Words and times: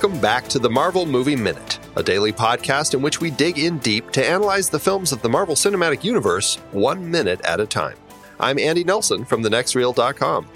welcome 0.00 0.20
back 0.20 0.46
to 0.46 0.60
the 0.60 0.70
Marvel 0.70 1.04
Movie 1.04 1.34
Minute, 1.34 1.80
a 1.96 2.04
daily 2.04 2.32
podcast 2.32 2.94
in 2.94 3.02
which 3.02 3.20
we 3.20 3.32
dig 3.32 3.58
in 3.58 3.78
deep 3.78 4.12
to 4.12 4.24
analyze 4.24 4.70
the 4.70 4.78
films 4.78 5.10
of 5.10 5.20
the 5.22 5.28
Marvel 5.28 5.56
Cinematic 5.56 6.04
Universe 6.04 6.54
one 6.70 7.10
minute 7.10 7.40
at 7.40 7.58
a 7.58 7.66
time. 7.66 7.96
I'm 8.38 8.60
Andy 8.60 8.84
Nelson 8.84 9.24
from 9.24 9.42
thenextreel.com. 9.42 10.46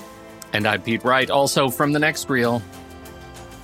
And 0.52 0.64
I'm 0.64 0.80
Pete 0.80 1.02
Wright, 1.02 1.28
also 1.28 1.70
from 1.70 1.92
The 1.92 1.98
Next 1.98 2.30
Reel. 2.30 2.62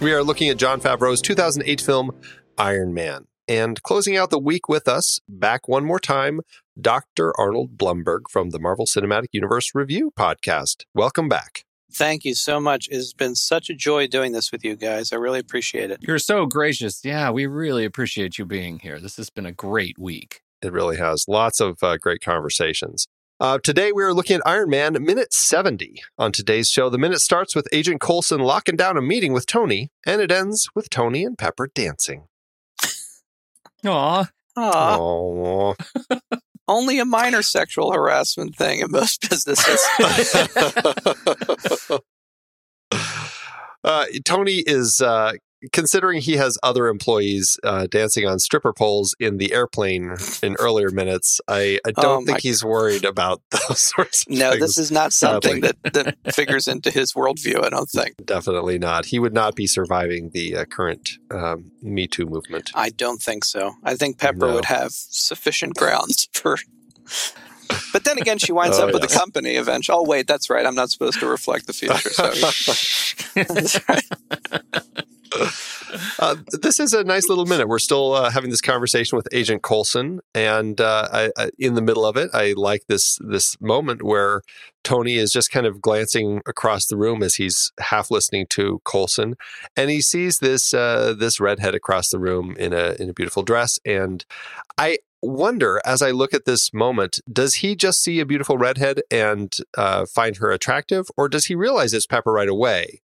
We 0.00 0.12
are 0.12 0.24
looking 0.24 0.48
at 0.48 0.56
Jon 0.56 0.80
Favreau's 0.80 1.22
2008 1.22 1.80
film 1.80 2.10
Iron 2.58 2.92
Man. 2.92 3.28
And 3.46 3.80
closing 3.84 4.16
out 4.16 4.30
the 4.30 4.40
week 4.40 4.68
with 4.68 4.88
us, 4.88 5.20
back 5.28 5.68
one 5.68 5.84
more 5.84 6.00
time, 6.00 6.40
Dr. 6.80 7.32
Arnold 7.38 7.78
Blumberg 7.78 8.22
from 8.28 8.50
the 8.50 8.58
Marvel 8.58 8.84
Cinematic 8.84 9.28
Universe 9.30 9.76
Review 9.76 10.10
podcast. 10.18 10.86
Welcome 10.92 11.28
back. 11.28 11.62
Thank 11.98 12.24
you 12.24 12.36
so 12.36 12.60
much. 12.60 12.86
It's 12.92 13.12
been 13.12 13.34
such 13.34 13.68
a 13.68 13.74
joy 13.74 14.06
doing 14.06 14.30
this 14.30 14.52
with 14.52 14.64
you 14.64 14.76
guys. 14.76 15.12
I 15.12 15.16
really 15.16 15.40
appreciate 15.40 15.90
it. 15.90 15.98
You're 16.00 16.20
so 16.20 16.46
gracious. 16.46 17.04
Yeah, 17.04 17.32
we 17.32 17.46
really 17.46 17.84
appreciate 17.84 18.38
you 18.38 18.44
being 18.44 18.78
here. 18.78 19.00
This 19.00 19.16
has 19.16 19.30
been 19.30 19.44
a 19.44 19.50
great 19.50 19.98
week. 19.98 20.40
It 20.62 20.72
really 20.72 20.96
has. 20.96 21.24
Lots 21.26 21.58
of 21.58 21.82
uh, 21.82 21.96
great 21.96 22.20
conversations. 22.22 23.08
Uh, 23.40 23.58
today, 23.58 23.90
we 23.90 24.04
are 24.04 24.14
looking 24.14 24.36
at 24.36 24.46
Iron 24.46 24.70
Man 24.70 24.92
minute 25.04 25.32
70. 25.32 26.00
On 26.18 26.30
today's 26.30 26.68
show, 26.68 26.88
the 26.88 26.98
minute 26.98 27.18
starts 27.18 27.56
with 27.56 27.66
Agent 27.72 28.00
Coulson 28.00 28.38
locking 28.38 28.76
down 28.76 28.96
a 28.96 29.02
meeting 29.02 29.32
with 29.32 29.46
Tony, 29.46 29.90
and 30.06 30.20
it 30.20 30.30
ends 30.30 30.68
with 30.76 30.90
Tony 30.90 31.24
and 31.24 31.36
Pepper 31.36 31.68
dancing. 31.74 32.28
Aw. 33.84 34.28
Aw, 34.56 34.98
Aww. 34.98 35.74
only 36.68 36.98
a 36.98 37.04
minor 37.04 37.42
sexual 37.42 37.92
harassment 37.92 38.54
thing 38.54 38.80
in 38.80 38.90
most 38.90 39.28
businesses. 39.28 39.80
uh, 43.84 44.04
Tony 44.24 44.62
is 44.66 45.00
uh, 45.00 45.32
considering 45.72 46.20
he 46.20 46.34
has 46.36 46.56
other 46.62 46.86
employees 46.88 47.58
uh, 47.64 47.86
dancing 47.90 48.26
on 48.26 48.38
stripper 48.38 48.72
poles 48.72 49.14
in 49.18 49.38
the 49.38 49.52
airplane 49.52 50.14
in 50.42 50.54
earlier 50.58 50.90
minutes. 50.90 51.40
I, 51.48 51.78
I 51.86 51.90
don't 51.92 52.22
Oh, 52.22 52.26
think 52.26 52.40
he's 52.42 52.64
worried 52.64 53.04
about 53.04 53.42
those 53.50 53.80
sorts 53.80 54.22
of 54.26 54.32
no, 54.36 54.50
things. 54.50 54.60
this 54.62 54.78
is 54.78 54.90
not 54.92 55.12
something 55.12 55.60
that, 55.62 55.76
that 55.92 56.16
figures 56.34 56.68
into 56.68 56.90
his 56.90 57.12
worldview, 57.12 57.64
I 57.64 57.70
don't 57.70 57.90
think. 57.90 58.14
Definitely 58.24 58.78
not. 58.78 59.06
He 59.06 59.18
would 59.18 59.34
not 59.34 59.54
be 59.56 59.66
surviving 59.66 60.30
the 60.32 60.56
uh, 60.56 60.64
current 60.64 61.10
um, 61.30 61.72
Me 61.82 62.06
Too 62.06 62.26
movement. 62.26 62.70
I 62.74 62.90
don't 62.90 63.20
think 63.20 63.44
so. 63.44 63.74
I 63.84 63.94
think 63.96 64.18
Pepper 64.18 64.46
No. 64.48 64.54
would 64.54 64.66
have 64.66 64.92
sufficient 64.92 65.76
grounds 65.76 66.28
for. 66.32 66.56
But 67.92 68.04
then 68.04 68.18
again, 68.18 68.38
she 68.38 68.52
winds 68.52 68.78
Oh, 68.78 68.86
up 68.88 68.94
with 68.94 69.02
yes. 69.02 69.14
a 69.14 69.18
company 69.18 69.52
eventually. 69.56 69.96
Oh, 69.98 70.04
wait, 70.06 70.26
that's 70.26 70.48
right. 70.50 70.64
I'm 70.66 70.74
not 70.74 70.90
supposed 70.90 71.20
to 71.20 71.26
reflect 71.26 71.66
the 71.66 71.72
future. 71.72 72.10
So 72.10 72.24
right. 73.88 74.04
Uh, 76.18 76.36
this 76.60 76.80
is 76.80 76.92
a 76.92 77.04
nice 77.04 77.28
little 77.28 77.46
minute. 77.46 77.68
We're 77.68 77.78
still 77.78 78.12
uh, 78.12 78.30
having 78.30 78.50
this 78.50 78.60
conversation 78.60 79.16
with 79.16 79.26
Agent 79.32 79.62
Coulson, 79.62 80.20
and 80.34 80.80
uh, 80.80 81.08
I, 81.12 81.30
I, 81.36 81.50
in 81.58 81.74
the 81.74 81.82
middle 81.82 82.04
of 82.04 82.16
it, 82.16 82.30
I 82.34 82.52
like 82.56 82.82
this 82.88 83.18
this 83.20 83.56
moment 83.60 84.02
where 84.02 84.42
Tony 84.84 85.14
is 85.16 85.30
just 85.32 85.50
kind 85.50 85.66
of 85.66 85.80
glancing 85.80 86.40
across 86.46 86.86
the 86.86 86.96
room 86.96 87.22
as 87.22 87.34
he's 87.36 87.72
half 87.80 88.10
listening 88.10 88.46
to 88.50 88.80
Coulson, 88.84 89.34
and 89.76 89.90
he 89.90 90.00
sees 90.02 90.38
this 90.38 90.74
uh, 90.74 91.14
this 91.18 91.40
redhead 91.40 91.74
across 91.74 92.08
the 92.10 92.18
room 92.18 92.54
in 92.58 92.72
a 92.72 92.94
in 92.98 93.08
a 93.08 93.14
beautiful 93.14 93.42
dress, 93.42 93.78
and 93.84 94.24
I 94.76 94.98
wonder 95.22 95.80
as 95.84 96.02
I 96.02 96.10
look 96.10 96.32
at 96.34 96.44
this 96.44 96.72
moment, 96.72 97.20
does 97.32 97.56
he 97.56 97.74
just 97.76 98.02
see 98.02 98.20
a 98.20 98.26
beautiful 98.26 98.56
redhead 98.58 99.02
and 99.10 99.54
uh, 99.76 100.06
find 100.06 100.36
her 100.36 100.50
attractive, 100.50 101.06
or 101.16 101.28
does 101.28 101.46
he 101.46 101.54
realize 101.54 101.92
it's 101.92 102.06
Pepper 102.06 102.32
right 102.32 102.48
away? 102.48 103.02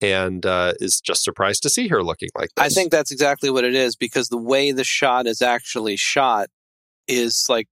And 0.00 0.44
uh, 0.44 0.72
is 0.80 1.00
just 1.00 1.22
surprised 1.22 1.62
to 1.62 1.70
see 1.70 1.86
her 1.88 2.02
looking 2.02 2.30
like 2.36 2.50
this. 2.56 2.64
I 2.64 2.68
think 2.70 2.90
that's 2.90 3.12
exactly 3.12 3.50
what 3.50 3.62
it 3.64 3.74
is 3.74 3.94
because 3.94 4.28
the 4.28 4.36
way 4.36 4.72
the 4.72 4.82
shot 4.82 5.28
is 5.28 5.40
actually 5.40 5.96
shot 5.96 6.48
is 7.06 7.46
like 7.48 7.68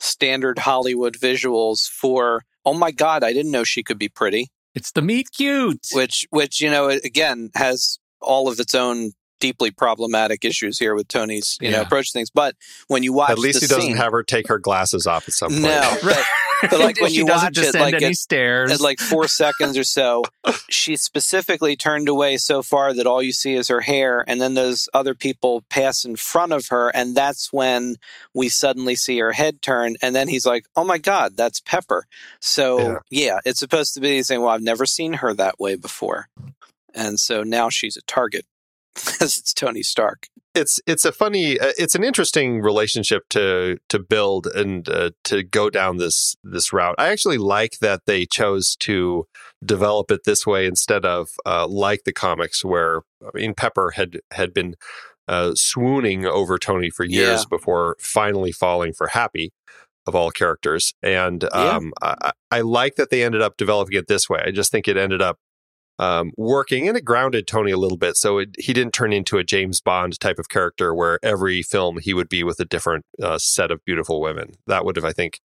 standard 0.00 0.58
Hollywood 0.58 1.16
visuals 1.16 1.88
for 1.88 2.42
oh 2.66 2.74
my 2.74 2.90
god, 2.90 3.22
I 3.22 3.32
didn't 3.32 3.52
know 3.52 3.64
she 3.64 3.82
could 3.84 3.98
be 3.98 4.08
pretty, 4.08 4.48
It's 4.74 4.90
the 4.92 5.02
meet 5.02 5.28
cute. 5.32 5.86
which 5.92 6.26
which 6.30 6.60
you 6.60 6.68
know 6.70 6.88
again 6.88 7.50
has 7.54 7.98
all 8.20 8.48
of 8.48 8.58
its 8.58 8.74
own 8.74 9.12
deeply 9.40 9.70
problematic 9.70 10.44
issues 10.44 10.78
here 10.78 10.94
with 10.94 11.08
Tony's 11.08 11.56
you 11.60 11.70
know 11.70 11.82
approach 11.82 12.12
to 12.12 12.18
things. 12.18 12.30
But 12.30 12.56
when 12.88 13.02
you 13.02 13.12
watch 13.12 13.30
At 13.30 13.38
least 13.38 13.60
the 13.60 13.66
he 13.66 13.68
doesn't 13.68 13.82
scene, 13.90 13.96
have 13.96 14.12
her 14.12 14.22
take 14.22 14.48
her 14.48 14.58
glasses 14.58 15.06
off 15.06 15.28
at 15.28 15.34
some 15.34 15.50
point. 15.50 15.62
no, 15.62 15.96
but, 16.02 16.24
but 16.70 16.80
like 16.80 17.00
when 17.00 17.10
she 17.10 17.18
you 17.18 17.26
doesn't 17.26 17.56
watch 17.56 17.64
it, 17.66 17.74
like 17.78 17.94
any 17.94 18.06
at- 18.06 18.16
stairs. 18.16 18.70
at 18.72 18.80
like 18.80 18.98
four 18.98 19.28
seconds 19.28 19.76
or 19.78 19.84
so, 19.84 20.24
she 20.70 20.96
specifically 20.96 21.76
turned 21.76 22.08
away 22.08 22.36
so 22.36 22.62
far 22.62 22.92
that 22.94 23.06
all 23.06 23.22
you 23.22 23.32
see 23.32 23.54
is 23.54 23.68
her 23.68 23.80
hair, 23.80 24.24
and 24.26 24.40
then 24.40 24.54
those 24.54 24.88
other 24.92 25.14
people 25.14 25.62
pass 25.70 26.04
in 26.04 26.16
front 26.16 26.52
of 26.52 26.68
her, 26.68 26.88
and 26.94 27.14
that's 27.16 27.52
when 27.52 27.96
we 28.34 28.48
suddenly 28.48 28.94
see 28.96 29.18
her 29.18 29.32
head 29.32 29.62
turn, 29.62 29.96
and 30.02 30.14
then 30.14 30.28
he's 30.28 30.44
like, 30.46 30.66
"Oh 30.76 30.84
my 30.84 30.98
God, 30.98 31.36
that's 31.36 31.60
Pepper." 31.60 32.06
So 32.40 32.78
Yeah. 32.78 32.98
yeah, 33.10 33.38
it's 33.44 33.60
supposed 33.60 33.94
to 33.94 34.00
be 34.00 34.22
saying, 34.22 34.40
"Well, 34.40 34.50
I've 34.50 34.62
never 34.62 34.86
seen 34.86 35.14
her 35.14 35.32
that 35.34 35.60
way 35.60 35.76
before," 35.76 36.28
and 36.94 37.20
so 37.20 37.42
now 37.42 37.68
she's 37.68 37.96
a 37.96 38.02
target 38.02 38.44
because 39.06 39.38
it's 39.38 39.52
Tony 39.52 39.82
Stark. 39.82 40.28
it's 40.54 40.80
it's 40.86 41.04
a 41.04 41.12
funny 41.12 41.58
uh, 41.60 41.72
it's 41.78 41.94
an 41.94 42.02
interesting 42.04 42.60
relationship 42.60 43.22
to 43.30 43.78
to 43.88 43.98
build 43.98 44.46
and 44.48 44.88
uh, 44.88 45.10
to 45.24 45.42
go 45.42 45.68
down 45.70 45.98
this 45.98 46.36
this 46.42 46.72
route 46.72 46.94
i 46.98 47.08
actually 47.08 47.38
like 47.38 47.78
that 47.80 48.00
they 48.06 48.24
chose 48.26 48.74
to 48.76 49.26
develop 49.64 50.10
it 50.10 50.22
this 50.24 50.46
way 50.46 50.66
instead 50.66 51.04
of 51.04 51.28
uh, 51.46 51.66
like 51.68 52.04
the 52.04 52.12
comics 52.12 52.64
where 52.64 53.02
i 53.22 53.30
mean 53.34 53.54
pepper 53.54 53.90
had 53.94 54.18
had 54.32 54.52
been 54.54 54.74
uh, 55.28 55.52
swooning 55.54 56.24
over 56.24 56.56
tony 56.58 56.90
for 56.90 57.04
years 57.04 57.40
Yeah. 57.40 57.44
before 57.50 57.96
finally 58.00 58.50
falling 58.52 58.92
for 58.94 59.08
happy 59.08 59.52
of 60.06 60.14
all 60.14 60.30
characters 60.30 60.94
and 61.02 61.44
um, 61.52 61.92
I, 62.00 62.14
I 62.22 62.32
I 62.50 62.60
like 62.62 62.94
that 62.96 63.10
they 63.10 63.22
ended 63.22 63.42
up 63.42 63.58
developing 63.58 63.98
it 63.98 64.06
this 64.08 64.28
way 64.30 64.42
i 64.46 64.50
just 64.50 64.72
think 64.72 64.88
it 64.88 64.96
ended 64.96 65.20
up 65.20 65.36
um, 65.98 66.32
working 66.36 66.88
and 66.88 66.96
it 66.96 67.04
grounded 67.04 67.46
Tony 67.46 67.70
a 67.70 67.76
little 67.76 67.98
bit. 67.98 68.16
So 68.16 68.38
it, 68.38 68.54
he 68.58 68.72
didn't 68.72 68.94
turn 68.94 69.12
into 69.12 69.38
a 69.38 69.44
James 69.44 69.80
Bond 69.80 70.18
type 70.20 70.38
of 70.38 70.48
character 70.48 70.94
where 70.94 71.18
every 71.22 71.62
film 71.62 71.98
he 71.98 72.14
would 72.14 72.28
be 72.28 72.44
with 72.44 72.60
a 72.60 72.64
different 72.64 73.04
uh, 73.22 73.38
set 73.38 73.70
of 73.70 73.84
beautiful 73.84 74.20
women. 74.20 74.54
That 74.66 74.84
would 74.84 74.96
have, 74.96 75.04
I 75.04 75.12
think, 75.12 75.40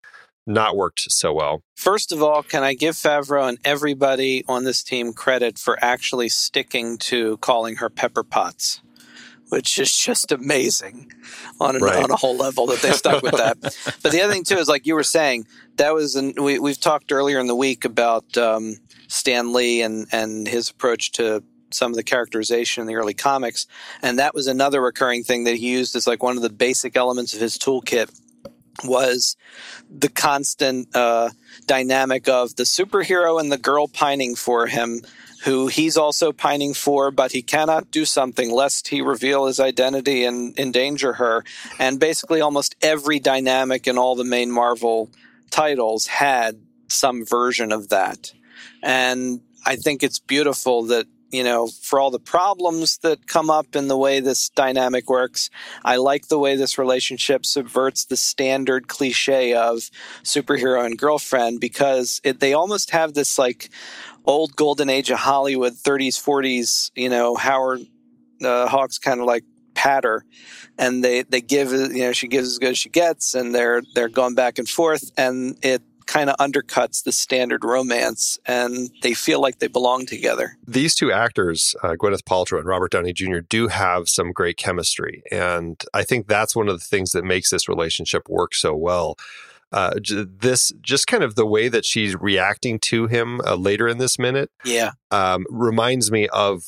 not 0.47 0.77
worked 0.77 1.03
so 1.09 1.33
well. 1.33 1.63
First 1.77 2.13
of 2.13 2.23
all, 2.23 2.43
can 2.43 2.63
I 2.63 2.75
give 2.75 2.97
Favreau 2.97 3.49
and 3.49 3.59
everybody 3.65 4.45
on 4.49 4.65
this 4.65 4.83
team 4.83 5.13
credit 5.13 5.59
for 5.59 5.79
actually 5.83 6.29
sticking 6.29 6.99
to 6.99 7.37
calling 7.39 7.77
her 7.77 7.89
Pepper 7.89 8.25
Potts, 8.25 8.83
which 9.53 9.79
is 9.79 9.95
just 9.95 10.33
amazing 10.33 11.13
on, 11.61 11.77
an, 11.77 11.83
Right. 11.83 12.03
on 12.03 12.11
a 12.11 12.17
whole 12.17 12.37
level 12.39 12.65
that 12.69 12.81
they 12.81 12.93
stuck 12.93 13.23
with 13.23 13.37
that. 13.37 13.61
but 14.03 14.11
the 14.11 14.23
other 14.23 14.33
thing 14.33 14.45
too 14.45 14.57
is 14.57 14.67
like 14.67 14.87
you 14.87 14.95
were 14.95 15.03
saying, 15.03 15.47
that 15.77 15.93
was 15.93 16.17
an, 16.17 16.33
we 16.41 16.59
we've 16.59 16.81
talked 16.81 17.13
earlier 17.13 17.39
in 17.39 17.49
the 17.49 17.55
week 17.55 17.85
about 17.85 18.35
um, 18.39 18.77
Stan 19.09 19.53
Lee 19.53 19.83
and 19.83 20.07
and 20.11 20.49
his 20.49 20.71
approach 20.71 21.13
to 21.13 21.43
some 21.71 21.93
of 21.93 21.97
the 21.97 22.03
characterization 22.03 22.81
in 22.81 22.87
the 22.87 22.95
early 22.95 23.13
comics, 23.13 23.67
and 24.01 24.19
that 24.19 24.35
was 24.35 24.47
another 24.47 24.81
recurring 24.81 25.23
thing 25.23 25.45
that 25.45 25.57
he 25.57 25.71
used 25.71 25.95
as 25.97 26.07
like 26.07 26.23
one 26.23 26.39
of 26.39 26.43
the 26.43 26.51
basic 26.51 26.97
elements 26.97 27.35
of 27.35 27.41
his 27.41 27.59
toolkit 27.59 28.09
was 28.85 29.37
the 29.91 30.09
constant 30.09 30.89
uh, 30.97 31.29
dynamic 31.67 32.27
of 32.27 32.57
the 32.57 32.63
superhero 32.63 33.39
and 33.39 33.53
the 33.53 33.59
girl 33.59 33.87
pining 33.87 34.35
for 34.35 34.67
him, 34.67 35.03
who 35.43 35.67
he's 35.67 35.97
also 35.97 36.33
pining 36.33 36.73
for, 36.73 37.11
but 37.11 37.33
he 37.33 37.43
cannot 37.43 37.91
do 37.91 38.05
something 38.05 38.51
lest 38.51 38.89
he 38.89 39.03
reveal 39.03 39.47
his 39.47 39.59
identity 39.59 40.25
and 40.25 40.57
endanger 40.59 41.15
her. 41.15 41.45
And 41.79 41.99
basically, 41.99 42.41
almost 42.41 42.77
every 42.81 43.19
dynamic 43.19 43.87
in 43.87 43.99
all 43.99 44.15
the 44.15 44.25
main 44.25 44.51
Marvel 44.51 45.11
titles 45.51 46.07
had 46.07 46.61
some 46.89 47.25
version 47.25 47.73
of 47.73 47.89
that. 47.89 48.33
And 48.83 49.41
I 49.67 49.77
think 49.77 50.03
it's 50.03 50.19
beautiful 50.19 50.85
that, 50.85 51.07
you 51.31 51.43
know, 51.43 51.67
for 51.67 51.99
all 51.99 52.11
the 52.11 52.21
problems 52.21 52.99
that 52.99 53.27
come 53.27 53.51
up 53.51 53.75
in 53.75 53.89
the 53.89 53.97
way 53.97 54.21
this 54.21 54.51
dynamic 54.51 55.09
works, 55.09 55.51
I 55.85 55.97
like 55.97 56.29
the 56.29 56.39
way 56.39 56.57
this 56.57 56.79
relationship 56.79 57.47
subverts 57.47 58.05
the 58.05 58.17
standard 58.17 58.87
cliche 58.87 59.55
of 59.55 59.91
superhero 60.23 60.85
and 60.85 60.99
girlfriend 60.99 61.61
because 61.61 62.21
it, 62.23 62.41
they 62.41 62.53
almost 62.53 62.91
have 62.91 63.15
this 63.15 63.39
like 63.39 63.71
old 64.25 64.57
golden 64.57 64.89
age 64.89 65.11
of 65.11 65.19
Hollywood, 65.19 65.75
30s, 65.75 66.15
40s, 66.15 66.91
you 66.95 67.09
know, 67.09 67.35
Howard 67.37 67.81
uh, 68.43 68.67
Hawks 68.67 68.99
kind 68.99 69.21
of 69.21 69.27
like 69.27 69.45
patter. 69.75 70.25
And 70.79 71.03
they, 71.03 71.23
they 71.23 71.41
give, 71.41 71.73
you 71.73 72.05
know, 72.05 72.13
she 72.13 72.29
gives 72.29 72.49
as 72.49 72.59
good 72.59 72.71
as 72.71 72.79
she 72.79 72.89
gets, 72.89 73.35
and 73.35 73.55
they're 73.55 73.83
they're 73.95 74.09
going 74.09 74.35
back 74.35 74.59
and 74.59 74.69
forth, 74.69 75.11
and 75.19 75.57
it 75.63 75.83
kind 76.07 76.31
of 76.31 76.37
undercuts 76.37 77.05
the 77.05 77.13
standard 77.13 77.65
romance, 77.65 78.39
and 78.47 78.91
they 79.03 79.15
feel 79.15 79.41
like 79.41 79.59
they 79.59 79.67
belong 79.67 80.07
together. 80.07 80.57
These 80.67 80.95
two 80.95 81.13
actors, 81.13 81.75
uh, 81.83 81.91
Gwyneth 81.91 82.25
Paltrow 82.25 82.59
and 82.59 82.67
Robert 82.67 82.91
Downey 82.91 83.13
Jr., 83.13 83.39
do 83.41 83.69
have 83.69 84.09
some 84.09 84.33
great 84.33 84.57
chemistry. 84.57 85.23
And 85.31 85.83
I 85.95 86.05
think 86.05 86.27
that's 86.27 86.57
one 86.57 86.69
of 86.69 86.79
the 86.79 86.85
things 86.85 87.13
that 87.13 87.25
makes 87.25 87.51
this 87.51 87.69
relationship 87.69 88.29
work 88.29 88.55
so 88.55 88.75
well. 88.75 89.17
Uh, 89.73 89.99
j- 90.01 90.27
this 90.29 90.73
just 90.81 91.07
kind 91.07 91.23
of 91.23 91.35
the 91.35 91.47
way 91.47 91.69
that 91.69 91.85
she's 91.85 92.15
reacting 92.17 92.79
to 92.79 93.07
him 93.07 93.41
uh, 93.47 93.55
later 93.55 93.89
in 93.89 93.99
this 93.99 94.19
minute 94.19 94.51
Yeah, 94.65 94.93
um, 95.11 95.45
reminds 95.51 96.11
me 96.11 96.29
of 96.29 96.63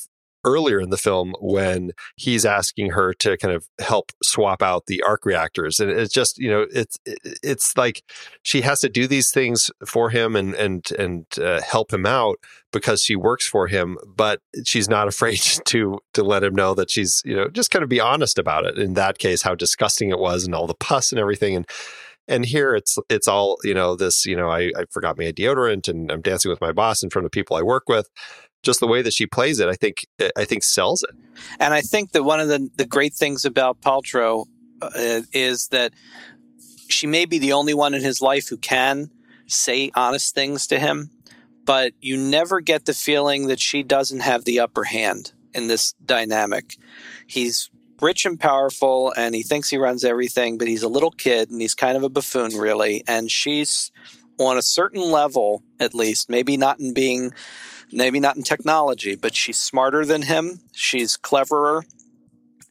earlier 0.45 0.79
in 0.79 0.91
the 0.91 0.97
film 0.97 1.33
when 1.41 1.91
he's 2.15 2.45
asking 2.45 2.91
her 2.91 3.13
to 3.13 3.35
kind 3.37 3.53
of 3.53 3.67
help 3.79 4.11
swap 4.23 4.61
out 4.61 4.85
the 4.85 5.01
arc 5.01 5.25
reactors. 5.25 5.79
And 5.79 5.89
it's 5.89 6.13
just 6.13 6.37
you 6.37 6.49
know 6.49 6.65
it's 6.71 6.97
it's 7.43 7.75
like 7.75 8.03
she 8.43 8.61
has 8.61 8.79
to 8.81 8.89
do 8.89 9.07
these 9.07 9.31
things 9.31 9.71
for 9.85 10.11
him 10.11 10.35
and 10.35 10.53
and 10.53 10.89
and 10.97 11.25
uh, 11.39 11.61
help 11.61 11.91
him 11.91 12.05
out 12.05 12.37
because 12.71 13.01
she 13.01 13.15
works 13.15 13.47
for 13.47 13.67
him 13.67 13.97
but 14.05 14.41
she's 14.65 14.87
not 14.87 15.07
afraid 15.13 15.39
to 15.65 15.99
to 16.13 16.23
let 16.23 16.43
him 16.43 16.55
know 16.55 16.73
that 16.75 16.91
she's 16.91 17.21
you 17.25 17.35
know 17.35 17.49
just 17.49 17.71
kind 17.71 17.83
of 17.83 17.89
be 17.89 17.99
honest 17.99 18.37
about 18.37 18.65
it. 18.65 18.77
In 18.77 18.93
that 18.93 19.17
case 19.17 19.41
how 19.41 19.55
disgusting 19.55 20.09
it 20.09 20.19
was 20.19 20.45
and 20.45 20.53
all 20.53 20.67
the 20.67 20.75
pus 20.75 21.11
and 21.11 21.19
everything. 21.19 21.55
And 21.55 21.67
and 22.27 22.45
here 22.45 22.75
it's 22.75 22.97
it's 23.09 23.27
all 23.27 23.57
you 23.63 23.73
know 23.73 23.95
this 23.95 24.25
you 24.25 24.35
know 24.35 24.49
I, 24.49 24.71
I 24.77 24.85
forgot 24.89 25.17
my 25.17 25.25
deodorant 25.25 25.87
and 25.87 26.11
i'm 26.11 26.21
dancing 26.21 26.49
with 26.49 26.61
my 26.61 26.71
boss 26.71 27.03
in 27.03 27.09
front 27.09 27.25
of 27.25 27.31
people 27.31 27.55
i 27.55 27.61
work 27.61 27.87
with. 27.87 28.09
Just 28.63 28.79
the 28.79 28.87
way 28.87 29.03
that 29.03 29.13
she 29.13 29.27
plays 29.27 29.59
it 29.59 29.69
i 29.69 29.75
think 29.75 30.05
i 30.35 30.45
think 30.45 30.63
sells 30.63 31.03
it. 31.03 31.11
And 31.59 31.73
i 31.73 31.81
think 31.81 32.11
that 32.13 32.23
one 32.23 32.39
of 32.39 32.47
the, 32.47 32.69
the 32.77 32.85
great 32.85 33.13
things 33.13 33.45
about 33.45 33.81
paltrow 33.81 34.45
uh, 34.81 35.21
is 35.33 35.67
that 35.69 35.93
she 36.89 37.07
may 37.07 37.25
be 37.25 37.39
the 37.39 37.53
only 37.53 37.73
one 37.73 37.93
in 37.93 38.01
his 38.01 38.21
life 38.21 38.47
who 38.49 38.57
can 38.57 39.09
say 39.47 39.91
honest 39.95 40.33
things 40.33 40.67
to 40.67 40.79
him 40.79 41.11
but 41.65 41.93
you 41.99 42.15
never 42.15 42.61
get 42.61 42.85
the 42.85 42.93
feeling 42.93 43.47
that 43.47 43.59
she 43.59 43.83
doesn't 43.83 44.19
have 44.19 44.45
the 44.45 44.59
upper 44.59 44.83
hand 44.83 45.33
in 45.53 45.67
this 45.67 45.93
dynamic. 46.05 46.77
He's 47.25 47.69
rich 48.01 48.25
and 48.25 48.39
powerful 48.39 49.13
and 49.15 49.35
he 49.35 49.43
thinks 49.43 49.69
he 49.69 49.77
runs 49.77 50.03
everything, 50.03 50.57
but 50.57 50.67
he's 50.67 50.83
a 50.83 50.89
little 50.89 51.11
kid 51.11 51.49
and 51.49 51.61
he's 51.61 51.75
kind 51.75 51.97
of 51.97 52.03
a 52.03 52.09
buffoon, 52.09 52.57
really. 52.57 53.03
And 53.07 53.31
she's 53.31 53.91
on 54.37 54.57
a 54.57 54.61
certain 54.61 55.01
level, 55.01 55.63
at 55.79 55.93
least, 55.93 56.29
maybe 56.29 56.57
not 56.57 56.79
in 56.79 56.93
being, 56.93 57.31
maybe 57.91 58.19
not 58.19 58.35
in 58.35 58.43
technology, 58.43 59.15
but 59.15 59.35
she's 59.35 59.59
smarter 59.59 60.05
than 60.05 60.23
him. 60.23 60.59
She's 60.73 61.17
cleverer 61.17 61.85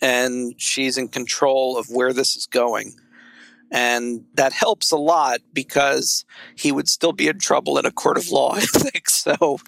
and 0.00 0.54
she's 0.58 0.98
in 0.98 1.08
control 1.08 1.78
of 1.78 1.86
where 1.88 2.12
this 2.12 2.36
is 2.36 2.46
going. 2.46 2.94
And 3.74 4.24
that 4.34 4.52
helps 4.52 4.92
a 4.92 4.96
lot 4.96 5.40
because 5.52 6.24
he 6.54 6.70
would 6.70 6.88
still 6.88 7.12
be 7.12 7.26
in 7.26 7.40
trouble 7.40 7.76
in 7.76 7.84
a 7.84 7.90
court 7.90 8.16
of 8.16 8.30
law, 8.30 8.52
I 8.54 8.60
think. 8.60 9.10
So 9.10 9.58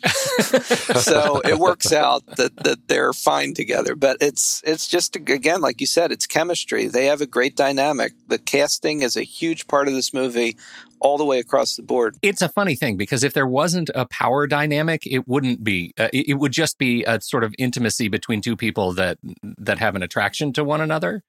so 1.01 1.41
it 1.41 1.59
works 1.59 1.93
out 1.93 2.25
that, 2.37 2.55
that 2.63 2.87
they're 2.87 3.13
fine 3.13 3.53
together. 3.53 3.97
But 3.97 4.19
it's 4.21 4.63
it's 4.65 4.87
just 4.87 5.17
again, 5.17 5.61
like 5.61 5.81
you 5.81 5.89
said, 5.89 6.13
it's 6.13 6.25
chemistry. 6.25 6.87
They 6.87 7.07
have 7.07 7.21
a 7.21 7.27
great 7.27 7.57
dynamic. 7.57 8.13
The 8.29 8.39
casting 8.39 9.03
is 9.03 9.17
a 9.17 9.25
huge 9.25 9.67
part 9.67 9.89
of 9.89 9.95
this 9.95 10.15
movie 10.15 10.57
all 11.01 11.19
the 11.19 11.25
way 11.25 11.39
across 11.39 11.77
the 11.77 11.83
board. 11.83 12.17
It's 12.23 12.43
a 12.43 12.49
funny 12.49 12.75
thing 12.75 12.97
because 12.97 13.23
if 13.23 13.33
there 13.33 13.47
wasn't 13.47 13.91
a 13.95 14.07
power 14.07 14.47
dynamic, 14.47 15.07
it 15.07 15.27
wouldn't 15.27 15.63
be. 15.63 15.93
Uh, 15.99 16.09
it, 16.13 16.31
it, 16.31 16.35
would 16.35 16.53
just 16.53 16.79
be 16.79 17.05
a 17.05 17.21
sort 17.21 17.45
of 17.45 17.55
intimacy 17.59 18.09
between 18.09 18.41
two 18.41 18.57
people 18.57 18.93
that 18.95 19.19
that 19.43 19.79
have 19.79 19.95
an 19.95 20.03
attraction 20.03 20.53
to 20.55 20.65
one 20.65 20.81
another. 20.81 21.23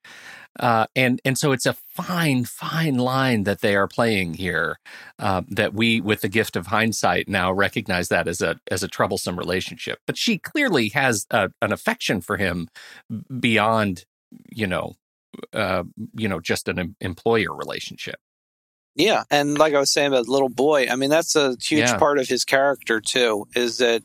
Uh, 0.60 0.88
and 0.96 1.22
and 1.24 1.38
so 1.38 1.52
it's 1.52 1.66
a 1.66 1.74
fine, 1.74 2.46
fine 2.46 2.98
line 2.98 3.44
that 3.44 3.62
they 3.62 3.76
are 3.76 3.88
playing 3.88 4.34
here. 4.36 4.80
Uh, 5.20 5.42
that 5.50 5.74
we, 5.74 6.02
with 6.02 6.22
the 6.22 6.30
gift 6.30 6.56
of 6.56 6.68
hindsight, 6.68 7.28
now 7.28 7.52
recognize 7.52 8.10
that 8.10 8.28
as 8.28 8.42
a 8.42 8.60
as 8.70 8.84
a 8.84 8.88
troublesome 8.88 9.38
relationship. 9.38 10.00
But 10.06 10.18
she 10.18 10.38
clearly 10.38 10.90
has 10.90 11.26
a, 11.32 11.50
an 11.62 11.72
affection 11.72 12.22
for 12.22 12.38
him 12.38 12.70
beyond, 13.40 14.06
you 14.50 14.68
know, 14.68 14.96
uh, 15.54 15.84
you 16.14 16.28
know, 16.28 16.40
just 16.40 16.68
an 16.68 16.96
employer 17.02 17.54
relationship. 17.54 18.20
Yeah, 18.96 19.24
and 19.30 19.58
like 19.58 19.76
I 19.76 19.80
was 19.80 19.92
saying 19.92 20.08
about 20.08 20.26
the 20.26 20.32
little 20.32 20.50
boy, 20.50 20.88
I 20.90 20.96
mean 20.96 21.12
that's 21.12 21.36
a 21.36 21.56
huge 21.62 21.82
yeah. 21.82 21.98
part 21.98 22.18
of 22.18 22.28
his 22.28 22.44
character 22.46 23.00
too. 23.00 23.48
Is 23.56 23.78
that 23.78 24.02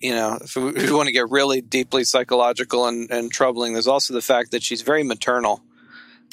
you 0.00 0.14
know, 0.14 0.38
if 0.40 0.56
we, 0.56 0.68
if 0.76 0.90
we 0.90 0.96
want 0.96 1.06
to 1.06 1.12
get 1.12 1.30
really 1.30 1.60
deeply 1.60 2.04
psychological 2.04 2.86
and, 2.86 3.10
and 3.10 3.30
troubling, 3.30 3.72
there's 3.72 3.88
also 3.88 4.14
the 4.14 4.22
fact 4.22 4.50
that 4.52 4.62
she's 4.62 4.82
very 4.82 5.02
maternal. 5.02 5.62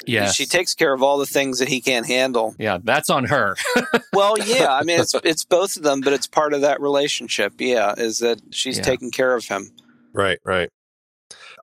Yeah, 0.06 0.30
she 0.30 0.46
takes 0.46 0.74
care 0.74 0.92
of 0.92 1.02
all 1.02 1.18
the 1.18 1.26
things 1.26 1.58
that 1.58 1.68
he 1.68 1.80
can't 1.80 2.06
handle. 2.06 2.54
Yeah, 2.56 2.78
that's 2.82 3.10
on 3.10 3.24
her. 3.24 3.56
well, 4.12 4.38
yeah, 4.38 4.72
I 4.72 4.84
mean 4.84 5.00
it's 5.00 5.12
it's 5.24 5.44
both 5.44 5.76
of 5.76 5.82
them, 5.82 6.00
but 6.00 6.12
it's 6.12 6.26
part 6.26 6.54
of 6.54 6.60
that 6.60 6.80
relationship. 6.80 7.54
Yeah, 7.58 7.94
is 7.98 8.18
that 8.20 8.40
she's 8.50 8.76
yeah. 8.78 8.84
taking 8.84 9.10
care 9.10 9.34
of 9.34 9.46
him. 9.46 9.72
Right, 10.14 10.38
right 10.44 10.70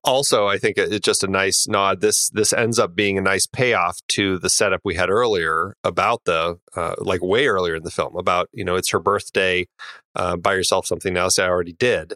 also 0.06 0.48
i 0.48 0.57
think 0.57 0.78
it's 0.78 1.06
just 1.06 1.24
a 1.24 1.28
nice 1.28 1.68
nod 1.68 2.02
this 2.02 2.30
this 2.30 2.54
ends 2.54 2.80
up 2.80 2.96
being 2.96 3.18
a 3.18 3.22
nice 3.22 3.46
payoff 3.46 4.00
to 4.07 4.40
the 4.40 4.50
setup 4.50 4.81
we 4.84 4.96
had 4.96 5.10
earlier 5.10 5.75
about 5.84 6.22
the 6.25 6.57
uh, 6.75 6.96
like 7.00 7.22
way 7.22 7.48
earlier 7.48 7.75
in 7.75 7.84
the 7.84 7.92
film 7.92 8.16
about 8.16 8.48
you 8.54 8.63
know 8.63 8.75
it's 8.75 8.90
her 8.90 9.00
birthday 9.00 9.68
uh, 10.16 10.38
buy 10.38 10.54
yourself 10.54 10.86
something 10.86 11.13
now 11.13 11.28
say 11.28 11.44
i 11.44 11.50
already 11.50 11.74
did 11.74 12.13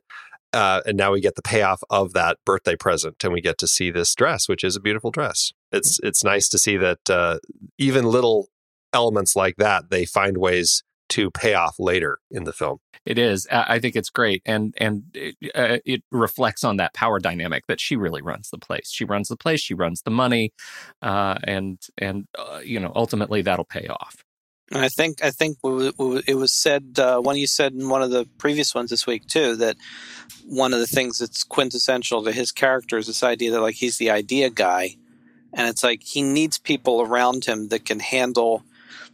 uh, 0.51 0.81
and 0.85 0.97
now 0.97 1.11
we 1.11 1.21
get 1.21 1.35
the 1.35 1.41
payoff 1.41 1.81
of 1.89 2.13
that 2.13 2.37
birthday 2.45 2.75
present 2.75 3.23
and 3.23 3.33
we 3.33 3.41
get 3.41 3.57
to 3.57 3.67
see 3.67 3.91
this 3.91 4.15
dress 4.15 4.49
which 4.49 4.63
is 4.63 4.75
a 4.75 4.81
beautiful 4.81 5.11
dress. 5.11 5.51
It's 5.71 5.99
it's 6.01 6.23
nice 6.23 6.49
to 6.49 6.57
see 6.57 6.77
that 6.77 7.09
uh, 7.09 7.39
even 7.77 8.05
little 8.05 8.47
elements 8.91 9.35
like 9.35 9.57
that 9.57 9.91
they 9.91 10.05
find 10.05 10.37
ways 10.37 10.83
to 11.09 11.31
pay 11.31 11.53
off 11.53 11.75
later 11.79 12.19
in 12.31 12.43
the 12.43 12.53
film. 12.53 12.79
It 13.05 13.17
is. 13.17 13.47
I 13.49 13.79
think 13.79 13.95
it's 13.95 14.09
great, 14.09 14.41
and 14.45 14.73
and 14.77 15.03
it, 15.13 15.35
uh, 15.55 15.77
it, 15.85 16.03
reflects 16.11 16.63
on 16.63 16.77
that 16.77 16.93
power 16.93 17.19
dynamic 17.19 17.65
that 17.67 17.79
she 17.79 17.95
really 17.95 18.21
runs 18.21 18.49
the 18.49 18.57
place. 18.57 18.91
She 18.91 19.05
runs 19.05 19.29
the 19.29 19.37
place. 19.37 19.61
She 19.61 19.73
runs 19.73 20.01
the 20.01 20.11
money, 20.11 20.53
uh, 21.01 21.39
and 21.43 21.79
and 21.97 22.27
uh, 22.37 22.59
you 22.63 22.79
know 22.79 22.91
ultimately 22.95 23.41
that'll 23.41 23.65
pay 23.65 23.87
off. 23.87 24.23
And 24.71 24.83
I 24.83 24.89
think 24.89 25.23
I 25.23 25.31
think 25.31 25.57
it 25.63 26.35
was 26.35 26.53
said 26.53 26.99
uh, 26.99 27.19
one 27.19 27.37
you 27.37 27.47
said 27.47 27.73
in 27.73 27.89
one 27.89 28.03
of 28.03 28.11
the 28.11 28.25
previous 28.37 28.75
ones 28.75 28.91
this 28.91 29.07
week 29.07 29.25
too 29.25 29.55
that 29.55 29.77
one 30.45 30.73
of 30.73 30.79
the 30.79 30.87
things 30.87 31.17
that's 31.17 31.43
quintessential 31.43 32.23
to 32.23 32.31
his 32.31 32.51
character 32.51 32.97
is 32.97 33.07
this 33.07 33.23
idea 33.23 33.51
that 33.51 33.61
like 33.61 33.75
he's 33.75 33.97
the 33.97 34.11
idea 34.11 34.49
guy, 34.49 34.97
and 35.53 35.67
it's 35.67 35.83
like 35.83 36.03
he 36.03 36.21
needs 36.21 36.59
people 36.59 37.01
around 37.01 37.45
him 37.45 37.69
that 37.69 37.85
can 37.85 37.99
handle 37.99 38.63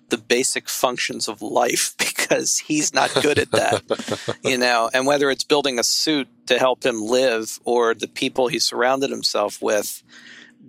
the 0.10 0.18
basic 0.18 0.70
functions 0.70 1.28
of 1.28 1.42
life 1.42 1.96
because 1.98 2.58
he's 2.60 2.94
not 2.94 3.14
good 3.22 3.40
at 3.40 3.52
that, 3.52 4.38
you 4.44 4.58
know. 4.58 4.90
And 4.94 5.06
whether 5.06 5.30
it's 5.30 5.44
building 5.44 5.80
a 5.80 5.84
suit 5.84 6.28
to 6.48 6.60
help 6.60 6.86
him 6.86 7.02
live 7.02 7.60
or 7.66 7.94
the 7.94 8.08
people 8.08 8.48
he 8.48 8.60
surrounded 8.60 9.10
himself 9.10 9.62
with, 9.62 10.04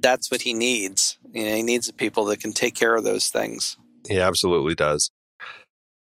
that's 0.01 0.31
what 0.31 0.43
he 0.43 0.55
needs. 0.55 1.19
You 1.33 1.45
know, 1.45 1.55
he 1.57 1.63
needs 1.63 1.87
the 1.87 1.93
people 1.93 2.25
that 2.27 2.41
can 2.41 2.53
take 2.53 2.75
care 2.75 2.97
of 2.97 3.05
those 3.05 3.29
things. 3.29 3.77
He 4.09 4.21
absolutely 4.21 4.75
does. 4.75 5.11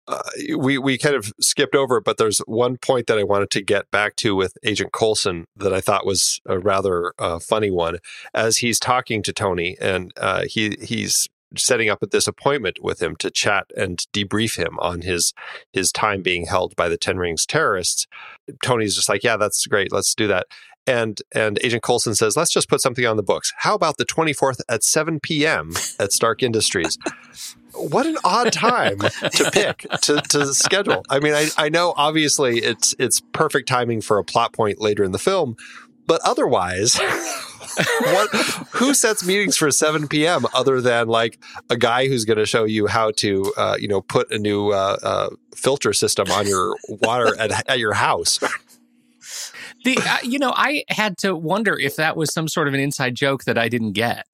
Uh, 0.08 0.22
we 0.56 0.76
we 0.76 0.98
kind 0.98 1.14
of 1.14 1.32
skipped 1.40 1.74
over 1.74 1.98
it, 1.98 2.04
but 2.04 2.16
there's 2.16 2.38
one 2.46 2.76
point 2.76 3.06
that 3.06 3.18
I 3.18 3.22
wanted 3.22 3.50
to 3.50 3.62
get 3.62 3.88
back 3.92 4.16
to 4.16 4.34
with 4.34 4.54
Agent 4.64 4.92
Coulson 4.92 5.44
that 5.54 5.72
I 5.72 5.80
thought 5.80 6.04
was 6.04 6.40
a 6.46 6.58
rather 6.58 7.12
uh, 7.18 7.38
funny 7.38 7.70
one. 7.70 7.98
As 8.34 8.58
he's 8.58 8.80
talking 8.80 9.22
to 9.22 9.32
Tony, 9.32 9.76
and 9.80 10.10
uh, 10.16 10.44
he 10.48 10.76
he's 10.82 11.28
setting 11.56 11.88
up 11.88 12.00
this 12.10 12.26
appointment 12.26 12.78
with 12.82 13.02
him 13.02 13.16
to 13.16 13.30
chat 13.30 13.66
and 13.76 13.98
debrief 14.12 14.56
him 14.56 14.78
on 14.80 15.02
his 15.02 15.32
his 15.72 15.92
time 15.92 16.22
being 16.22 16.46
held 16.46 16.76
by 16.76 16.88
the 16.88 16.96
Ten 16.96 17.18
Rings 17.18 17.46
terrorists. 17.46 18.06
Tony's 18.62 18.94
just 18.94 19.08
like, 19.08 19.22
"Yeah, 19.22 19.36
that's 19.36 19.66
great. 19.66 19.92
Let's 19.92 20.14
do 20.14 20.26
that." 20.28 20.46
And 20.86 21.20
and 21.32 21.58
Agent 21.62 21.82
Coulson 21.82 22.14
says, 22.14 22.36
"Let's 22.36 22.52
just 22.52 22.68
put 22.68 22.80
something 22.80 23.06
on 23.06 23.16
the 23.16 23.22
books. 23.22 23.52
How 23.58 23.74
about 23.74 23.96
the 23.96 24.06
24th 24.06 24.60
at 24.68 24.82
7 24.84 25.20
p.m. 25.20 25.72
at 25.98 26.12
Stark 26.12 26.42
Industries?" 26.42 26.98
what 27.74 28.06
an 28.06 28.16
odd 28.24 28.52
time 28.52 28.98
to 28.98 29.50
pick 29.52 29.86
to, 30.02 30.20
to 30.28 30.52
schedule. 30.54 31.02
I 31.08 31.20
mean, 31.20 31.34
I, 31.34 31.48
I 31.56 31.68
know 31.68 31.94
obviously 31.96 32.58
it's 32.58 32.94
it's 32.98 33.22
perfect 33.32 33.68
timing 33.68 34.00
for 34.00 34.18
a 34.18 34.24
plot 34.24 34.52
point 34.52 34.80
later 34.80 35.04
in 35.04 35.12
the 35.12 35.18
film, 35.18 35.56
but 36.06 36.20
otherwise, 36.24 36.98
what? 38.00 38.30
Who 38.72 38.94
sets 38.94 39.24
meetings 39.24 39.56
for 39.56 39.70
7 39.70 40.08
p.m. 40.08 40.44
other 40.54 40.80
than 40.80 41.08
like 41.08 41.38
a 41.68 41.76
guy 41.76 42.08
who's 42.08 42.24
going 42.24 42.38
to 42.38 42.46
show 42.46 42.64
you 42.64 42.86
how 42.86 43.12
to, 43.18 43.52
uh, 43.56 43.76
you 43.78 43.88
know, 43.88 44.00
put 44.00 44.30
a 44.30 44.38
new 44.38 44.70
uh, 44.70 44.96
uh, 45.02 45.30
filter 45.54 45.92
system 45.92 46.30
on 46.30 46.46
your 46.46 46.76
water 46.88 47.36
at, 47.38 47.68
at 47.68 47.78
your 47.78 47.94
house? 47.94 48.38
The, 49.84 49.98
uh, 49.98 50.18
you 50.22 50.38
know, 50.38 50.52
I 50.54 50.84
had 50.88 51.16
to 51.18 51.34
wonder 51.34 51.78
if 51.78 51.96
that 51.96 52.16
was 52.16 52.32
some 52.32 52.48
sort 52.48 52.68
of 52.68 52.74
an 52.74 52.80
inside 52.80 53.14
joke 53.14 53.44
that 53.44 53.58
I 53.58 53.68
didn't 53.68 53.92
get. 53.92 54.26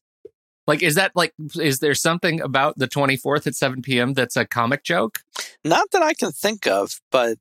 Like, 0.66 0.82
is 0.82 0.96
that 0.96 1.12
like, 1.14 1.32
is 1.54 1.78
there 1.78 1.94
something 1.94 2.40
about 2.40 2.76
the 2.78 2.88
24th 2.88 3.46
at 3.46 3.54
7 3.54 3.82
p.m. 3.82 4.14
that's 4.14 4.36
a 4.36 4.44
comic 4.44 4.82
joke? 4.82 5.20
Not 5.64 5.90
that 5.92 6.02
I 6.02 6.12
can 6.14 6.32
think 6.32 6.66
of, 6.66 7.00
but 7.12 7.38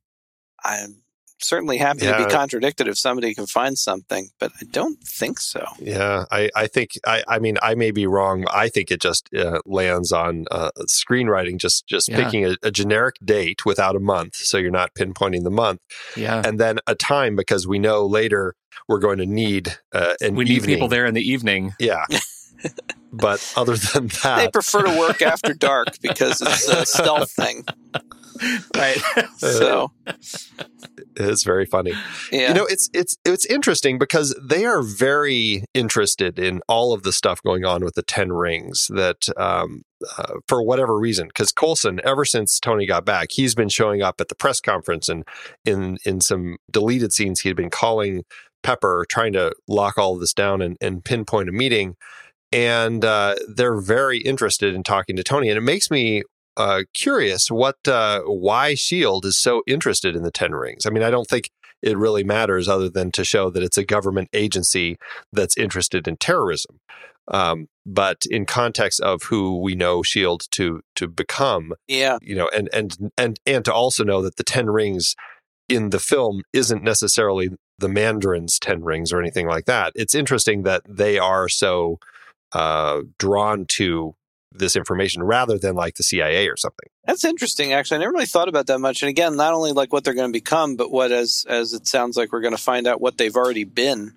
I'm 0.64 1.02
certainly 1.38 1.78
happy 1.78 2.04
yeah. 2.04 2.16
to 2.16 2.24
be 2.24 2.30
contradicted 2.30 2.88
if 2.88 2.98
somebody 2.98 3.34
can 3.34 3.46
find 3.46 3.78
something, 3.78 4.28
but 4.38 4.52
I 4.60 4.64
don't 4.70 4.98
think 5.02 5.38
so. 5.38 5.64
Yeah, 5.78 6.24
I, 6.30 6.50
I 6.54 6.66
think 6.66 6.92
I, 7.06 7.22
I 7.28 7.38
mean 7.38 7.58
I 7.62 7.74
may 7.74 7.90
be 7.90 8.06
wrong. 8.06 8.44
I 8.52 8.68
think 8.68 8.90
it 8.90 9.00
just 9.00 9.32
uh, 9.34 9.60
lands 9.64 10.12
on 10.12 10.46
uh, 10.50 10.70
screenwriting, 10.82 11.58
just 11.58 11.86
just 11.86 12.08
yeah. 12.08 12.22
picking 12.22 12.46
a, 12.46 12.56
a, 12.62 12.70
generic 12.70 13.16
date 13.24 13.64
without 13.64 13.96
a 13.96 14.00
month, 14.00 14.36
so 14.36 14.58
you're 14.58 14.70
not 14.70 14.94
pinpointing 14.94 15.44
the 15.44 15.50
month. 15.50 15.80
Yeah, 16.16 16.42
and 16.44 16.58
then 16.58 16.78
a 16.86 16.94
time 16.94 17.36
because 17.36 17.66
we 17.66 17.78
know 17.78 18.06
later 18.06 18.54
we're 18.88 18.98
going 18.98 19.18
to 19.18 19.26
need 19.26 19.78
uh, 19.92 20.14
an 20.20 20.34
we 20.34 20.44
need 20.44 20.52
evening. 20.52 20.76
people 20.76 20.88
there 20.88 21.06
in 21.06 21.14
the 21.14 21.28
evening. 21.28 21.74
Yeah. 21.78 22.04
but 23.12 23.52
other 23.56 23.76
than 23.76 24.06
that, 24.22 24.36
they 24.38 24.48
prefer 24.48 24.82
to 24.82 24.98
work 24.98 25.22
after 25.22 25.52
dark 25.52 26.00
because 26.00 26.40
it's 26.40 26.68
a 26.68 26.86
stealth 26.86 27.30
thing, 27.30 27.64
right? 28.76 28.98
so 29.36 29.92
It's 31.16 31.44
very 31.44 31.66
funny. 31.66 31.92
Yeah. 32.30 32.48
You 32.48 32.54
know, 32.54 32.66
it's 32.66 32.90
it's 32.92 33.16
it's 33.24 33.46
interesting 33.46 33.98
because 33.98 34.38
they 34.42 34.64
are 34.64 34.82
very 34.82 35.64
interested 35.74 36.38
in 36.38 36.60
all 36.68 36.92
of 36.92 37.02
the 37.02 37.12
stuff 37.12 37.42
going 37.42 37.64
on 37.64 37.84
with 37.84 37.94
the 37.94 38.02
Ten 38.02 38.32
Rings. 38.32 38.88
That 38.94 39.28
um, 39.36 39.82
uh, 40.18 40.34
for 40.46 40.62
whatever 40.62 40.98
reason, 40.98 41.28
because 41.28 41.52
Coulson, 41.52 42.00
ever 42.04 42.24
since 42.24 42.60
Tony 42.60 42.86
got 42.86 43.04
back, 43.04 43.28
he's 43.32 43.54
been 43.54 43.68
showing 43.68 44.02
up 44.02 44.20
at 44.20 44.28
the 44.28 44.34
press 44.34 44.60
conference 44.60 45.08
and 45.08 45.24
in 45.64 45.98
in 46.04 46.20
some 46.20 46.56
deleted 46.70 47.12
scenes, 47.12 47.40
he 47.40 47.48
had 47.48 47.56
been 47.56 47.70
calling 47.70 48.24
Pepper, 48.62 49.06
trying 49.08 49.32
to 49.34 49.54
lock 49.68 49.96
all 49.96 50.14
of 50.14 50.20
this 50.20 50.34
down 50.34 50.60
and, 50.60 50.76
and 50.80 51.04
pinpoint 51.04 51.48
a 51.48 51.52
meeting. 51.52 51.96
And 52.52 53.04
uh, 53.04 53.36
they're 53.48 53.80
very 53.80 54.18
interested 54.18 54.74
in 54.74 54.82
talking 54.82 55.16
to 55.16 55.22
Tony, 55.22 55.48
and 55.48 55.58
it 55.58 55.62
makes 55.62 55.90
me 55.90 56.22
uh, 56.56 56.82
curious 56.94 57.50
what 57.50 57.76
uh, 57.86 58.22
why 58.22 58.74
Shield 58.74 59.24
is 59.26 59.38
so 59.38 59.62
interested 59.66 60.16
in 60.16 60.22
the 60.22 60.30
Ten 60.30 60.52
Rings. 60.52 60.86
I 60.86 60.90
mean, 60.90 61.02
I 61.02 61.10
don't 61.10 61.28
think 61.28 61.50
it 61.82 61.96
really 61.96 62.24
matters 62.24 62.68
other 62.68 62.88
than 62.88 63.12
to 63.12 63.24
show 63.24 63.50
that 63.50 63.62
it's 63.62 63.78
a 63.78 63.84
government 63.84 64.28
agency 64.32 64.96
that's 65.32 65.56
interested 65.56 66.08
in 66.08 66.16
terrorism. 66.16 66.80
Um, 67.28 67.66
but 67.84 68.22
in 68.30 68.46
context 68.46 69.00
of 69.00 69.24
who 69.24 69.60
we 69.60 69.74
know 69.74 70.02
Shield 70.02 70.44
to 70.52 70.80
to 70.94 71.08
become, 71.08 71.72
yeah, 71.88 72.18
you 72.22 72.34
know, 72.34 72.48
and 72.54 72.68
and 72.72 73.12
and 73.18 73.38
and 73.46 73.64
to 73.64 73.72
also 73.72 74.04
know 74.04 74.22
that 74.22 74.36
the 74.36 74.44
Ten 74.44 74.70
Rings 74.70 75.14
in 75.68 75.90
the 75.90 75.98
film 75.98 76.42
isn't 76.52 76.84
necessarily 76.84 77.50
the 77.78 77.88
Mandarin's 77.88 78.58
Ten 78.58 78.82
Rings 78.84 79.12
or 79.12 79.20
anything 79.20 79.46
like 79.46 79.66
that. 79.66 79.92
It's 79.94 80.14
interesting 80.14 80.62
that 80.62 80.82
they 80.88 81.18
are 81.18 81.48
so 81.48 81.98
uh, 82.52 83.02
drawn 83.18 83.66
to 83.70 84.14
this 84.52 84.76
information 84.76 85.22
rather 85.22 85.58
than 85.58 85.74
like 85.74 85.94
the 85.96 86.02
CIA 86.02 86.48
or 86.48 86.56
something. 86.56 86.88
That's 87.04 87.24
interesting. 87.24 87.72
Actually, 87.72 87.98
I 87.98 88.00
never 88.00 88.12
really 88.12 88.26
thought 88.26 88.48
about 88.48 88.66
that 88.66 88.78
much. 88.78 89.02
And 89.02 89.08
again, 89.08 89.36
not 89.36 89.54
only 89.54 89.72
like 89.72 89.92
what 89.92 90.04
they're 90.04 90.14
going 90.14 90.28
to 90.28 90.32
become, 90.32 90.76
but 90.76 90.90
what 90.90 91.12
as 91.12 91.44
as 91.48 91.72
it 91.72 91.86
sounds 91.86 92.16
like 92.16 92.32
we're 92.32 92.40
going 92.40 92.56
to 92.56 92.62
find 92.62 92.86
out 92.86 93.00
what 93.00 93.18
they've 93.18 93.36
already 93.36 93.64
been 93.64 94.14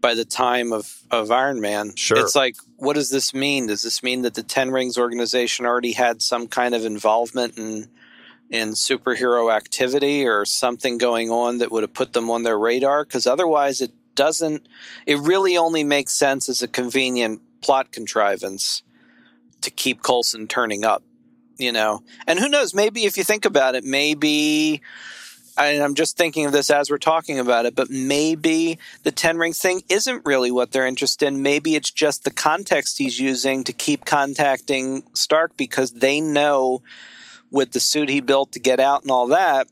by 0.00 0.14
the 0.14 0.24
time 0.24 0.72
of 0.72 1.02
of 1.10 1.30
Iron 1.30 1.60
Man. 1.60 1.94
Sure. 1.96 2.18
It's 2.18 2.34
like, 2.34 2.56
what 2.76 2.94
does 2.94 3.10
this 3.10 3.34
mean? 3.34 3.66
Does 3.66 3.82
this 3.82 4.02
mean 4.02 4.22
that 4.22 4.34
the 4.34 4.42
Ten 4.42 4.70
Rings 4.70 4.98
organization 4.98 5.66
already 5.66 5.92
had 5.92 6.22
some 6.22 6.48
kind 6.48 6.74
of 6.74 6.84
involvement 6.84 7.58
in 7.58 7.88
in 8.50 8.70
superhero 8.70 9.54
activity 9.54 10.26
or 10.26 10.44
something 10.44 10.98
going 10.98 11.30
on 11.30 11.58
that 11.58 11.72
would 11.72 11.82
have 11.82 11.94
put 11.94 12.12
them 12.12 12.30
on 12.30 12.42
their 12.42 12.58
radar? 12.58 13.04
Because 13.04 13.26
otherwise, 13.26 13.80
it 13.80 13.92
doesn't. 14.14 14.66
It 15.06 15.18
really 15.18 15.56
only 15.56 15.84
makes 15.84 16.12
sense 16.12 16.48
as 16.48 16.62
a 16.62 16.68
convenient 16.68 17.40
plot 17.62 17.92
contrivance 17.92 18.82
to 19.62 19.70
keep 19.70 20.02
Coulson 20.02 20.46
turning 20.46 20.84
up, 20.84 21.02
you 21.58 21.72
know. 21.72 22.02
And 22.26 22.38
who 22.38 22.48
knows? 22.48 22.74
Maybe 22.74 23.04
if 23.04 23.16
you 23.16 23.24
think 23.24 23.44
about 23.44 23.74
it, 23.74 23.84
maybe. 23.84 24.82
I'm 25.54 25.94
just 25.94 26.16
thinking 26.16 26.46
of 26.46 26.52
this 26.52 26.70
as 26.70 26.90
we're 26.90 26.96
talking 26.96 27.38
about 27.38 27.66
it, 27.66 27.74
but 27.74 27.90
maybe 27.90 28.78
the 29.02 29.12
Ten 29.12 29.36
Ring 29.36 29.52
thing 29.52 29.82
isn't 29.90 30.24
really 30.24 30.50
what 30.50 30.72
they're 30.72 30.86
interested 30.86 31.26
in. 31.26 31.42
Maybe 31.42 31.74
it's 31.76 31.90
just 31.90 32.24
the 32.24 32.30
context 32.30 32.96
he's 32.96 33.20
using 33.20 33.62
to 33.64 33.72
keep 33.74 34.06
contacting 34.06 35.02
Stark 35.12 35.54
because 35.58 35.92
they 35.92 36.22
know 36.22 36.82
with 37.50 37.72
the 37.72 37.80
suit 37.80 38.08
he 38.08 38.20
built 38.20 38.52
to 38.52 38.60
get 38.60 38.80
out 38.80 39.02
and 39.02 39.10
all 39.10 39.26
that, 39.26 39.68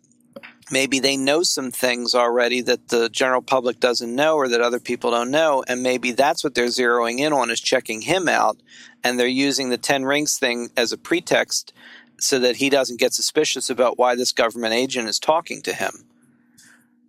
maybe 0.71 1.01
they 1.01 1.17
know 1.17 1.43
some 1.43 1.71
things 1.71 2.15
already 2.15 2.61
that 2.61 2.89
the 2.89 3.09
general 3.09 3.43
public 3.43 3.81
doesn't 3.81 4.15
know 4.15 4.37
or 4.37 4.49
that 4.49 4.61
other 4.61 4.79
people 4.79 5.11
don't 5.11 5.31
know 5.31 5.65
and 5.67 5.83
maybe 5.83 6.13
that's 6.13 6.45
what 6.45 6.55
they're 6.55 6.67
zeroing 6.67 7.19
in 7.19 7.33
on 7.33 7.51
is 7.51 7.61
checking 7.61 8.03
him 8.03 8.29
out 8.29 8.57
and 9.03 9.19
they're 9.19 9.27
using 9.27 9.71
the 9.71 9.79
10 9.79 10.05
rings 10.05 10.39
thing 10.39 10.71
as 10.77 10.93
a 10.93 10.99
pretext 10.99 11.73
so 12.19 12.39
that 12.39 12.57
he 12.57 12.69
doesn't 12.69 13.01
get 13.01 13.15
suspicious 13.15 13.71
about 13.71 13.99
why 13.99 14.15
this 14.15 14.33
government 14.33 14.75
agent 14.75 15.09
is 15.09 15.19
talking 15.19 15.63
to 15.63 15.73
him. 15.73 16.05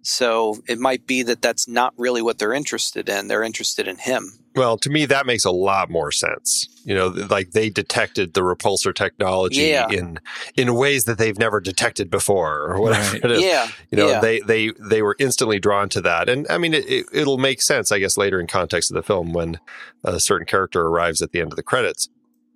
So 0.01 0.63
it 0.67 0.79
might 0.79 1.05
be 1.05 1.21
that 1.23 1.41
that's 1.41 1.67
not 1.67 1.93
really 1.97 2.21
what 2.21 2.39
they're 2.39 2.53
interested 2.53 3.09
in. 3.09 3.27
They're 3.27 3.43
interested 3.43 3.87
in 3.87 3.97
him 3.97 4.40
well, 4.55 4.77
to 4.79 4.89
me, 4.89 5.05
that 5.05 5.25
makes 5.25 5.45
a 5.45 5.51
lot 5.51 5.89
more 5.89 6.11
sense. 6.11 6.67
You 6.83 6.95
know, 6.95 7.07
like 7.07 7.51
they 7.51 7.69
detected 7.69 8.33
the 8.33 8.41
repulsor 8.41 8.93
technology 8.93 9.61
Yeah. 9.63 9.87
in 9.89 10.19
in 10.55 10.73
ways 10.75 11.05
that 11.05 11.17
they've 11.17 11.37
never 11.37 11.59
detected 11.59 12.09
before, 12.09 12.71
or 12.71 12.81
whatever 12.81 13.11
Right. 13.13 13.23
it 13.25 13.31
is. 13.31 13.41
yeah 13.43 13.67
You 13.91 13.97
know, 13.97 14.09
yeah. 14.09 14.19
they 14.19 14.39
they 14.41 14.71
they 14.79 15.01
were 15.01 15.15
instantly 15.19 15.59
drawn 15.59 15.89
to 15.89 16.01
that, 16.01 16.27
and 16.29 16.45
I 16.49 16.57
mean, 16.57 16.73
it, 16.73 16.85
it, 16.89 17.05
it'll 17.13 17.37
make 17.37 17.61
sense, 17.61 17.91
I 17.91 17.99
guess, 17.99 18.17
later 18.17 18.39
in 18.39 18.47
context 18.47 18.91
of 18.91 18.95
the 18.95 19.03
film 19.03 19.31
when 19.33 19.59
a 20.03 20.19
certain 20.19 20.45
character 20.47 20.81
arrives 20.81 21.21
at 21.21 21.31
the 21.31 21.39
end 21.41 21.51
of 21.53 21.55
the 21.55 21.63
credits. 21.63 22.09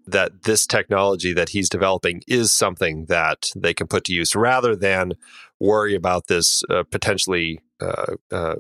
That 0.08 0.44
this 0.44 0.68
technology 0.68 1.34
that 1.34 1.50
he's 1.50 1.68
developing 1.68 2.22
is 2.28 2.54
something 2.54 3.06
that 3.06 3.50
they 3.56 3.74
can 3.74 3.88
put 3.88 4.04
to 4.06 4.14
use, 4.14 4.36
rather 4.36 4.76
than 4.76 5.14
worry 5.60 5.96
about 5.96 6.28
this 6.28 6.64
uh, 6.70 6.84
potentially 6.84 7.60
uh, 7.82 8.14
uh, 8.32 8.56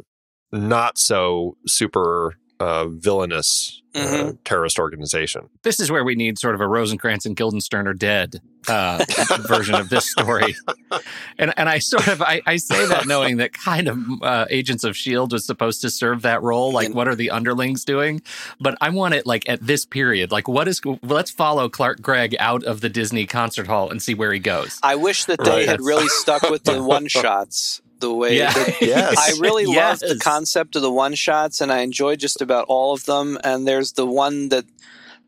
not 0.51 0.97
so 0.97 1.55
super 1.67 2.35
uh, 2.65 2.85
villainous 2.87 3.81
uh, 3.93 3.99
Mhm. 3.99 4.37
terrorist 4.43 4.77
organization. 4.77 5.47
This 5.63 5.79
is 5.79 5.89
where 5.89 6.03
we 6.03 6.15
need 6.15 6.37
sort 6.37 6.53
of 6.55 6.59
a 6.61 6.67
Rosencrantz 6.67 7.25
and 7.25 7.33
Guildenstern 7.35 7.87
are 7.87 7.93
dead 7.93 8.41
uh, 8.67 9.05
version 9.47 9.75
of 9.75 9.87
this 9.89 10.09
story. 10.11 10.53
And 11.37 11.53
and 11.57 11.69
I 11.69 11.79
sort 11.79 12.07
of 12.07 12.21
I, 12.21 12.41
I 12.45 12.57
say 12.57 12.85
that 12.87 13.05
knowing 13.07 13.37
that 13.37 13.53
kind 13.53 13.87
of 13.87 13.97
uh, 14.21 14.45
Agents 14.49 14.83
of 14.83 14.97
Shield 14.97 15.31
was 15.31 15.45
supposed 15.45 15.79
to 15.81 15.89
serve 15.89 16.23
that 16.23 16.41
role. 16.41 16.71
Like, 16.73 16.93
what 16.93 17.07
are 17.07 17.15
the 17.15 17.29
underlings 17.29 17.85
doing? 17.85 18.21
But 18.59 18.75
I 18.81 18.89
want 18.89 19.13
it 19.13 19.25
like 19.25 19.47
at 19.47 19.61
this 19.65 19.85
period. 19.85 20.31
Like, 20.31 20.47
what 20.49 20.67
is? 20.67 20.81
Let's 21.03 21.31
follow 21.31 21.69
Clark 21.69 22.01
Gregg 22.01 22.35
out 22.39 22.63
of 22.65 22.81
the 22.81 22.89
Disney 22.89 23.25
concert 23.25 23.67
hall 23.67 23.89
and 23.91 24.01
see 24.01 24.13
where 24.13 24.33
he 24.33 24.39
goes. 24.39 24.77
i 24.83 24.95
wish 24.95 25.23
that 25.25 25.39
they 25.43 25.49
Right. 25.51 25.69
had 25.69 25.79
really 25.81 26.07
stuck 26.09 26.41
with 26.49 26.63
the 26.63 26.81
one 26.95 27.07
shots 27.07 27.81
the 28.09 28.13
way 28.15 28.37
Yeah. 28.37 28.53
that 28.53 28.75
Yes. 28.81 29.15
I 29.17 29.39
really 29.39 29.65
love 29.65 29.99
the 29.99 30.19
concept 30.21 30.75
of 30.75 30.81
the 30.81 30.91
one 30.91 31.15
shots, 31.15 31.61
and 31.61 31.71
I 31.71 31.79
enjoy 31.79 32.15
just 32.15 32.41
about 32.41 32.65
all 32.67 32.93
of 32.93 33.05
them. 33.05 33.37
And 33.43 33.67
there's 33.67 33.93
the 33.93 34.05
one 34.05 34.49
that 34.49 34.65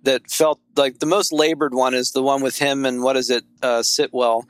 that 0.03 0.29
felt 0.29 0.59
like 0.75 0.99
the 0.99 1.05
most 1.05 1.33
labored 1.33 1.73
one 1.73 1.93
is 1.93 2.11
the 2.11 2.21
one 2.23 2.41
with 2.41 2.57
him 2.59 2.85
and 2.85 3.01
what 3.03 3.17
is 3.17 3.29
it, 3.29 3.43
uh, 3.61 3.81
Sitwell, 3.81 4.45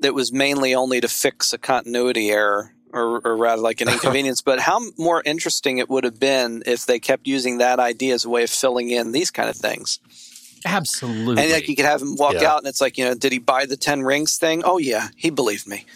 that 0.00 0.14
was 0.14 0.30
mainly 0.32 0.74
only 0.74 1.00
to 1.00 1.08
fix 1.08 1.52
a 1.52 1.58
continuity 1.58 2.30
error. 2.30 2.72
Or, 2.92 3.20
or 3.24 3.36
rather, 3.36 3.62
like 3.62 3.80
an 3.80 3.88
inconvenience. 3.94 4.42
but 4.42 4.58
how 4.58 4.80
more 4.98 5.22
interesting 5.24 5.78
it 5.78 5.88
would 5.88 6.02
have 6.02 6.18
been 6.18 6.64
if 6.66 6.86
they 6.86 6.98
kept 6.98 7.24
using 7.28 7.58
that 7.58 7.78
idea 7.78 8.14
as 8.14 8.24
a 8.24 8.28
way 8.28 8.42
of 8.42 8.50
filling 8.50 8.90
in 8.90 9.12
these 9.12 9.30
kind 9.30 9.48
of 9.48 9.54
things. 9.54 10.00
Absolutely. 10.64 11.40
And 11.42 11.52
like 11.52 11.68
you 11.68 11.76
could 11.76 11.84
have 11.84 12.02
him 12.02 12.16
walk 12.16 12.34
Yeah. 12.34 12.50
out, 12.52 12.58
and 12.58 12.66
it's 12.66 12.80
like, 12.80 12.98
you 12.98 13.04
know, 13.04 13.14
did 13.14 13.30
he 13.32 13.38
buy 13.38 13.64
the 13.66 13.76
ten 13.76 14.02
rings 14.02 14.36
thing? 14.38 14.62
Oh 14.64 14.78
yeah, 14.78 15.08
he 15.16 15.30
believed 15.30 15.66
me. 15.68 15.86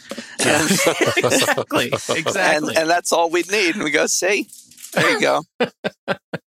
Exactly. 0.41 1.87
Exactly. 2.17 2.69
and, 2.69 2.79
and 2.79 2.91
that's 2.91 3.13
all 3.13 3.31
we 3.31 3.43
need. 3.43 3.75
And 3.75 3.85
we 3.85 3.91
go, 3.91 4.07
see, 4.07 4.49
there 4.93 5.11
you 5.11 5.21
go. 5.21 5.43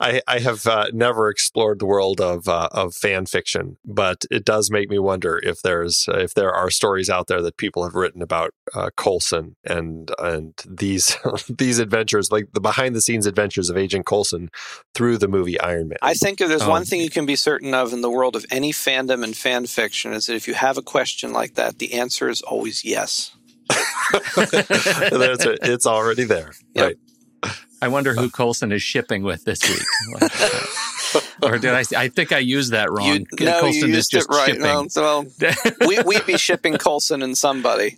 I, 0.00 0.22
I 0.26 0.38
have 0.38 0.66
uh, 0.66 0.86
never 0.94 1.28
explored 1.28 1.78
the 1.78 1.84
world 1.86 2.20
of 2.22 2.48
uh, 2.48 2.68
of 2.72 2.94
fan 2.94 3.26
fiction, 3.26 3.76
but 3.84 4.24
it 4.30 4.44
does 4.46 4.70
make 4.70 4.88
me 4.88 4.98
wonder 4.98 5.38
if 5.42 5.60
there's 5.60 6.06
uh, 6.08 6.16
if 6.16 6.32
there 6.32 6.52
are 6.52 6.70
stories 6.70 7.10
out 7.10 7.26
there 7.26 7.42
that 7.42 7.58
people 7.58 7.84
have 7.84 7.94
written 7.94 8.22
about 8.22 8.54
uh, 8.74 8.88
Coulson 8.96 9.56
and 9.64 10.10
and 10.18 10.54
these 10.66 11.16
these 11.48 11.78
adventures, 11.78 12.32
like 12.32 12.46
the 12.54 12.60
behind 12.60 12.96
the 12.96 13.02
scenes 13.02 13.26
adventures 13.26 13.68
of 13.68 13.76
Agent 13.76 14.06
Coulson 14.06 14.48
through 14.94 15.18
the 15.18 15.28
movie 15.28 15.60
Iron 15.60 15.88
Man. 15.88 15.98
I 16.00 16.14
think 16.14 16.40
if 16.40 16.48
there's 16.48 16.62
Oh. 16.62 16.70
one 16.70 16.84
thing 16.86 17.00
you 17.02 17.10
can 17.10 17.26
be 17.26 17.36
certain 17.36 17.74
of 17.74 17.92
in 17.92 18.00
the 18.00 18.10
world 18.10 18.36
of 18.36 18.46
any 18.50 18.72
fandom 18.72 19.22
and 19.22 19.36
fan 19.36 19.66
fiction 19.66 20.12
is 20.14 20.26
that 20.26 20.34
if 20.34 20.48
you 20.48 20.54
have 20.54 20.78
a 20.78 20.82
question 20.82 21.32
like 21.34 21.54
that, 21.56 21.78
the 21.78 21.92
answer 21.94 22.28
is 22.30 22.40
always 22.42 22.84
yes. 22.84 23.32
There's 24.36 25.44
a- 25.46 25.58
it's 25.72 25.86
already 25.86 26.24
there, 26.24 26.52
Yep. 26.74 26.84
right? 26.84 26.96
I 27.82 27.88
wonder 27.88 28.14
who 28.14 28.28
Coulson 28.30 28.72
is 28.72 28.82
shipping 28.82 29.22
with 29.22 29.44
this 29.44 29.60
week. 29.68 30.30
Or 31.42 31.58
did 31.58 31.72
I? 31.74 31.84
I 31.96 32.08
think 32.08 32.32
I 32.32 32.38
used 32.38 32.72
that 32.72 32.90
wrong. 32.90 33.06
You, 33.06 33.26
no, 33.44 33.60
Coulson 33.60 33.88
you 33.88 33.94
is 33.96 34.12
used 34.12 34.14
it 34.14 34.16
just 34.18 34.28
right. 34.28 34.46
shipping. 34.46 34.62
Well, 34.62 34.88
so 34.90 35.26
we, 35.86 36.00
we'd 36.02 36.26
be 36.26 36.36
shipping 36.36 36.76
Coulson 36.76 37.22
and 37.22 37.36
somebody, 37.36 37.96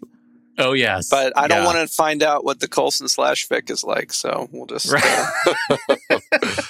oh 0.58 0.72
yes, 0.72 1.08
but 1.11 1.32
I 1.37 1.49
don't 1.49 1.58
Yeah. 1.58 1.66
want 1.66 1.78
to 1.88 1.94
find 1.94 2.22
out 2.22 2.44
what 2.44 2.61
the 2.61 2.68
Coulson 2.68 3.08
slash 3.08 3.49
Vic 3.49 3.68
is 3.70 3.82
like. 3.84 4.12
So 4.12 4.49
we'll 4.52 4.66
just. 4.66 4.92
Right. 4.92 5.28
uh, 5.70 5.76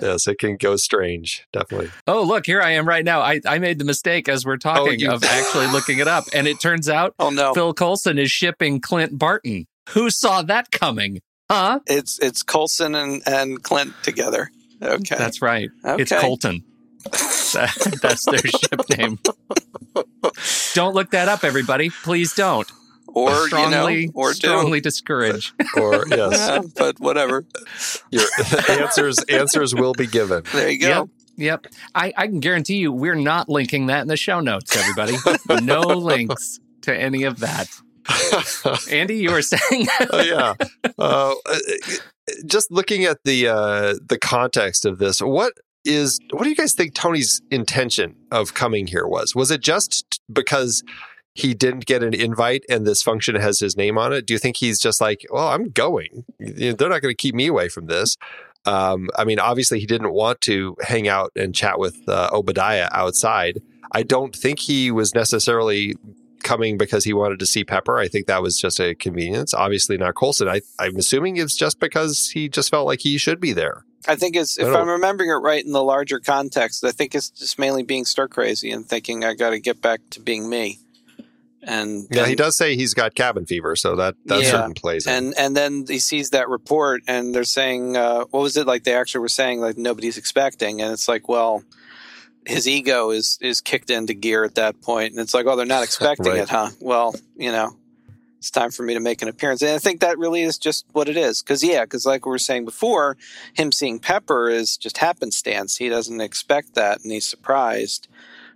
Yes, 0.00 0.26
it 0.28 0.38
can 0.38 0.56
go 0.56 0.76
strange, 0.76 1.46
definitely. 1.52 1.90
Oh 2.06 2.22
look, 2.22 2.46
here 2.46 2.62
I 2.62 2.70
am 2.70 2.86
right 2.88 3.04
now. 3.04 3.20
I, 3.20 3.40
I 3.44 3.58
made 3.58 3.78
the 3.78 3.84
mistake 3.84 4.28
as 4.28 4.46
we're 4.46 4.56
talking 4.56 5.00
you- 5.00 5.10
of 5.10 5.24
actually 5.24 5.66
looking 5.66 5.98
it 5.98 6.06
up, 6.08 6.24
and 6.32 6.46
it 6.46 6.60
turns 6.60 6.88
out 6.88 7.14
oh 7.18 7.30
no, 7.30 7.52
Phil 7.52 7.74
Coulson 7.74 8.16
is 8.18 8.30
shipping 8.30 8.80
Clint 8.80 9.18
Barton. 9.18 9.66
Who 9.90 10.08
saw 10.10 10.42
that 10.42 10.70
coming? 10.70 11.20
Huh? 11.50 11.80
it's 11.86 12.18
it's 12.20 12.42
Coulson 12.44 12.94
and 12.94 13.22
and 13.26 13.62
Clint 13.62 13.92
together. 14.02 14.50
Okay, 14.82 15.16
That's 15.18 15.42
right. 15.42 15.68
It's 15.84 16.12
Colton. 16.12 16.62
That- 17.04 17.98
that's 18.00 18.24
their 18.24 18.38
ship 18.46 18.80
name. 18.96 19.18
Don't 20.74 20.94
look 20.94 21.10
that 21.10 21.28
up, 21.28 21.44
everybody. 21.44 21.90
Please 21.90 22.34
don't. 22.34 22.70
or 23.08 23.48
strongly, 23.48 24.02
you 24.02 24.06
know, 24.06 24.12
or 24.14 24.28
do. 24.30 24.34
strongly 24.34 24.80
discourage. 24.80 25.52
Or 25.76 26.06
yes, 26.08 26.32
Yeah, 26.38 26.60
but 26.76 27.00
whatever. 27.00 27.44
your 28.10 28.26
answers 28.68 29.18
answers 29.24 29.74
will 29.74 29.92
be 29.94 30.06
given. 30.06 30.44
There 30.52 30.70
you 30.70 30.78
go. 30.78 30.88
Yep. 30.88 31.08
Yep. 31.36 31.66
I, 31.94 32.12
I 32.16 32.26
can 32.28 32.38
guarantee 32.40 32.76
you 32.76 32.92
we're 32.92 33.14
not 33.16 33.48
linking 33.48 33.86
that 33.86 34.02
in 34.02 34.08
the 34.08 34.16
show 34.16 34.38
notes, 34.40 34.76
everybody. 34.76 35.16
no 35.64 35.80
links 35.80 36.60
to 36.82 36.94
any 36.96 37.24
of 37.24 37.40
that. 37.40 37.68
Andy, 38.90 39.16
you 39.16 39.30
were 39.30 39.42
saying? 39.42 39.86
oh 40.12 40.22
yeah. 40.22 40.54
Uh, 40.98 41.34
just 42.46 42.70
looking 42.70 43.04
at 43.04 43.18
the 43.24 43.48
uh, 43.48 43.94
the 44.06 44.18
context 44.20 44.84
of 44.84 44.98
this, 44.98 45.20
what 45.20 45.52
is 45.84 46.18
what 46.30 46.44
do 46.44 46.50
you 46.50 46.56
guys 46.56 46.74
think 46.74 46.94
Tony's 46.94 47.40
intention 47.50 48.14
of 48.30 48.54
coming 48.54 48.86
here 48.86 49.06
was? 49.06 49.34
Was 49.34 49.50
it 49.50 49.60
just 49.62 50.20
because 50.32 50.82
he 51.34 51.54
didn't 51.54 51.86
get 51.86 52.02
an 52.02 52.12
invite 52.12 52.64
and 52.68 52.86
this 52.86 53.02
function 53.02 53.34
has 53.36 53.60
his 53.60 53.76
name 53.76 53.96
on 53.96 54.12
it? 54.12 54.26
Do 54.26 54.34
you 54.34 54.38
think 54.38 54.56
he's 54.56 54.80
just 54.80 55.00
like, 55.00 55.24
well, 55.30 55.48
I'm 55.48 55.70
going. 55.70 56.24
They're 56.38 56.88
not 56.88 57.02
going 57.02 57.12
to 57.12 57.14
keep 57.14 57.34
me 57.34 57.46
away 57.46 57.68
from 57.68 57.86
this. 57.86 58.16
Um, 58.66 59.08
I 59.16 59.24
mean, 59.24 59.38
obviously, 59.38 59.80
he 59.80 59.86
didn't 59.86 60.12
want 60.12 60.40
to 60.42 60.76
hang 60.82 61.08
out 61.08 61.32
and 61.34 61.54
chat 61.54 61.78
with 61.78 61.96
uh, 62.08 62.28
Obadiah 62.32 62.88
outside. 62.92 63.62
I 63.92 64.02
don't 64.02 64.36
think 64.36 64.58
he 64.58 64.90
was 64.90 65.14
necessarily 65.14 65.94
coming 66.42 66.76
because 66.78 67.04
he 67.04 67.12
wanted 67.12 67.38
to 67.40 67.46
see 67.46 67.64
Pepper. 67.64 67.98
I 67.98 68.08
think 68.08 68.26
that 68.26 68.42
was 68.42 68.58
just 68.60 68.80
a 68.80 68.94
convenience. 68.94 69.52
Obviously, 69.54 69.96
not 69.96 70.14
Coulson. 70.14 70.48
I, 70.48 70.60
I'm 70.78 70.96
assuming 70.96 71.36
it's 71.36 71.56
just 71.56 71.80
because 71.80 72.30
he 72.30 72.48
just 72.48 72.70
felt 72.70 72.86
like 72.86 73.00
he 73.00 73.18
should 73.18 73.40
be 73.40 73.52
there. 73.52 73.84
I 74.08 74.16
think 74.16 74.34
it's 74.34 74.58
if 74.58 74.66
I'm 74.66 74.88
remembering 74.88 75.28
it 75.30 75.34
right 75.34 75.62
in 75.64 75.72
the 75.72 75.82
larger 75.84 76.20
context, 76.20 76.82
I 76.84 76.90
think 76.90 77.14
it's 77.14 77.28
just 77.28 77.58
mainly 77.58 77.82
being 77.82 78.06
stir 78.06 78.28
crazy 78.28 78.70
and 78.70 78.86
thinking 78.86 79.24
I 79.24 79.34
got 79.34 79.50
to 79.50 79.60
get 79.60 79.82
back 79.82 80.00
to 80.10 80.20
being 80.20 80.48
me. 80.48 80.78
And 81.62 82.06
yeah, 82.10 82.24
he 82.24 82.34
does 82.34 82.56
say 82.56 82.74
he's 82.74 82.94
got 82.94 83.14
cabin 83.14 83.44
fever, 83.44 83.76
so 83.76 83.94
that 83.96 84.14
that 84.24 84.40
Yeah. 84.40 84.50
certain 84.50 84.72
plays. 84.72 85.06
in. 85.06 85.12
And 85.12 85.34
and 85.38 85.54
then 85.56 85.84
he 85.86 85.98
sees 85.98 86.30
that 86.30 86.48
report, 86.48 87.02
and 87.06 87.34
they're 87.34 87.44
saying, 87.44 87.98
uh, 87.98 88.24
what 88.30 88.40
was 88.40 88.56
it 88.56 88.66
like? 88.66 88.84
They 88.84 88.94
actually 88.94 89.20
were 89.20 89.28
saying 89.28 89.60
like 89.60 89.76
nobody's 89.76 90.16
expecting, 90.16 90.80
and 90.80 90.90
it's 90.90 91.06
like, 91.06 91.28
well, 91.28 91.62
his 92.46 92.66
ego 92.68 93.10
is 93.10 93.38
is 93.40 93.60
kicked 93.60 93.90
into 93.90 94.14
gear 94.14 94.44
at 94.44 94.54
that 94.56 94.80
point, 94.80 95.12
and 95.12 95.20
it's 95.20 95.34
like, 95.34 95.46
oh, 95.46 95.56
they're 95.56 95.66
not 95.66 95.82
expecting 95.84 96.26
Right. 96.32 96.40
it, 96.42 96.48
huh? 96.48 96.70
Well, 96.80 97.14
you 97.36 97.52
know, 97.52 97.76
it's 98.38 98.50
time 98.50 98.70
for 98.70 98.82
me 98.82 98.94
to 98.94 99.00
make 99.00 99.20
an 99.22 99.28
appearance, 99.28 99.62
and 99.62 99.72
I 99.72 99.78
think 99.78 100.00
that 100.00 100.18
really 100.18 100.42
is 100.42 100.58
just 100.58 100.86
what 100.92 101.08
it 101.08 101.16
is. 101.16 101.42
Because 101.42 101.62
yeah, 101.62 101.84
because 101.84 102.06
like 102.06 102.24
we 102.24 102.30
were 102.30 102.38
saying 102.38 102.64
before, 102.64 103.16
him 103.54 103.72
seeing 103.72 103.98
Pepper 103.98 104.48
is 104.48 104.76
just 104.76 104.98
happenstance. 104.98 105.76
He 105.76 105.88
doesn't 105.88 106.20
expect 106.20 106.74
that, 106.74 107.02
and 107.02 107.12
he's 107.12 107.26
surprised 107.26 108.08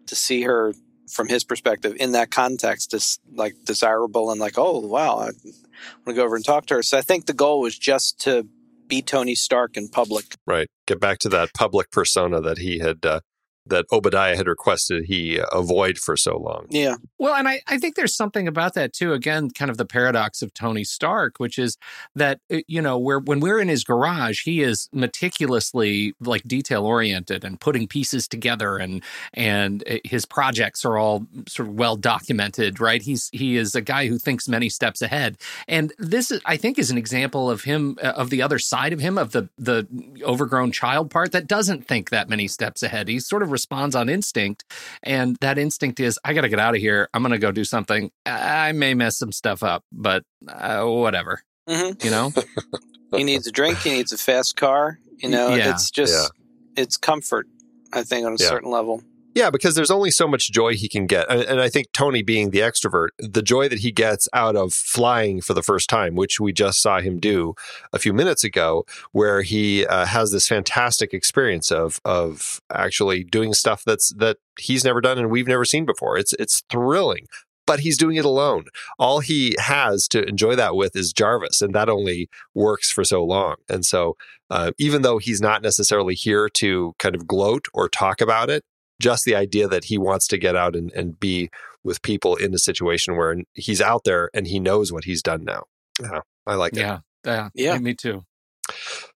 to 0.07 0.15
see 0.15 0.43
her 0.43 0.75
from 1.11 1.29
his 1.29 1.45
perspective 1.45 1.95
in 2.01 2.13
that 2.13 2.31
context 2.31 2.95
is 2.95 3.19
like 3.35 3.55
desirable 3.65 4.31
and 4.31 4.41
like, 4.41 4.55
oh 4.57 4.79
wow, 4.81 5.19
I 5.19 5.25
want 5.27 6.07
to 6.07 6.15
go 6.15 6.25
over 6.25 6.37
and 6.37 6.45
talk 6.45 6.67
to 6.67 6.75
her. 6.77 6.83
So 6.83 6.97
I 6.97 7.03
think 7.03 7.27
the 7.27 7.35
goal 7.35 7.61
was 7.61 7.79
just 7.79 8.19
to 8.23 8.47
be 8.89 9.03
Tony 9.03 9.35
Stark 9.35 9.77
in 9.77 9.89
public. 9.89 10.35
right, 10.47 10.69
get 10.87 11.01
back 11.01 11.19
to 11.21 11.29
that 11.31 11.53
public 11.55 11.91
persona 11.91 12.41
that 12.41 12.59
he 12.59 12.79
had 12.79 13.05
uh, 13.05 13.21
that 13.67 13.87
Obadiah 13.91 14.37
had 14.37 14.47
requested 14.47 15.05
he 15.05 15.41
avoid 15.53 15.99
for 15.99 16.17
so 16.17 16.37
long. 16.37 16.67
Yeah, 16.71 16.97
Well, 17.19 17.35
and 17.35 17.49
I, 17.49 17.63
I 17.67 17.79
think 17.79 17.95
there's 17.95 18.15
something 18.15 18.47
about 18.47 18.75
that 18.75 18.93
too. 18.93 19.13
Again, 19.13 19.51
kind 19.51 19.71
of 19.71 19.79
the 19.79 19.87
paradox 19.87 20.43
of 20.43 20.53
Tony 20.53 20.85
Stark, 20.85 21.39
which 21.39 21.59
is 21.59 21.79
that 22.15 22.41
uh, 22.53 22.59
you 22.67 22.83
know, 22.83 22.99
where 22.99 23.19
when 23.19 23.41
we're 23.41 23.59
in 23.59 23.69
his 23.69 23.85
garage, 23.85 24.45
he 24.45 24.63
is 24.63 24.89
meticulously 24.93 26.15
like 26.21 26.43
detail 26.43 26.85
oriented 26.85 27.45
and 27.45 27.61
putting 27.61 27.89
pieces 27.89 28.29
together, 28.29 28.77
and 28.77 29.03
and 29.33 29.83
uh, 29.89 29.97
his 30.05 30.27
projects 30.27 30.85
are 30.85 30.99
all 30.99 31.27
sort 31.49 31.69
of 31.69 31.75
well 31.75 31.97
documented, 31.97 32.81
right? 32.81 33.01
He's 33.03 33.31
he 33.33 33.57
is 33.57 33.75
a 33.75 33.81
guy 33.81 34.07
who 34.09 34.19
thinks 34.19 34.49
many 34.49 34.69
steps 34.69 35.01
ahead, 35.01 35.39
and 35.69 35.93
this 35.99 36.31
is, 36.31 36.41
I 36.45 36.57
think 36.57 36.79
is 36.79 36.91
an 36.91 36.99
example 36.99 37.51
of 37.51 37.63
him 37.63 37.99
uh, 38.03 38.09
of 38.09 38.31
the 38.31 38.43
other 38.43 38.59
side 38.59 38.93
of 38.93 39.01
him 39.01 39.17
of 39.17 39.33
the 39.33 39.49
the 39.57 39.87
overgrown 40.23 40.73
child 40.73 41.11
part 41.11 41.33
that 41.33 41.47
doesn't 41.47 41.87
think 41.87 42.11
that 42.11 42.29
many 42.29 42.49
steps 42.49 42.83
ahead. 42.83 43.09
He's 43.09 43.27
sort 43.27 43.43
of 43.43 43.54
responds 43.55 43.95
on 43.97 44.09
instinct, 44.09 44.65
and 45.03 45.37
that 45.41 45.57
instinct 45.59 46.01
is, 46.01 46.19
I 46.25 46.35
got 46.35 46.43
to 46.43 46.49
get 46.51 46.59
out 46.59 46.75
of 46.75 46.81
here. 46.81 47.09
I'm 47.15 47.23
going 47.23 47.33
to 47.33 47.39
go 47.39 47.53
do 47.53 47.65
something. 47.65 48.11
I 48.27 48.73
may 48.73 48.93
mess 48.95 49.17
some 49.17 49.33
stuff 49.33 49.63
up, 49.63 49.83
but 49.93 50.25
uh, 50.47 50.85
whatever. 50.85 51.41
hmm 51.69 51.93
You 52.03 52.11
know? 52.11 52.33
he 53.17 53.25
needs 53.25 53.47
a 53.47 53.53
drink. 53.53 53.79
He 53.79 53.91
needs 53.91 54.13
a 54.13 54.19
fast 54.19 54.57
car. 54.57 54.99
You 55.23 55.31
know, 55.31 55.55
Yeah. 55.55 55.71
it's 55.71 55.91
just 55.91 56.33
it's 56.77 56.97
comfort. 56.97 57.47
I 57.93 58.03
think 58.03 58.27
on 58.27 58.35
a 58.35 58.39
Yeah. 58.39 58.49
certain 58.49 58.71
level. 58.71 59.03
Yeah, 59.35 59.51
because 59.51 59.75
there's 59.75 59.91
only 59.91 60.13
so 60.13 60.29
much 60.29 60.53
joy 60.53 60.75
he 60.75 60.89
can 60.89 61.07
get. 61.07 61.29
And, 61.29 61.61
I 61.61 61.69
think 61.69 61.91
Tony 61.93 62.23
being 62.23 62.51
the 62.51 62.61
extrovert, 62.61 63.09
the 63.19 63.43
joy 63.43 63.69
that 63.69 63.81
he 63.81 63.91
gets 63.91 64.29
out 64.33 64.55
of 64.55 64.73
flying 64.73 65.41
for 65.41 65.55
the 65.55 65.63
first 65.63 65.91
time, 65.91 66.15
which 66.15 66.39
we 66.39 66.53
just 66.53 66.81
saw 66.81 67.01
him 67.01 67.19
do 67.19 67.55
a 67.93 67.99
few 67.99 68.13
minutes 68.13 68.45
ago, 68.45 68.87
where 69.11 69.43
he 69.43 69.87
uh, 69.87 70.07
has 70.07 70.31
this 70.31 70.47
fantastic 70.47 71.13
experience 71.13 71.73
of 71.73 72.01
of 72.05 72.61
actually 72.73 73.25
doing 73.25 73.55
stuff 73.55 73.83
that's 73.85 74.15
that 74.15 74.37
he's 74.59 74.85
never 74.85 75.01
done 75.01 75.19
and 75.19 75.31
we've 75.31 75.49
never 75.49 75.65
seen 75.65 75.85
before. 75.85 76.17
It's 76.17 76.33
it's 76.35 76.63
thrilling. 76.71 77.27
But 77.67 77.81
he's 77.81 77.97
doing 77.97 78.17
it 78.17 78.27
alone. 78.27 78.67
All 78.99 79.21
he 79.21 79.57
has 79.59 80.07
to 80.09 80.23
enjoy 80.29 80.55
that 80.55 80.77
with 80.77 80.95
is 80.95 81.15
Jarvis, 81.15 81.63
and 81.63 81.75
that 81.75 81.89
only 81.89 82.29
works 82.55 82.91
for 82.91 83.05
so 83.05 83.25
long. 83.25 83.57
And 83.71 83.87
so, 83.87 84.19
uh, 84.51 84.73
even 84.79 85.01
though 85.01 85.17
he's 85.17 85.41
not 85.41 85.63
necessarily 85.63 86.15
here 86.15 86.51
to 86.51 86.93
kind 86.99 87.15
of 87.15 87.27
gloat 87.27 87.65
or 87.73 87.89
talk 87.89 88.21
about 88.21 88.51
it, 88.51 88.65
just 89.01 89.25
the 89.25 89.35
idea 89.35 89.69
that 89.69 89.85
he 89.85 89.99
wants 89.99 90.27
to 90.29 90.39
get 90.39 90.57
out 90.57 90.77
and, 90.77 90.93
and 90.93 91.19
be 91.19 91.51
with 91.83 92.03
people 92.03 92.37
in 92.37 92.55
a 92.55 92.59
situation 92.59 93.17
where 93.17 93.37
he's 93.53 93.81
out 93.81 94.05
there 94.05 94.31
and 94.33 94.47
he 94.47 94.59
knows 94.59 94.93
what 94.93 95.05
he's 95.05 95.23
done 95.23 95.45
now. 95.45 95.65
Yeah, 96.01 96.21
I 96.47 96.55
like 96.55 96.73
it. 96.73 96.81
yeah. 96.81 96.99
Yeah. 97.25 97.49
Yeah. 97.55 97.79
Me 97.79 97.95
too. 97.95 98.25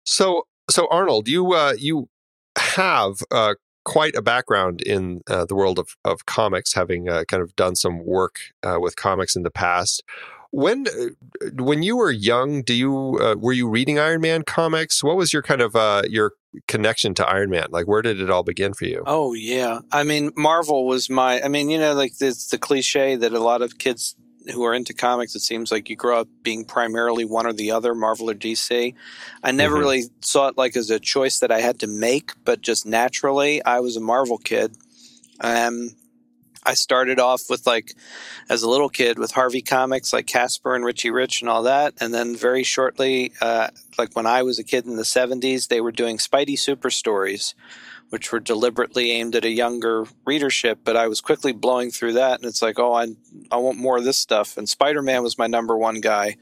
So, 0.04 0.46
so 0.70 0.86
Arnold, 0.90 1.28
you 1.28 1.52
uh, 1.52 1.74
you 1.78 2.08
have 2.56 3.16
uh, 3.30 3.54
quite 3.84 4.16
a 4.16 4.22
background 4.22 4.82
in 4.82 5.20
uh, 5.28 5.44
the 5.44 5.54
world 5.54 5.78
of, 5.78 5.96
of 6.04 6.26
comics, 6.26 6.74
having 6.74 7.08
uh, 7.08 7.24
kind 7.28 7.42
of 7.42 7.54
done 7.56 7.76
some 7.76 8.04
work 8.04 8.36
uh, 8.62 8.78
with 8.80 8.96
comics 8.96 9.36
in 9.36 9.42
the 9.42 9.50
past. 9.50 10.02
When 10.52 10.86
uh, 10.88 11.50
when 11.62 11.82
you 11.82 11.96
were 11.96 12.10
young, 12.10 12.62
do 12.62 12.72
you 12.74 13.18
uh, 13.20 13.34
were 13.38 13.52
you 13.52 13.68
reading 13.68 13.98
Iron 13.98 14.20
Man 14.20 14.42
comics? 14.42 15.02
What 15.04 15.16
was 15.16 15.32
your 15.32 15.42
kind 15.42 15.60
of 15.60 15.76
uh, 15.76 16.02
your 16.08 16.32
connection 16.68 17.14
to 17.14 17.26
Iron 17.26 17.50
Man? 17.50 17.66
Like, 17.70 17.86
where 17.86 18.02
did 18.02 18.20
it 18.20 18.30
all 18.30 18.42
begin 18.42 18.72
for 18.72 18.84
you? 18.86 19.02
Oh 19.06 19.34
yeah, 19.34 19.80
I 19.92 20.02
mean 20.04 20.32
Marvel 20.36 20.86
was 20.86 21.10
my. 21.10 21.42
I 21.42 21.48
mean 21.48 21.68
you 21.70 21.78
know 21.78 21.94
like 21.94 22.12
it's 22.20 22.48
the 22.48 22.58
cliche 22.58 23.16
that 23.16 23.32
a 23.32 23.40
lot 23.40 23.60
of 23.62 23.78
kids 23.78 24.14
who 24.54 24.64
are 24.64 24.72
into 24.72 24.94
comics, 24.94 25.34
it 25.34 25.40
seems 25.40 25.72
like 25.72 25.90
you 25.90 25.96
grow 25.96 26.20
up 26.20 26.28
being 26.44 26.64
primarily 26.64 27.24
one 27.24 27.46
or 27.46 27.52
the 27.52 27.72
other, 27.72 27.96
Marvel 27.96 28.30
or 28.30 28.34
DC. 28.34 28.94
I 29.42 29.50
never 29.50 29.74
Mhm. 29.74 29.80
really 29.80 30.04
saw 30.20 30.46
it 30.46 30.56
like 30.56 30.76
as 30.76 30.88
a 30.88 31.00
choice 31.00 31.40
that 31.40 31.50
I 31.50 31.60
had 31.60 31.80
to 31.80 31.88
make, 31.88 32.30
but 32.44 32.60
just 32.60 32.86
naturally, 32.86 33.60
I 33.64 33.80
was 33.80 33.96
a 33.96 34.00
Marvel 34.00 34.38
kid. 34.38 34.76
Um, 35.40 35.96
I 36.66 36.74
started 36.74 37.20
off 37.20 37.48
with 37.48 37.66
like 37.66 37.94
as 38.48 38.62
a 38.62 38.68
little 38.68 38.88
kid 38.88 39.18
with 39.18 39.30
Harvey 39.32 39.62
comics 39.62 40.12
like 40.12 40.26
Casper 40.26 40.74
and 40.74 40.84
Richie 40.84 41.10
Rich 41.10 41.40
and 41.40 41.48
all 41.48 41.62
that, 41.62 41.94
and 42.00 42.12
then 42.12 42.36
very 42.36 42.64
shortly, 42.64 43.32
uh, 43.40 43.68
like 43.96 44.14
when 44.16 44.26
I 44.26 44.42
was 44.42 44.58
a 44.58 44.64
kid 44.64 44.84
in 44.84 44.96
the 44.96 45.02
'70s, 45.02 45.68
they 45.68 45.80
were 45.80 45.92
doing 45.92 46.18
Spidey 46.18 46.58
Super 46.58 46.90
Stories, 46.90 47.54
which 48.10 48.32
were 48.32 48.40
deliberately 48.40 49.12
aimed 49.12 49.36
at 49.36 49.44
a 49.44 49.50
younger 49.50 50.04
readership. 50.24 50.80
But 50.84 50.96
I 50.96 51.06
was 51.06 51.20
quickly 51.20 51.52
blowing 51.52 51.90
through 51.90 52.14
that, 52.14 52.40
and 52.40 52.48
it's 52.48 52.62
like, 52.62 52.78
oh, 52.78 52.92
I 52.92 53.06
I 53.50 53.56
want 53.56 53.78
more 53.78 53.96
of 53.96 54.04
this 54.04 54.18
stuff. 54.18 54.56
And 54.56 54.68
Spider 54.68 55.02
Man 55.02 55.22
was 55.22 55.38
my 55.38 55.46
number 55.46 55.76
one 55.76 56.00
guy. 56.00 56.36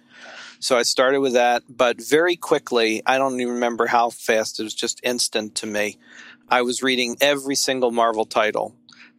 So 0.60 0.78
I 0.78 0.82
started 0.82 1.20
with 1.20 1.34
that, 1.34 1.62
but 1.68 2.00
very 2.00 2.36
quickly, 2.36 3.02
I 3.04 3.18
don't 3.18 3.38
even 3.38 3.52
remember 3.52 3.86
how 3.86 4.08
fast, 4.08 4.58
it 4.58 4.62
was 4.62 4.72
just 4.74 4.98
instant 5.02 5.54
to 5.56 5.66
me. 5.66 5.98
I 6.48 6.62
was 6.62 6.82
reading 6.82 7.16
every 7.20 7.54
single 7.54 7.90
Marvel 7.90 8.24
title. 8.24 8.74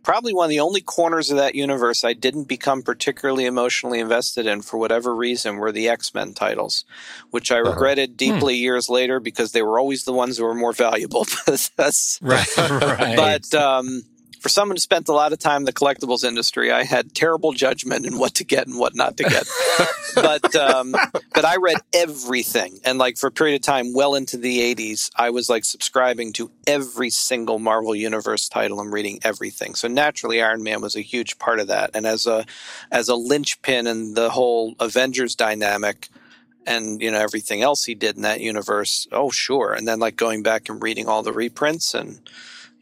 Probably 0.06 0.34
one 0.36 0.46
of 0.46 0.50
the 0.52 0.60
only 0.60 0.82
corners 0.82 1.32
of 1.32 1.38
that 1.38 1.56
universe 1.56 2.04
I 2.04 2.14
didn't 2.14 2.44
become 2.48 2.84
particularly 2.84 3.46
emotionally 3.46 4.00
invested 4.00 4.46
in 4.46 4.62
for 4.62 4.78
whatever 4.78 5.16
reason 5.16 5.58
were 5.58 5.72
the 5.72 5.90
X 5.90 6.14
Men 6.14 6.34
titles, 6.36 6.86
which 7.32 7.52
I 7.52 7.60
Uh-huh. 7.60 7.72
regretted 7.72 8.16
deeply 8.16 8.56
years 8.56 8.88
later 8.88 9.20
because 9.20 9.52
they 9.52 9.64
were 9.64 9.80
always 9.80 10.04
the 10.06 10.14
ones 10.14 10.38
that 10.38 10.44
were 10.44 10.54
more 10.54 10.74
valuable. 10.74 11.26
But 11.48 11.70
that's 11.76 12.20
Right. 12.22 12.58
right. 12.58 13.16
but 13.18 13.54
um, 13.56 14.04
for 14.46 14.50
someone 14.50 14.76
who 14.76 14.80
spent 14.80 15.08
a 15.08 15.12
lot 15.12 15.34
of 15.34 15.40
time 15.40 15.62
in 15.62 15.66
the 15.66 15.74
collectibles 15.74 16.24
industry, 16.24 16.72
I 16.72 16.84
had 16.84 17.16
terrible 17.16 17.52
judgment 17.52 18.06
in 18.06 18.20
what 18.20 18.36
to 18.36 18.44
get 18.44 18.68
and 18.68 18.78
what 18.78 18.94
not 18.94 19.18
to 19.18 19.24
get. 19.24 19.48
but 20.16 20.56
um, 20.56 20.92
but 21.34 21.44
I 21.44 21.56
read 21.56 21.78
everything, 21.92 22.80
and 22.86 23.00
like 23.00 23.18
for 23.18 23.26
a 23.26 23.32
period 23.32 23.56
of 23.56 23.64
time, 23.64 23.92
well 23.96 24.14
into 24.14 24.38
the 24.38 24.60
'80s, 24.76 25.10
I 25.16 25.32
was 25.32 25.50
like 25.50 25.66
subscribing 25.66 26.32
to 26.34 26.52
every 26.68 27.10
single 27.10 27.58
Marvel 27.58 27.96
Universe 27.96 28.48
title 28.48 28.80
and 28.82 28.94
reading 28.94 29.20
everything. 29.24 29.74
So 29.74 29.88
naturally, 29.88 30.44
Iron 30.44 30.62
Man 30.62 30.80
was 30.80 30.96
a 30.96 31.02
huge 31.02 31.40
part 31.40 31.60
of 31.60 31.66
that, 31.70 31.90
and 31.96 32.06
as 32.06 32.28
a 32.28 32.46
as 32.92 33.10
a 33.10 33.16
linchpin 33.16 33.88
in 33.88 34.14
the 34.14 34.30
whole 34.30 34.76
Avengers 34.80 35.34
dynamic. 35.34 36.08
And 36.68 37.00
you 37.00 37.12
know 37.12 37.20
everything 37.20 37.62
else 37.62 37.86
he 37.86 37.94
did 37.94 38.16
in 38.16 38.24
that 38.24 38.42
universe. 38.42 39.08
Oh, 39.12 39.30
sure. 39.30 39.74
And 39.74 39.88
then 39.88 40.00
like 40.00 40.16
going 40.16 40.42
back 40.42 40.68
and 40.68 40.82
reading 40.82 41.08
all 41.08 41.22
the 41.22 41.32
reprints 41.32 41.94
and 41.94 42.20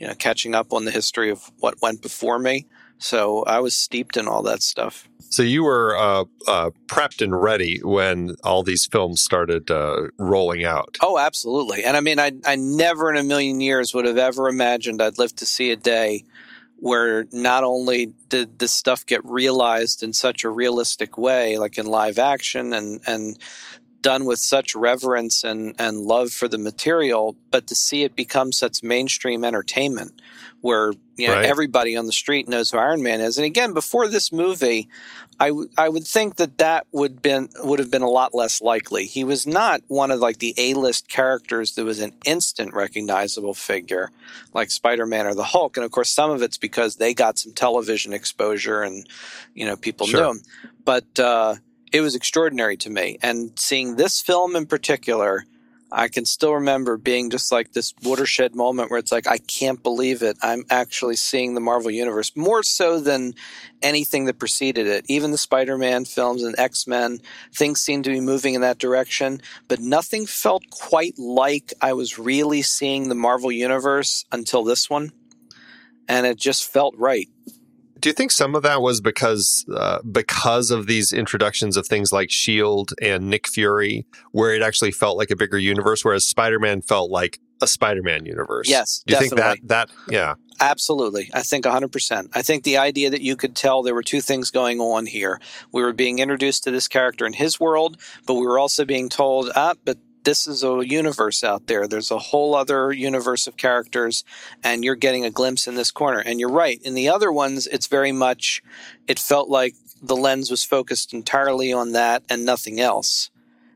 you 0.04 0.10
know, 0.10 0.16
catching 0.16 0.54
up 0.54 0.74
on 0.74 0.84
the 0.84 0.92
history 0.92 1.30
of 1.30 1.50
what 1.60 1.82
went 1.82 2.02
before 2.02 2.38
me. 2.38 2.68
So 2.98 3.44
I 3.44 3.62
was 3.62 3.74
steeped 3.74 4.18
in 4.18 4.28
all 4.28 4.44
that 4.44 4.62
stuff. 4.62 5.08
So 5.30 5.44
you 5.44 5.64
were 5.64 5.96
uh, 5.96 6.26
uh, 6.46 6.72
prepped 6.88 7.22
and 7.22 7.42
ready 7.42 7.80
when 7.82 8.36
all 8.44 8.64
these 8.64 8.86
films 8.86 9.22
started 9.22 9.72
uh, 9.72 10.10
rolling 10.18 10.66
out. 10.66 10.98
Oh, 11.00 11.18
absolutely. 11.18 11.86
And 11.86 11.96
I 11.96 12.02
mean, 12.02 12.20
I, 12.20 12.34
I 12.46 12.58
never 12.58 13.10
in 13.10 13.16
a 13.16 13.24
million 13.24 13.62
years 13.62 13.94
would 13.94 14.04
have 14.04 14.18
ever 14.18 14.50
imagined 14.50 15.02
I'd 15.02 15.18
live 15.18 15.34
to 15.38 15.46
see 15.46 15.72
a 15.72 15.78
day 15.78 16.26
where 16.76 17.26
not 17.32 17.64
only 17.64 18.08
did 18.28 18.60
this 18.60 18.74
stuff 18.74 19.06
get 19.06 19.24
realized 19.24 20.04
in 20.04 20.12
such 20.12 20.44
a 20.44 20.50
realistic 20.50 21.18
way, 21.18 21.58
like 21.58 21.78
in 21.78 21.86
live 21.86 22.20
action 22.20 22.74
and, 22.74 23.00
and 23.08 23.40
done 24.04 24.26
with 24.26 24.38
such 24.38 24.76
reverence 24.76 25.44
and, 25.44 25.74
and 25.80 26.02
love 26.02 26.32
for 26.32 26.48
the 26.48 26.60
material, 26.60 27.36
but 27.50 27.66
to 27.68 27.76
see 27.76 28.04
it 28.04 28.16
become 28.16 28.52
such 28.52 28.84
mainstream 28.84 29.44
entertainment 29.44 30.22
where 30.62 30.94
you 31.18 31.28
know 31.28 31.34
right. 31.34 31.46
everybody 31.46 31.98
on 31.98 32.06
the 32.06 32.14
street 32.14 32.48
knows 32.48 32.72
who 32.72 32.78
Iron 32.78 33.04
Man 33.04 33.20
is. 33.20 33.38
And 33.38 33.46
again, 33.46 33.74
before 33.74 34.08
this 34.08 34.32
movie, 34.32 34.88
I, 35.38 35.50
w- 35.50 35.70
I 35.78 35.90
would 35.90 36.08
think 36.08 36.38
that 36.38 36.58
that 36.60 36.88
would 36.94 37.22
been 37.22 37.50
would 37.64 37.80
have 37.80 37.92
been 37.92 38.02
a 38.02 38.10
lot 38.10 38.34
less 38.34 38.62
likely. 38.62 39.06
He 39.06 39.26
was 39.26 39.46
not 39.46 39.82
one 39.88 40.10
of 40.10 40.22
like 40.22 40.40
the 40.40 40.54
A 40.58 40.74
list 40.74 41.10
characters 41.10 41.76
that 41.76 41.84
was 41.84 42.00
an 42.00 42.14
instant 42.24 42.74
recognizable 42.74 43.54
figure 43.54 44.12
like 44.54 44.72
Spider 44.72 45.06
Man 45.06 45.28
or 45.28 45.36
the 45.36 45.44
Hulk. 45.44 45.76
And 45.76 45.86
of 45.86 45.92
course, 45.92 46.10
some 46.10 46.32
of 46.32 46.42
it's 46.42 46.58
because 46.58 46.96
they 46.96 47.14
got 47.14 47.38
some 47.38 47.52
television 47.52 48.14
exposure 48.14 48.84
and 48.84 49.06
you 49.54 49.66
know 49.66 49.76
people 49.76 50.08
sure. 50.08 50.22
knew 50.22 50.30
him. 50.32 50.42
But 50.86 51.20
uh, 51.20 51.56
it 51.94 52.02
was 52.02 52.16
extraordinary 52.16 52.76
to 52.78 52.90
me, 52.90 53.18
and 53.22 53.58
seeing 53.58 53.96
this 53.96 54.20
film 54.20 54.56
in 54.58 54.66
particular 54.66 55.46
I 55.96 56.08
can 56.08 56.26
still 56.26 56.56
remember 56.56 56.98
being 56.98 57.30
just 57.30 57.52
like 57.52 57.72
this 57.72 57.94
watershed 58.02 58.56
moment 58.56 58.90
where 58.90 58.98
it's 58.98 59.12
like, 59.12 59.28
I 59.28 59.38
can't 59.38 59.82
believe 59.84 60.24
it. 60.24 60.38
I'm 60.42 60.66
actually 60.72 61.16
seeing 61.16 61.54
the 61.54 61.62
Marvel 61.62 61.92
Universe 61.92 62.36
more 62.36 62.64
so 62.64 63.00
than 63.00 63.36
anything 63.80 64.26
that 64.26 64.40
preceded 64.40 64.88
it. 64.88 65.06
Even 65.08 65.30
the 65.30 65.38
Spider 65.38 65.78
Man 65.78 66.06
films 66.06 66.42
and 66.42 66.58
X 66.58 66.88
Men, 66.88 67.20
things 67.54 67.80
seemed 67.80 68.06
to 68.06 68.10
be 68.10 68.22
moving 68.22 68.56
in 68.56 68.62
that 68.62 68.80
direction, 68.80 69.40
but 69.68 69.80
nothing 69.80 70.26
felt 70.26 70.68
quite 70.72 71.20
like 71.20 71.74
I 71.80 71.94
was 71.94 72.18
really 72.18 72.64
seeing 72.64 73.08
the 73.08 73.16
Marvel 73.16 73.52
Universe 73.52 74.26
until 74.32 74.64
this 74.64 74.90
one. 74.90 75.12
And 76.08 76.26
it 76.26 76.38
just 76.38 76.70
felt 76.70 76.96
right 76.98 77.30
do 78.04 78.10
you 78.10 78.14
think 78.14 78.32
some 78.32 78.54
of 78.54 78.64
that 78.64 78.82
was 78.82 79.00
because 79.00 79.66
uh, 79.74 80.00
because 80.12 80.72
of 80.72 80.88
these 80.88 81.14
introductions 81.14 81.78
of 81.78 81.88
things 81.88 82.12
like 82.12 82.30
Shield 82.30 82.92
and 83.02 83.30
Nick 83.30 83.48
Fury, 83.48 84.06
where 84.34 84.54
it 84.54 84.62
actually 84.62 84.92
felt 84.92 85.18
like 85.18 85.32
a 85.32 85.38
bigger 85.38 85.58
universe, 85.58 86.04
whereas 86.04 86.28
Spider 86.28 86.60
Man 86.60 86.82
felt 86.82 87.12
like 87.12 87.40
a 87.62 87.68
Spider 87.68 88.04
Man 88.04 88.26
universe? 88.26 88.70
Yes, 88.70 89.04
do 89.08 89.14
you 89.14 89.22
definitely. 89.22 89.46
think 89.46 89.68
that 89.70 89.88
that 89.88 90.14
yeah? 90.14 90.36
Absolutely. 90.60 91.32
I 91.34 91.44
think 91.44 91.66
100%. 91.66 92.30
I 92.34 92.42
think 92.42 92.64
the 92.64 92.78
idea 92.78 93.10
that 93.10 93.22
you 93.22 93.36
could 93.36 93.56
tell 93.56 93.82
there 93.82 93.96
were 93.96 94.04
two 94.04 94.22
things 94.22 94.52
going 94.52 94.80
on 94.80 95.06
here. 95.06 95.42
We 95.72 95.82
were 95.82 95.94
being 95.94 96.20
introduced 96.20 96.64
to 96.66 96.72
this 96.72 96.88
character 96.88 97.26
in 97.26 97.34
his 97.34 97.60
world, 97.60 97.98
but 98.28 98.36
we 98.36 98.46
were 98.46 98.60
also 98.60 98.86
being 98.86 99.10
told, 99.10 99.50
ah, 99.56 99.74
but 99.84 99.98
this 100.24 100.48
is 100.48 100.64
a 100.64 100.82
universe 100.86 101.44
out 101.44 101.68
there. 101.68 101.88
There's 101.88 102.12
a 102.12 102.18
whole 102.18 102.56
other 102.56 102.92
universe 102.92 103.48
of 103.48 103.58
characters, 103.58 104.24
and 104.64 104.84
you're 104.84 104.96
getting 104.96 105.26
a 105.26 105.32
glimpse 105.32 105.68
in 105.68 105.76
this 105.76 105.92
corner. 105.92 106.20
And 106.20 106.40
you're 106.40 106.50
right. 106.50 106.82
In 106.84 106.94
the 106.94 107.10
other 107.10 107.32
ones, 107.32 107.68
it's 107.68 107.88
very 107.88 108.12
much, 108.12 108.62
it 109.08 109.20
felt 109.20 109.50
like 109.50 109.76
the 110.02 110.16
lens 110.16 110.52
was 110.52 110.64
focused 110.64 111.14
entirely 111.14 111.72
on 111.72 111.94
that 111.94 112.24
and 112.30 112.46
nothing 112.46 112.80
else. 112.80 113.30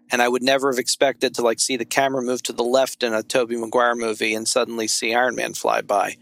And 0.10 0.22
I 0.22 0.30
would 0.30 0.44
never 0.44 0.72
have 0.72 0.80
expected 0.80 1.36
to 1.36 1.42
like 1.42 1.60
see 1.60 1.76
the 1.76 1.86
camera 1.86 2.22
move 2.22 2.42
to 2.44 2.54
the 2.54 2.64
left 2.64 3.04
in 3.04 3.14
a 3.14 3.24
Tobey 3.24 3.58
Maguire 3.58 3.96
movie 3.96 4.34
and 4.34 4.48
suddenly 4.48 4.88
see 4.88 5.14
Iron 5.14 5.36
Man 5.36 5.54
fly 5.54 5.82
by. 5.82 6.16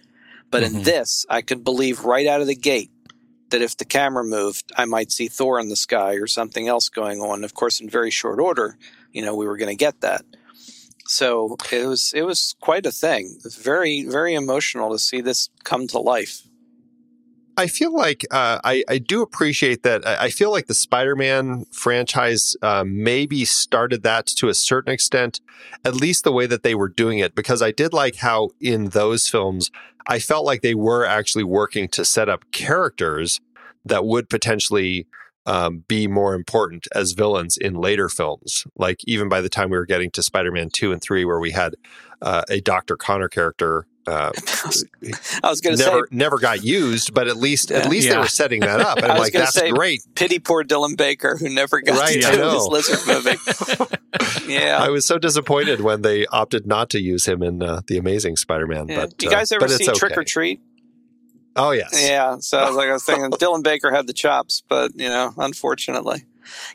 But 0.50 0.64
mm-hmm. 0.64 0.78
in 0.78 0.84
this, 0.84 1.26
I 1.30 1.42
could 1.42 1.64
believe 1.64 2.04
right 2.04 2.26
out 2.26 2.42
of 2.42 2.48
the 2.48 2.56
gate 2.56 2.92
that 3.50 3.62
if 3.62 3.78
the 3.78 3.86
camera 3.86 4.24
moved, 4.24 4.72
I 4.76 4.86
might 4.86 5.12
see 5.12 5.28
Thor 5.28 5.60
in 5.60 5.70
the 5.70 5.76
sky 5.76 6.14
or 6.16 6.28
something 6.28 6.68
else 6.68 6.90
going 6.90 7.22
on. 7.22 7.44
Of 7.44 7.54
course, 7.54 7.80
in 7.80 7.90
very 7.90 8.10
short 8.10 8.40
order, 8.40 8.78
you 9.16 9.24
know 9.24 9.34
we 9.34 9.48
were 9.48 9.58
going 9.58 9.76
to 9.76 9.86
get 9.86 10.02
that. 10.02 10.24
So 11.08 11.56
it 11.72 11.86
was 11.88 12.14
it 12.14 12.24
was 12.24 12.56
quite 12.60 12.86
a 12.86 12.92
thing. 12.92 13.38
Very 13.60 14.04
very 14.04 14.36
emotional 14.36 14.92
to 14.92 15.00
see 15.00 15.22
this 15.22 15.50
come 15.64 15.88
to 15.88 16.00
life. 16.00 16.42
I 17.58 17.68
feel 17.68 17.94
like 17.94 18.26
uh, 18.32 18.60
I, 18.66 18.84
I 18.90 18.98
do 18.98 19.22
appreciate 19.22 19.84
that. 19.84 20.06
I 20.06 20.30
feel 20.30 20.52
like 20.52 20.68
the 20.68 20.74
Spider-Man 20.74 21.66
franchise 21.72 22.58
uh, 22.62 22.84
maybe 22.86 23.46
started 23.46 24.04
that 24.04 24.26
to 24.40 24.50
a 24.50 24.54
certain 24.54 24.92
extent, 24.92 25.40
at 25.86 25.96
least 25.96 26.26
the 26.26 26.34
way 26.34 26.48
that 26.48 26.64
they 26.64 26.76
were 26.76 26.90
doing 26.90 27.20
it. 27.20 27.34
Because 27.34 27.62
I 27.62 27.72
did 27.72 27.94
like 27.94 28.18
how 28.18 28.50
in 28.60 28.90
those 28.90 29.30
films, 29.30 29.72
I 30.06 30.20
felt 30.20 30.44
like 30.44 30.64
they 30.64 30.76
were 30.76 31.06
actually 31.06 31.46
working 31.46 31.88
to 31.90 32.04
set 32.04 32.28
up 32.28 32.44
characters 32.52 33.40
that 33.86 34.06
would 34.06 34.30
potentially 34.30 35.08
um, 35.46 35.84
be 35.88 36.08
more 36.08 36.34
important 36.34 36.88
as 36.94 37.12
villains 37.12 37.58
in 37.58 37.76
later 37.76 38.10
films. 38.10 38.66
Like 38.76 39.02
even 39.06 39.30
by 39.30 39.42
the 39.42 39.50
time 39.50 39.70
we 39.70 39.78
were 39.78 39.86
getting 39.86 40.12
to 40.12 40.24
Spider-Man 40.24 40.70
two 40.70 40.92
and 40.92 41.02
three, 41.02 41.26
where 41.26 41.40
we 41.40 41.52
had 41.52 41.76
uh, 42.22 42.44
a 42.50 42.62
Doctor 42.62 42.98
Connor 42.98 43.28
character. 43.28 43.88
Uh, 44.08 44.32
I 45.44 45.50
was 45.50 45.62
going 45.62 45.76
to 45.76 45.82
say 45.82 46.02
never 46.12 46.38
got 46.38 46.64
used, 46.64 47.16
but 47.16 47.28
at 47.28 47.38
least 47.38 47.72
yeah. 47.72 47.78
at 47.78 47.90
least 47.90 48.08
yeah. 48.08 48.14
they 48.14 48.20
were 48.20 48.28
setting 48.28 48.60
that 48.60 48.80
up, 48.80 48.98
and 49.02 49.08
I'm 49.08 49.18
like, 49.18 49.34
that's 49.34 49.54
say, 49.54 49.72
great. 49.72 50.04
Pity 50.14 50.38
poor 50.38 50.64
Dylan 50.64 50.96
Baker 50.96 51.38
who 51.38 51.50
never 51.50 51.82
got 51.82 52.00
right, 52.00 52.22
to 52.22 52.32
do 52.32 52.50
his 52.52 52.68
lizard 52.68 53.00
movie. 53.08 54.48
yeah, 54.54 54.78
I 54.80 54.90
was 54.90 55.08
so 55.08 55.18
disappointed 55.18 55.82
when 55.82 56.04
they 56.04 56.28
opted 56.28 56.68
not 56.68 56.92
to 56.92 57.02
use 57.02 57.26
him 57.26 57.42
in 57.42 57.64
uh, 57.64 57.82
the 57.88 57.98
Amazing 57.98 58.36
Spider-Man. 58.36 58.90
Yeah. 58.90 59.08
But 59.08 59.24
you 59.24 59.30
guys 59.30 59.52
uh, 59.52 59.56
ever 59.56 59.68
see 59.70 59.90
okay. 59.90 59.98
Trick 59.98 60.18
or 60.18 60.24
Treat? 60.24 60.62
Oh 61.56 61.72
yes. 61.72 61.92
Yeah. 62.08 62.38
So 62.40 62.58
I 62.58 62.68
was 62.68 62.76
like 62.76 62.90
I 62.90 62.94
was 62.94 63.04
thinking 63.06 63.30
Dylan 63.32 63.64
Baker 63.64 63.92
had 63.92 64.08
the 64.08 64.14
chops, 64.14 64.64
but 64.68 64.92
you 64.96 65.10
know, 65.10 65.34
unfortunately. 65.38 66.26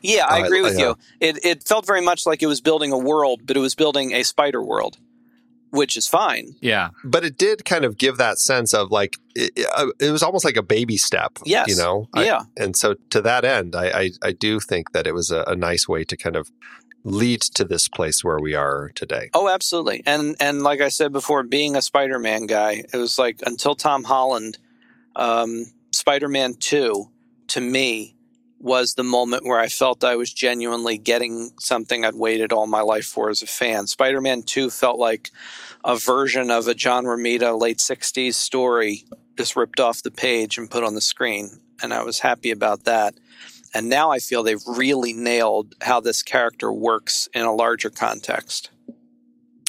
Yeah, 0.01 0.25
I 0.27 0.41
oh, 0.41 0.45
agree 0.45 0.61
with 0.61 0.77
uh, 0.77 0.79
you. 0.79 0.97
It 1.19 1.45
it 1.45 1.63
felt 1.63 1.85
very 1.85 2.01
much 2.01 2.25
like 2.25 2.41
it 2.41 2.47
was 2.47 2.61
building 2.61 2.91
a 2.91 2.97
world, 2.97 3.41
but 3.45 3.55
it 3.55 3.61
was 3.61 3.75
building 3.75 4.13
a 4.13 4.23
spider 4.23 4.61
world, 4.61 4.97
which 5.69 5.95
is 5.95 6.07
fine. 6.07 6.55
Yeah. 6.61 6.89
But 7.03 7.23
it 7.23 7.37
did 7.37 7.63
kind 7.63 7.85
of 7.85 7.97
give 7.97 8.17
that 8.17 8.39
sense 8.39 8.73
of 8.73 8.91
like 8.91 9.15
it, 9.35 9.65
uh, 9.75 9.87
it 9.99 10.11
was 10.11 10.23
almost 10.23 10.43
like 10.43 10.57
a 10.57 10.63
baby 10.63 10.97
step. 10.97 11.37
Yes. 11.45 11.69
You 11.69 11.77
know. 11.77 12.07
Yeah. 12.15 12.41
And 12.57 12.75
so 12.75 12.95
to 13.11 13.21
that 13.21 13.45
end, 13.45 13.75
I, 13.75 13.87
I 13.87 14.09
I 14.21 14.31
do 14.31 14.59
think 14.59 14.91
that 14.91 15.07
it 15.07 15.13
was 15.13 15.31
a, 15.31 15.43
a 15.47 15.55
nice 15.55 15.87
way 15.87 16.03
to 16.03 16.17
kind 16.17 16.35
of 16.35 16.51
lead 17.03 17.41
to 17.41 17.65
this 17.65 17.87
place 17.87 18.23
where 18.23 18.39
we 18.39 18.53
are 18.53 18.91
today. 18.95 19.29
Oh, 19.33 19.47
absolutely. 19.49 20.03
And 20.05 20.35
and 20.39 20.63
like 20.63 20.81
I 20.81 20.89
said 20.89 21.11
before, 21.11 21.43
being 21.43 21.75
a 21.75 21.81
Spider-Man 21.81 22.45
guy, 22.45 22.83
it 22.93 22.97
was 22.97 23.17
like 23.17 23.41
until 23.45 23.75
Tom 23.75 24.03
Holland 24.03 24.57
um, 25.15 25.65
Spider 25.91 26.27
Man 26.27 26.53
2 26.55 27.09
to 27.47 27.61
me 27.61 28.15
was 28.59 28.93
the 28.93 29.03
moment 29.03 29.45
where 29.45 29.59
I 29.59 29.67
felt 29.67 30.03
I 30.03 30.15
was 30.15 30.31
genuinely 30.31 30.97
getting 30.97 31.51
something 31.59 32.05
I'd 32.05 32.15
waited 32.15 32.53
all 32.53 32.67
my 32.67 32.81
life 32.81 33.05
for 33.05 33.29
as 33.29 33.41
a 33.41 33.47
fan. 33.47 33.87
Spider 33.87 34.21
Man 34.21 34.43
2 34.43 34.69
felt 34.69 34.99
like 34.99 35.31
a 35.83 35.95
version 35.95 36.51
of 36.51 36.67
a 36.67 36.75
John 36.75 37.05
Romita 37.05 37.59
late 37.59 37.79
60s 37.79 38.35
story 38.35 39.05
just 39.37 39.55
ripped 39.55 39.79
off 39.79 40.03
the 40.03 40.11
page 40.11 40.57
and 40.57 40.69
put 40.69 40.83
on 40.83 40.93
the 40.93 41.01
screen. 41.01 41.59
And 41.81 41.93
I 41.93 42.03
was 42.03 42.19
happy 42.19 42.51
about 42.51 42.83
that. 42.83 43.15
And 43.73 43.89
now 43.89 44.11
I 44.11 44.19
feel 44.19 44.43
they've 44.43 44.61
really 44.67 45.13
nailed 45.13 45.75
how 45.81 45.99
this 45.99 46.21
character 46.21 46.71
works 46.71 47.29
in 47.33 47.43
a 47.43 47.53
larger 47.53 47.89
context. 47.89 48.69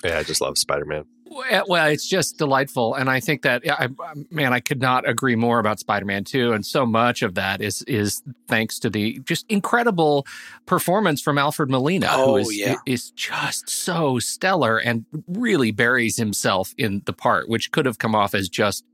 Yeah, 0.05 0.18
I 0.18 0.22
just 0.24 0.40
love 0.40 0.59
Spider 0.59 0.85
Man. 0.85 1.05
Eh, 1.51 1.62
well, 1.66 1.87
it's 1.87 2.07
just 2.07 2.38
delightful, 2.38 2.95
and 2.95 3.09
I 3.09 3.21
think 3.21 3.42
that 3.42 3.62
I, 3.68 3.85
um, 3.85 4.27
man, 4.31 4.53
I 4.53 4.61
could 4.61 4.81
not 4.81 5.09
agree 5.09 5.37
more 5.37 5.59
about 5.59 5.79
Spider-Man 5.79 6.25
Two, 6.25 6.53
and 6.53 6.64
so 6.64 6.85
much 6.85 7.23
of 7.23 7.35
that 7.35 7.61
is 7.61 7.83
is 7.83 8.23
thanks 8.49 8.79
to 8.81 8.90
the 8.90 9.21
just 9.25 9.47
incredible 9.49 10.27
performance 10.66 11.23
from 11.23 11.38
Alfred 11.38 11.71
Molina, 11.71 12.09
oh, 12.11 12.33
who 12.33 12.37
is 12.38 12.59
yeah. 12.59 12.77
is 12.87 13.11
just 13.11 13.68
so 13.68 14.18
stellar 14.18 14.79
and 14.79 15.05
really 15.29 15.71
buries 15.71 16.16
himself 16.16 16.75
in 16.77 17.03
the 17.07 17.12
part, 17.12 17.49
which 17.49 17.71
could 17.73 17.87
have 17.87 17.99
come 17.99 18.14
off 18.14 18.35
as 18.35 18.49
just 18.49 18.85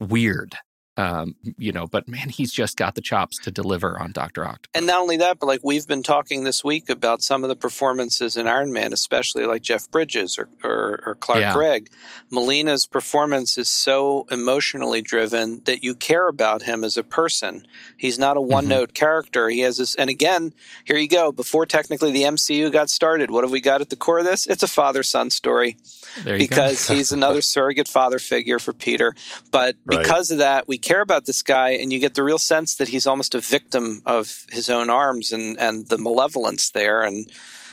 weird 0.00 0.56
um, 0.96 1.34
you 1.58 1.72
know, 1.72 1.86
but 1.86 2.06
man, 2.06 2.28
he's 2.28 2.52
just 2.52 2.76
got 2.76 2.94
the 2.94 3.00
chops 3.00 3.38
to 3.40 3.50
deliver 3.50 3.98
on 4.00 4.12
Doctor 4.12 4.44
Octopus. 4.44 4.70
And 4.74 4.86
not 4.86 5.00
only 5.00 5.16
that, 5.16 5.40
but 5.40 5.46
like 5.46 5.60
we've 5.64 5.86
been 5.86 6.04
talking 6.04 6.44
this 6.44 6.62
week 6.62 6.88
about 6.88 7.22
some 7.22 7.42
of 7.42 7.48
the 7.48 7.56
performances 7.56 8.36
in 8.36 8.46
Iron 8.46 8.72
Man, 8.72 8.92
especially 8.92 9.44
like 9.44 9.62
Jeff 9.62 9.90
Bridges 9.90 10.38
or 10.38 10.48
or, 10.62 11.02
or 11.04 11.14
Clark 11.16 11.40
yeah. 11.40 11.52
Gregg. 11.52 11.90
Molina's 12.30 12.86
performance 12.86 13.58
is 13.58 13.68
so 13.68 14.26
emotionally 14.30 15.02
driven 15.02 15.62
that 15.64 15.82
you 15.82 15.94
care 15.94 16.28
about 16.28 16.62
him 16.62 16.84
as 16.84 16.96
a 16.96 17.02
person. 17.02 17.66
He's 17.96 18.18
not 18.18 18.36
a 18.36 18.40
one 18.40 18.68
note 18.68 18.90
mm-hmm. 18.90 19.04
character. 19.04 19.48
He 19.48 19.60
has 19.60 19.78
this, 19.78 19.94
and 19.96 20.08
again, 20.08 20.54
here 20.84 20.96
you 20.96 21.08
go. 21.08 21.32
Before 21.32 21.66
technically 21.66 22.12
the 22.12 22.22
MCU 22.22 22.70
got 22.70 22.88
started, 22.88 23.30
what 23.30 23.42
have 23.42 23.50
we 23.50 23.60
got 23.60 23.80
at 23.80 23.90
the 23.90 23.96
core 23.96 24.20
of 24.20 24.24
this? 24.24 24.46
It's 24.46 24.62
a 24.62 24.68
father 24.68 25.02
son 25.02 25.30
story 25.30 25.76
because 26.22 26.86
he's 26.94 27.12
another 27.12 27.42
surrogate 27.42 27.88
father 27.88 28.18
figure 28.18 28.58
for 28.58 28.72
Peter. 28.72 29.14
But 29.50 29.76
right. 29.84 30.00
because 30.00 30.30
of 30.30 30.38
that, 30.38 30.68
we 30.68 30.78
care 30.78 31.00
about 31.00 31.26
this 31.26 31.42
guy, 31.42 31.70
and 31.70 31.92
you 31.92 31.98
get 31.98 32.14
the 32.14 32.22
real 32.22 32.38
sense 32.38 32.76
that 32.76 32.88
he's 32.88 33.06
almost 33.06 33.34
a 33.34 33.40
victim 33.40 34.02
of 34.06 34.46
his 34.50 34.70
own 34.70 34.90
arms 34.90 35.32
and 35.32 35.58
and 35.58 35.88
the 35.88 35.98
malevolence 35.98 36.70
there, 36.70 37.02
and 37.02 37.30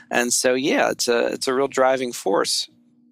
and 0.09 0.33
so 0.33 0.53
yeah, 0.53 0.91
it's 0.91 1.07
a 1.07 1.27
it's 1.27 1.47
a 1.47 1.53
real 1.53 1.67
driving 1.67 2.11
force. 2.11 2.69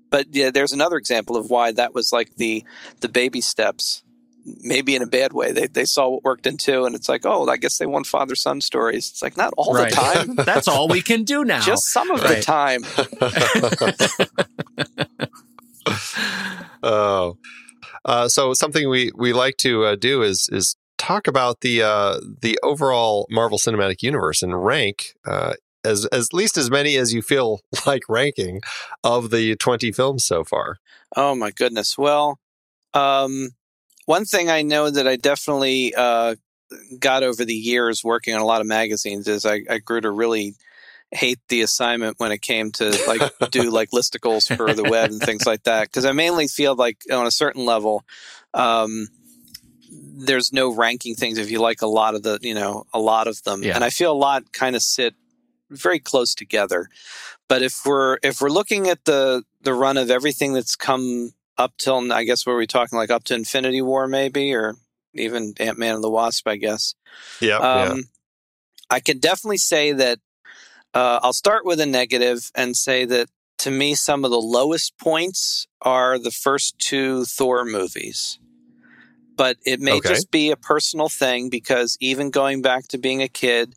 But 0.10 0.28
yeah, 0.32 0.52
there's 0.52 0.74
another 0.74 0.98
example 0.98 1.38
of 1.38 1.50
why 1.50 1.72
that 1.72 1.94
was 1.94 2.12
like 2.12 2.36
the 2.36 2.64
the 3.00 3.10
baby 3.10 3.42
steps. 3.42 4.04
Maybe 4.62 4.96
in 4.96 5.02
a 5.04 5.08
bad 5.08 5.34
way. 5.34 5.52
They 5.52 5.68
they 5.68 5.86
saw 5.86 6.10
what 6.10 6.24
worked 6.24 6.48
in 6.48 6.58
two, 6.58 6.86
and 6.86 6.96
it's 6.96 7.10
like, 7.10 7.26
oh, 7.26 7.48
I 7.48 7.58
guess 7.58 7.78
they 7.78 7.86
want 7.86 8.08
father 8.08 8.36
son 8.36 8.62
stories. 8.62 9.10
It's 9.10 9.22
like 9.22 9.38
not 9.38 9.54
all 9.58 9.74
right. 9.74 9.92
the 9.92 9.96
time. 9.96 10.36
That's 10.46 10.68
all 10.68 10.88
we 10.88 11.02
can 11.02 11.24
do 11.24 11.44
now. 11.44 11.62
Just 11.62 11.88
some 11.88 12.10
of 12.10 12.24
right. 12.24 12.38
the 12.38 12.42
time. 12.42 12.84
oh, 16.90 17.38
Uh, 18.06 18.28
so 18.28 18.54
something 18.54 18.90
we 18.90 19.12
we 19.16 19.34
like 19.34 19.58
to 19.58 19.86
uh, 19.86 19.96
do 19.96 20.22
is 20.22 20.50
is 20.52 20.76
talk 20.98 21.28
about 21.28 21.62
the 21.62 21.82
uh, 21.82 22.20
the 22.42 22.58
overall 22.64 23.26
Marvel 23.30 23.58
Cinematic 23.58 24.02
Universe 24.02 24.42
and 24.42 24.64
rank 24.64 25.14
uh, 25.26 25.54
as 25.84 26.06
as 26.08 26.34
least 26.34 26.58
as 26.58 26.70
many 26.70 26.96
as 26.96 27.14
you 27.14 27.22
feel 27.22 27.62
like 27.86 28.04
ranking 28.10 28.62
of 29.04 29.32
the 29.32 29.56
twenty 29.56 29.92
films 29.92 30.26
so 30.26 30.44
far. 30.44 30.78
Oh 31.16 31.36
my 31.36 31.52
goodness! 31.52 31.98
Well, 31.98 32.40
um, 32.94 33.50
one 34.06 34.26
thing 34.26 34.50
I 34.50 34.62
know 34.62 34.90
that 34.90 35.08
I 35.08 35.16
definitely 35.16 35.94
uh, 35.96 36.36
got 37.00 37.24
over 37.24 37.46
the 37.46 37.54
years 37.54 38.04
working 38.04 38.34
on 38.34 38.42
a 38.42 38.46
lot 38.46 38.62
of 38.62 38.68
magazines 38.68 39.28
is 39.28 39.46
I, 39.46 39.62
I 39.70 39.80
grew 39.80 40.02
to 40.02 40.12
really 40.12 40.56
hate 41.12 41.40
the 41.48 41.62
assignment 41.62 42.20
when 42.20 42.32
it 42.32 42.42
came 42.42 42.72
to 42.72 42.96
like 43.08 43.22
do 43.52 43.72
like 43.72 43.90
listicles 43.90 44.56
for 44.56 44.74
the 44.74 44.84
web 44.84 45.10
and 45.10 45.22
things 45.22 45.46
like 45.46 45.64
that 45.64 45.88
because 45.88 46.06
I 46.06 46.12
mainly 46.12 46.48
feel 46.48 46.76
like 46.76 47.02
on 47.12 47.26
a 47.26 47.32
certain 47.32 47.66
level 47.66 48.06
um, 48.54 49.08
there's 49.92 50.54
no 50.54 50.74
ranking 50.74 51.16
things 51.16 51.38
if 51.38 51.50
you 51.50 51.60
like 51.60 51.82
a 51.82 51.88
lot 51.88 52.16
of 52.16 52.24
the 52.24 52.40
you 52.42 52.54
know 52.54 52.86
a 52.94 53.00
lot 53.00 53.28
of 53.28 53.42
them. 53.44 53.64
Yeah. 53.64 53.76
and 53.76 53.84
I 53.84 53.90
feel 53.90 54.12
a 54.12 54.14
lot 54.14 54.52
kind 54.52 54.76
of 54.76 54.82
sit 54.82 55.16
very 55.70 56.00
close 56.00 56.34
together. 56.34 56.88
But 57.48 57.62
if 57.62 57.82
we're 57.86 58.18
if 58.24 58.42
we're 58.42 58.50
looking 58.50 58.88
at 58.88 59.06
the 59.06 59.44
the 59.62 59.74
run 59.74 59.98
of 59.98 60.12
everything 60.12 60.54
that's 60.54 60.76
come 60.76 61.34
up 61.58 61.74
till 61.78 62.12
I 62.12 62.24
guess 62.24 62.46
were 62.46 62.56
we 62.56 62.68
talking 62.68 62.98
like 62.98 63.10
up 63.10 63.24
to 63.26 63.36
Infinity 63.36 63.82
War 63.82 64.08
maybe 64.08 64.54
or 64.54 64.76
even 65.14 65.54
Ant 65.60 65.78
Man 65.78 65.96
and 65.96 66.04
the 66.04 66.10
Wasp 66.10 66.48
I 66.48 66.58
guess. 66.58 66.96
Yeah, 67.40 67.58
um, 67.58 68.04
I 68.90 69.00
can 69.00 69.20
definitely 69.20 69.58
say 69.58 69.92
that 69.94 70.20
uh, 70.94 71.20
I'll 71.22 71.34
start 71.34 71.66
with 71.66 71.80
a 71.80 71.86
negative 71.86 72.52
and 72.56 72.76
say 72.76 73.06
that 73.06 73.30
to 73.60 73.72
me, 73.72 73.94
some 73.96 74.24
of 74.24 74.32
the 74.32 74.42
lowest 74.42 74.98
points 74.98 75.68
are 75.82 76.18
the 76.18 76.32
first 76.32 76.80
two 76.80 77.26
Thor 77.26 77.66
movies. 77.66 78.40
But 79.36 79.58
it 79.66 79.80
may 79.80 79.96
Okay. 79.96 80.10
just 80.10 80.32
be 80.32 80.52
a 80.52 80.58
personal 80.58 81.10
thing 81.10 81.50
because 81.50 81.98
even 82.00 82.30
going 82.30 82.62
back 82.62 82.88
to 82.90 82.98
being 82.98 83.22
a 83.22 83.28
kid, 83.28 83.76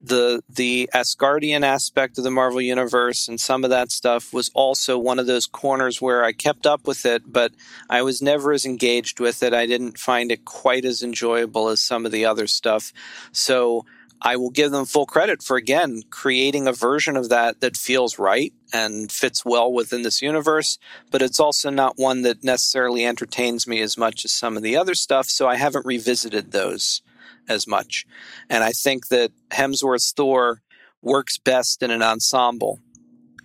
the 0.00 0.42
the 0.48 0.88
Asgardian 0.94 1.62
aspect 1.62 2.18
of 2.18 2.24
the 2.24 2.30
Marvel 2.30 2.60
universe 2.60 3.26
and 3.26 3.40
some 3.40 3.64
of 3.64 3.70
that 3.70 3.90
stuff 3.90 4.32
was 4.32 4.50
also 4.54 4.98
one 4.98 5.18
of 5.18 5.26
those 5.26 5.46
corners 5.46 6.00
where 6.02 6.24
I 6.24 6.32
kept 6.32 6.66
up 6.66 6.86
with 6.86 7.06
it, 7.06 7.22
but 7.32 7.52
I 7.88 8.02
was 8.02 8.20
never 8.20 8.52
as 8.52 8.66
engaged 8.66 9.18
with 9.18 9.42
it. 9.42 9.54
I 9.54 9.66
didn't 9.66 9.98
find 9.98 10.30
it 10.30 10.44
quite 10.44 10.84
as 10.84 11.02
enjoyable 11.02 11.68
as 11.68 11.80
some 11.80 12.04
of 12.04 12.12
the 12.12 12.26
other 12.26 12.46
stuff. 12.46 12.92
So 13.32 13.86
I 14.26 14.36
will 14.36 14.50
give 14.50 14.70
them 14.70 14.86
full 14.86 15.04
credit 15.04 15.42
for 15.42 15.58
again 15.58 16.02
creating 16.08 16.66
a 16.66 16.72
version 16.72 17.14
of 17.14 17.28
that 17.28 17.60
that 17.60 17.76
feels 17.76 18.18
right 18.18 18.54
and 18.72 19.12
fits 19.12 19.44
well 19.44 19.70
within 19.70 20.00
this 20.00 20.22
universe, 20.22 20.78
but 21.10 21.20
it's 21.20 21.38
also 21.38 21.68
not 21.68 21.98
one 21.98 22.22
that 22.22 22.42
necessarily 22.42 23.04
entertains 23.04 23.66
me 23.66 23.82
as 23.82 23.98
much 23.98 24.24
as 24.24 24.32
some 24.32 24.56
of 24.56 24.62
the 24.62 24.76
other 24.76 24.94
stuff, 24.94 25.26
so 25.26 25.46
I 25.46 25.56
haven't 25.56 25.84
revisited 25.84 26.52
those 26.52 27.02
as 27.50 27.66
much. 27.66 28.06
And 28.48 28.64
I 28.64 28.72
think 28.72 29.08
that 29.08 29.30
Hemsworth's 29.50 30.12
Thor 30.12 30.62
works 31.02 31.36
best 31.36 31.82
in 31.82 31.90
an 31.90 32.02
ensemble. 32.02 32.80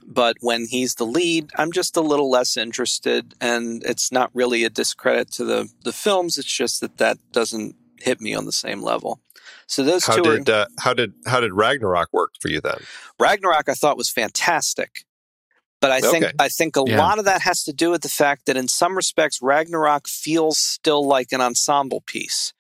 But 0.07 0.37
when 0.39 0.65
he's 0.65 0.95
the 0.95 1.05
lead, 1.05 1.51
I'm 1.57 1.73
just 1.73 1.97
a 1.97 2.01
little 2.01 2.31
less 2.31 2.55
interested, 2.55 3.35
and 3.41 3.83
it's 3.83 4.13
not 4.13 4.31
really 4.33 4.63
a 4.63 4.69
discredit 4.69 5.29
to 5.33 5.43
the, 5.43 5.69
the 5.83 5.93
films. 5.93 6.37
It's 6.37 6.51
just 6.51 6.79
that 6.79 6.97
that 6.97 7.17
doesn't 7.33 7.75
hit 7.99 8.21
me 8.21 8.33
on 8.33 8.45
the 8.45 8.51
same 8.53 8.81
level. 8.81 9.19
So 9.67 9.83
those 9.83 10.05
How 10.05 10.15
two 10.15 10.29
are 10.29 10.37
did 10.37 10.49
uh, 10.49 10.65
how 10.79 10.93
did 10.93 11.13
how 11.25 11.39
did 11.39 11.53
Ragnarok 11.53 12.09
work 12.11 12.31
for 12.39 12.49
you 12.49 12.61
then? 12.61 12.77
Ragnarok 13.19 13.69
I 13.69 13.73
thought 13.73 13.97
was 13.97 14.09
fantastic. 14.09 15.05
But 15.81 15.91
I 15.91 16.01
think 16.01 16.25
Okay. 16.25 16.33
I 16.39 16.49
think 16.49 16.75
a 16.75 16.83
Yeah. 16.85 16.97
lot 16.97 17.19
of 17.19 17.25
that 17.25 17.41
has 17.41 17.63
to 17.63 17.71
do 17.73 17.89
with 17.91 18.01
the 18.01 18.09
fact 18.09 18.45
that 18.47 18.57
in 18.57 18.67
some 18.67 18.95
respects 18.97 19.39
Ragnarok 19.41 20.07
feels 20.07 20.57
still 20.57 21.05
like 21.07 21.31
an 21.31 21.39
ensemble 21.39 22.01
piece. 22.01 22.51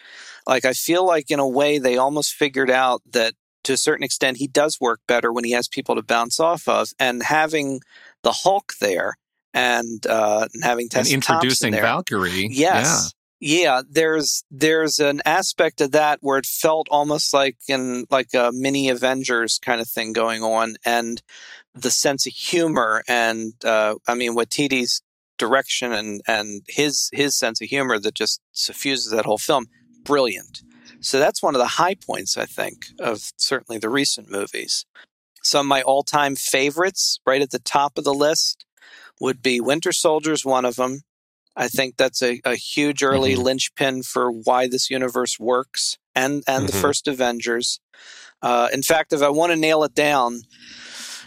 Like 0.47 0.63
I 0.65 0.73
feel 0.73 1.05
like 1.05 1.29
in 1.29 1.39
a 1.39 1.47
way 1.47 1.79
they 1.79 1.97
almost 1.97 2.33
figured 2.33 2.71
out 2.71 3.01
that 3.11 3.33
to 3.65 3.73
a 3.73 3.77
certain 3.77 4.03
extent 4.05 4.37
he 4.37 4.47
does 4.47 4.79
work 4.79 5.01
better 5.05 5.33
when 5.33 5.43
he 5.43 5.51
has 5.51 5.67
people 5.67 5.95
to 5.95 6.01
bounce 6.01 6.39
off 6.39 6.67
of 6.67 6.89
and 6.97 7.21
having 7.23 7.81
the 8.23 8.31
Hulk 8.31 8.73
there 8.79 9.17
and 9.53 10.05
uh 10.07 10.47
and 10.53 10.63
having 10.63 10.87
and 10.93 11.07
introducing 11.07 11.21
Thompson 11.21 11.71
there. 11.71 11.81
Valkyrie. 11.81 12.47
Yes. 12.51 13.11
Yeah, 13.39 13.83
there's 13.89 14.43
there's 14.51 14.99
an 14.99 15.21
aspect 15.25 15.79
of 15.79 15.91
that 15.91 16.19
where 16.21 16.37
it 16.37 16.45
felt 16.45 16.87
almost 16.91 17.33
like 17.33 17.57
in 17.69 18.05
like 18.09 18.33
a 18.33 18.51
mini 18.53 18.89
Avengers 18.89 19.59
kind 19.63 19.79
of 19.79 19.87
thing 19.87 20.11
going 20.11 20.43
on, 20.43 20.75
and 20.85 21.21
the 21.73 21.91
sense 21.91 22.27
of 22.27 22.33
humor 22.33 23.01
and 23.07 23.53
uh, 23.63 23.95
I 24.07 24.15
mean 24.15 24.35
Waititi's 24.35 25.01
direction 25.37 25.93
and 25.93 26.21
and 26.27 26.63
his 26.67 27.09
his 27.13 27.37
sense 27.37 27.61
of 27.61 27.69
humor 27.69 27.97
that 27.97 28.13
just 28.13 28.41
suffuses 28.51 29.11
that 29.11 29.25
whole 29.25 29.37
film, 29.37 29.67
brilliant. 30.03 30.61
So 30.99 31.17
that's 31.17 31.41
one 31.41 31.55
of 31.55 31.59
the 31.59 31.67
high 31.67 31.95
points 31.95 32.37
I 32.37 32.45
think 32.45 32.87
of 32.99 33.31
certainly 33.37 33.79
the 33.79 33.89
recent 33.89 34.29
movies. 34.29 34.85
Some 35.41 35.65
of 35.65 35.69
my 35.69 35.81
all 35.81 36.03
time 36.03 36.35
favorites, 36.35 37.19
right 37.25 37.41
at 37.41 37.51
the 37.51 37.59
top 37.59 37.97
of 37.97 38.03
the 38.03 38.13
list, 38.13 38.65
would 39.21 39.41
be 39.41 39.61
Winter 39.61 39.93
Soldier's 39.93 40.43
one 40.45 40.65
of 40.65 40.75
them. 40.75 41.03
I 41.59 41.67
think 41.67 41.97
that's 41.97 42.23
a, 42.23 42.39
a 42.45 42.55
huge 42.55 43.03
early 43.03 43.35
Mhm. 43.35 43.43
linchpin 43.43 44.03
for 44.03 44.31
why 44.31 44.67
this 44.67 44.89
universe 44.89 45.37
works, 45.39 45.97
and 46.15 46.43
and 46.47 46.67
the 46.69 46.73
Mhm. 46.73 46.81
first 46.81 47.07
Avengers. 47.07 47.81
Uh, 48.41 48.69
in 48.71 48.81
fact, 48.81 49.11
if 49.11 49.21
I 49.21 49.27
want 49.29 49.51
to 49.51 49.57
nail 49.57 49.83
it 49.83 49.93
down, 49.93 50.43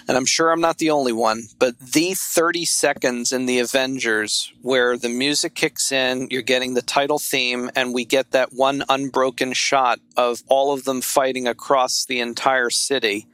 and 0.09 0.17
I'm 0.17 0.25
sure 0.27 0.51
I'm 0.51 0.61
not 0.63 0.79
the 0.79 0.91
only 0.91 1.13
one, 1.13 1.49
but 1.59 1.79
the 1.79 2.15
30 2.15 2.65
seconds 2.65 3.31
in 3.31 3.45
the 3.47 3.59
Avengers 3.59 4.51
where 4.63 4.97
the 4.97 5.11
music 5.11 5.55
kicks 5.55 5.93
in, 5.93 6.27
you're 6.31 6.41
getting 6.43 6.73
the 6.75 6.83
title 6.83 7.19
theme, 7.19 7.71
and 7.77 7.93
we 7.93 8.05
get 8.07 8.31
that 8.33 8.55
one 8.55 8.83
unbroken 8.89 9.53
shot 9.53 10.01
of 10.17 10.43
all 10.49 10.73
of 10.73 10.85
them 10.85 11.03
fighting 11.03 11.47
across 11.47 12.05
the 12.07 12.19
entire 12.21 12.71
city. 12.71 13.27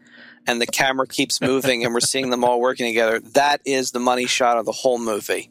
And 0.47 0.61
the 0.61 0.67
camera 0.67 1.07
keeps 1.07 1.41
moving, 1.41 1.85
and 1.85 1.95
we're 1.95 2.01
seeing 2.01 2.31
them 2.31 2.43
all 2.43 2.59
working 2.61 2.87
together. 2.87 3.21
That 3.21 3.61
is 3.65 3.93
the 3.93 4.01
money 4.01 4.27
shot 4.27 4.57
of 4.59 4.65
the 4.67 4.73
whole 4.73 4.99
movie. 4.99 5.51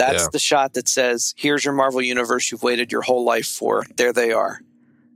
That's 0.00 0.22
Yeah. 0.24 0.28
the 0.32 0.38
shot 0.38 0.74
that 0.74 0.88
says, 0.88 1.34
"Here's 1.36 1.64
your 1.64 1.74
Marvel 1.74 2.02
universe 2.02 2.50
you've 2.50 2.62
waited 2.62 2.90
your 2.92 3.02
whole 3.02 3.24
life 3.24 3.46
for. 3.46 3.84
There 3.96 4.12
they 4.12 4.32
are." 4.32 4.60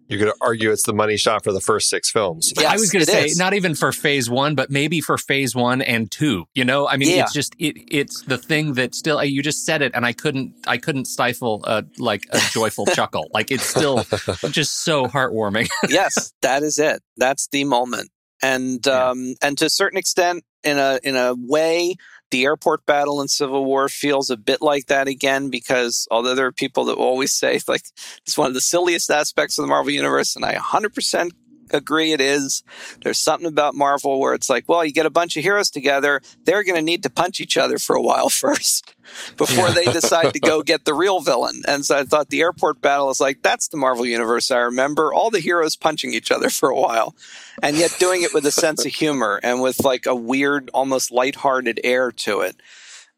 You 0.07 0.19
could 0.19 0.33
argue 0.43 0.71
it's 0.71 0.83
the 0.83 0.93
money 0.93 1.17
shot 1.17 1.43
for 1.45 1.51
the 1.51 1.63
first 1.63 1.89
six 1.89 2.11
films. 2.11 2.53
Yes, 2.59 2.67
I 2.71 2.75
was 2.77 2.91
going 2.91 3.07
to 3.07 3.11
say 3.11 3.25
is. 3.25 3.39
not 3.39 3.55
even 3.55 3.75
for 3.75 3.91
phase 3.91 4.29
one, 4.29 4.55
but 4.55 4.69
maybe 4.71 5.01
for 5.01 5.17
phase 5.17 5.55
one 5.55 5.81
and 5.81 6.11
two. 6.11 6.45
You 6.55 6.67
know, 6.67 6.87
I 6.87 6.99
mean, 6.99 7.09
Yeah. 7.09 7.23
it's 7.23 7.33
just 7.33 7.55
it, 7.59 7.77
it's 7.91 8.21
the 8.21 8.37
thing 8.37 8.75
that 8.75 8.95
still 8.95 9.25
you 9.25 9.43
just 9.43 9.65
said 9.65 9.81
it, 9.81 9.93
and 9.95 10.05
I 10.05 10.13
couldn't 10.13 10.53
I 10.67 10.77
couldn't 10.77 11.07
stifle 11.07 11.65
a 11.67 11.85
like 11.99 12.25
a 12.33 12.41
joyful 12.53 12.85
chuckle. 12.99 13.31
Like 13.33 13.51
it's 13.51 13.65
still 13.65 14.05
just 14.51 14.85
so 14.85 15.07
heartwarming. 15.07 15.71
yes, 15.89 16.35
that 16.43 16.63
is 16.63 16.79
it. 16.79 17.03
That's 17.17 17.49
the 17.51 17.65
moment. 17.65 18.11
And 18.43 18.85
Yeah. 18.85 19.09
um, 19.09 19.37
and 19.41 19.57
to 19.57 19.65
a 19.65 19.71
certain 19.71 19.97
extent, 19.99 20.45
in 20.63 20.77
a 20.79 21.01
in 21.03 21.17
a 21.17 21.35
way, 21.35 21.95
the 22.35 22.45
airport 22.45 22.85
battle 22.85 23.23
in 23.23 23.29
Civil 23.29 23.65
War 23.65 23.89
feels 23.89 24.29
a 24.29 24.37
bit 24.37 24.61
like 24.61 24.87
that 24.87 25.07
again 25.07 25.51
because 25.51 26.09
although 26.11 26.35
there 26.35 26.47
are 26.47 26.53
people 26.53 26.85
that 26.87 26.99
will 26.99 27.05
always 27.05 27.33
say 27.33 27.61
like 27.69 27.85
it's 28.27 28.37
one 28.37 28.49
of 28.49 28.55
the 28.55 28.61
silliest 28.61 29.09
aspects 29.09 29.57
of 29.57 29.63
the 29.63 29.69
Marvel 29.69 29.93
universe, 29.93 30.35
and 30.35 30.45
I 30.45 30.55
100% 30.55 31.31
agree 31.71 32.13
it 32.13 32.21
is. 32.21 32.63
There's 33.03 33.19
something 33.19 33.47
about 33.49 33.75
Marvel 33.75 34.21
where 34.21 34.35
it's 34.35 34.51
like, 34.51 34.69
well, 34.69 34.85
you 34.85 34.93
get 34.93 35.07
a 35.07 35.11
bunch 35.11 35.37
of 35.37 35.43
heroes 35.43 35.71
together, 35.71 36.21
they're 36.45 36.65
going 36.65 36.77
to 36.77 36.83
need 36.83 37.03
to 37.05 37.11
punch 37.11 37.41
each 37.41 37.57
other 37.57 37.79
for 37.79 37.97
a 37.97 38.03
while 38.03 38.29
first 38.31 38.95
before 39.37 39.71
they 39.71 39.85
decide 39.85 40.33
to 40.33 40.41
go 40.41 40.63
get 40.65 40.85
the 40.85 40.95
real 40.95 41.21
villain. 41.21 41.63
And 41.69 41.85
so 41.85 41.99
I 41.99 42.05
thought 42.05 42.31
the 42.31 42.41
airport 42.41 42.81
battle 42.81 43.11
is 43.11 43.21
like, 43.21 43.43
that's 43.43 43.69
the 43.69 43.77
Marvel 43.77 44.07
universe 44.07 44.51
I 44.51 44.59
remember. 44.59 45.13
All 45.13 45.31
the 45.31 45.41
heroes 45.41 45.77
punching 45.77 46.13
each 46.13 46.31
other 46.31 46.51
for 46.51 46.69
a 46.69 46.77
while 46.79 47.15
and 47.63 47.77
yet 47.77 47.95
doing 47.99 48.23
it 48.23 48.33
with 48.35 48.47
a 48.47 48.53
sense 48.53 48.85
of 48.87 48.93
humor 48.93 49.41
and 49.43 49.61
with 49.61 49.85
like 49.85 50.07
a 50.07 50.15
weird, 50.15 50.71
almost 50.75 51.11
lighthearted 51.13 51.81
air 51.85 52.11
to 52.13 52.41
it. 52.41 52.57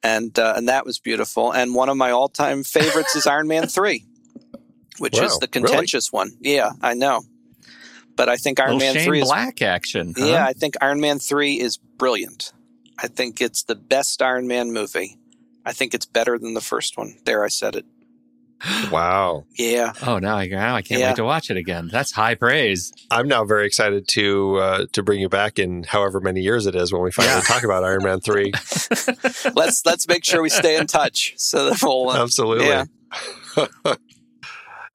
And, 0.02 0.38
uh, 0.38 0.54
and 0.56 0.68
that 0.68 0.84
was 0.84 0.98
beautiful. 0.98 1.52
And 1.52 1.74
one 1.74 1.88
of 1.88 1.96
my 1.96 2.10
all 2.10 2.28
time 2.28 2.62
favorites 2.62 3.16
is 3.16 3.26
Iron 3.26 3.48
Man 3.48 3.66
3, 3.66 4.04
which 4.98 5.14
Wow, 5.18 5.24
is 5.24 5.38
the 5.38 5.48
really? 5.52 5.66
contentious 5.68 6.12
one. 6.12 6.32
Yeah, 6.40 6.72
I 6.82 6.94
know. 6.94 7.22
But 8.16 8.28
I 8.28 8.36
think 8.36 8.58
Iron 8.60 8.78
Man 8.78 8.94
Shane 8.94 9.04
3 9.04 9.20
is 9.20 9.28
Black 9.28 9.62
action. 9.62 10.14
huh? 10.16 10.24
yeah, 10.26 10.44
I 10.46 10.52
think 10.54 10.74
Iron 10.80 11.00
Man 11.00 11.18
3 11.18 11.60
is 11.60 11.76
brilliant. 11.76 12.52
I 12.98 13.08
think 13.08 13.40
it's 13.42 13.62
the 13.64 13.74
best 13.74 14.22
Iron 14.22 14.46
Man 14.48 14.72
movie. 14.72 15.18
I 15.66 15.72
think 15.72 15.92
it's 15.94 16.06
better 16.06 16.38
than 16.38 16.54
the 16.54 16.60
first 16.62 16.96
one. 16.96 17.16
There, 17.24 17.44
I 17.44 17.48
said 17.48 17.76
it. 17.76 17.84
Wow. 18.90 19.44
Yeah. 19.58 19.92
Oh, 20.06 20.18
now 20.18 20.36
I 20.38 20.46
now 20.46 20.76
I 20.76 20.80
can't 20.80 20.98
Yeah. 21.00 21.08
wait 21.10 21.16
to 21.16 21.24
watch 21.24 21.50
it 21.50 21.58
again. 21.58 21.90
That's 21.92 22.12
high 22.12 22.34
praise. 22.36 22.90
I'm 23.10 23.28
now 23.28 23.44
very 23.44 23.66
excited 23.66 24.08
to 24.08 24.56
uh, 24.56 24.86
to 24.92 25.02
bring 25.02 25.20
you 25.20 25.28
back 25.28 25.58
in 25.58 25.82
however 25.82 26.20
many 26.20 26.40
years 26.40 26.64
it 26.64 26.74
is 26.74 26.90
when 26.90 27.02
we 27.02 27.10
finally 27.12 27.34
Yeah. 27.34 27.40
talk 27.42 27.64
about 27.64 27.84
Iron 27.84 28.02
Man 28.02 28.20
three. 28.20 28.52
let's 29.54 29.84
let's 29.84 30.08
make 30.08 30.24
sure 30.24 30.40
we 30.40 30.48
stay 30.48 30.76
in 30.78 30.86
touch 30.86 31.34
so 31.36 31.68
that 31.68 31.82
we'll. 31.82 32.08
Uh, 32.08 32.22
Absolutely. 32.22 32.66
yeah. 32.68 32.84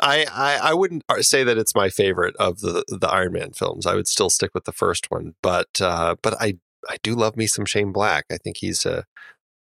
I, 0.02 0.26
I 0.32 0.72
I 0.72 0.74
wouldn't 0.74 1.04
say 1.20 1.44
that 1.44 1.58
it's 1.58 1.76
my 1.76 1.90
favorite 1.90 2.36
of 2.38 2.60
the 2.60 2.84
the 2.88 3.08
Iron 3.08 3.34
Man 3.34 3.52
films. 3.52 3.86
I 3.86 3.96
would 3.96 4.08
still 4.08 4.30
stick 4.30 4.52
with 4.54 4.66
the 4.66 4.72
first 4.72 5.12
one, 5.12 5.36
but 5.42 5.80
uh, 5.80 6.16
but 6.22 6.36
I 6.42 6.58
I 6.90 6.98
do 7.04 7.14
love 7.14 7.38
me 7.38 7.48
some 7.48 7.66
Shane 7.66 7.92
Black. 7.92 8.26
I 8.32 8.38
think 8.38 8.58
he's 8.58 8.86
a 8.86 9.06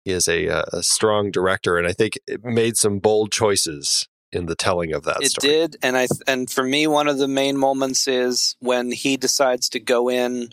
he 0.05 0.11
is 0.11 0.27
a, 0.27 0.49
uh, 0.49 0.65
a 0.73 0.83
strong 0.83 1.31
director, 1.31 1.77
and 1.77 1.87
I 1.87 1.93
think 1.93 2.19
it 2.27 2.43
made 2.43 2.75
some 2.77 2.99
bold 2.99 3.31
choices 3.31 4.07
in 4.33 4.47
the 4.47 4.55
telling 4.55 4.93
of 4.93 5.03
that 5.03 5.21
it 5.21 5.29
story. 5.29 5.51
did 5.51 5.77
and 5.83 5.95
i 5.95 6.07
and 6.27 6.49
for 6.49 6.63
me 6.63 6.87
one 6.87 7.07
of 7.07 7.19
the 7.19 7.27
main 7.27 7.55
moments 7.55 8.07
is 8.07 8.55
when 8.59 8.91
he 8.91 9.15
decides 9.15 9.69
to 9.69 9.79
go 9.79 10.09
in 10.09 10.49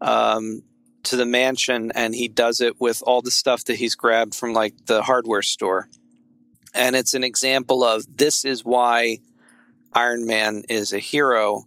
um, 0.00 0.62
to 1.02 1.16
the 1.16 1.26
mansion 1.26 1.92
and 1.94 2.14
he 2.14 2.28
does 2.28 2.62
it 2.62 2.80
with 2.80 3.02
all 3.06 3.20
the 3.20 3.30
stuff 3.30 3.64
that 3.64 3.76
he's 3.76 3.94
grabbed 3.94 4.34
from 4.34 4.54
like 4.54 4.74
the 4.86 5.02
hardware 5.02 5.42
store 5.42 5.86
and 6.74 6.96
it's 6.96 7.14
an 7.14 7.24
example 7.24 7.84
of 7.84 8.04
this 8.16 8.44
is 8.44 8.64
why 8.64 9.18
iron 9.92 10.26
man 10.26 10.62
is 10.68 10.92
a 10.92 10.98
hero 10.98 11.66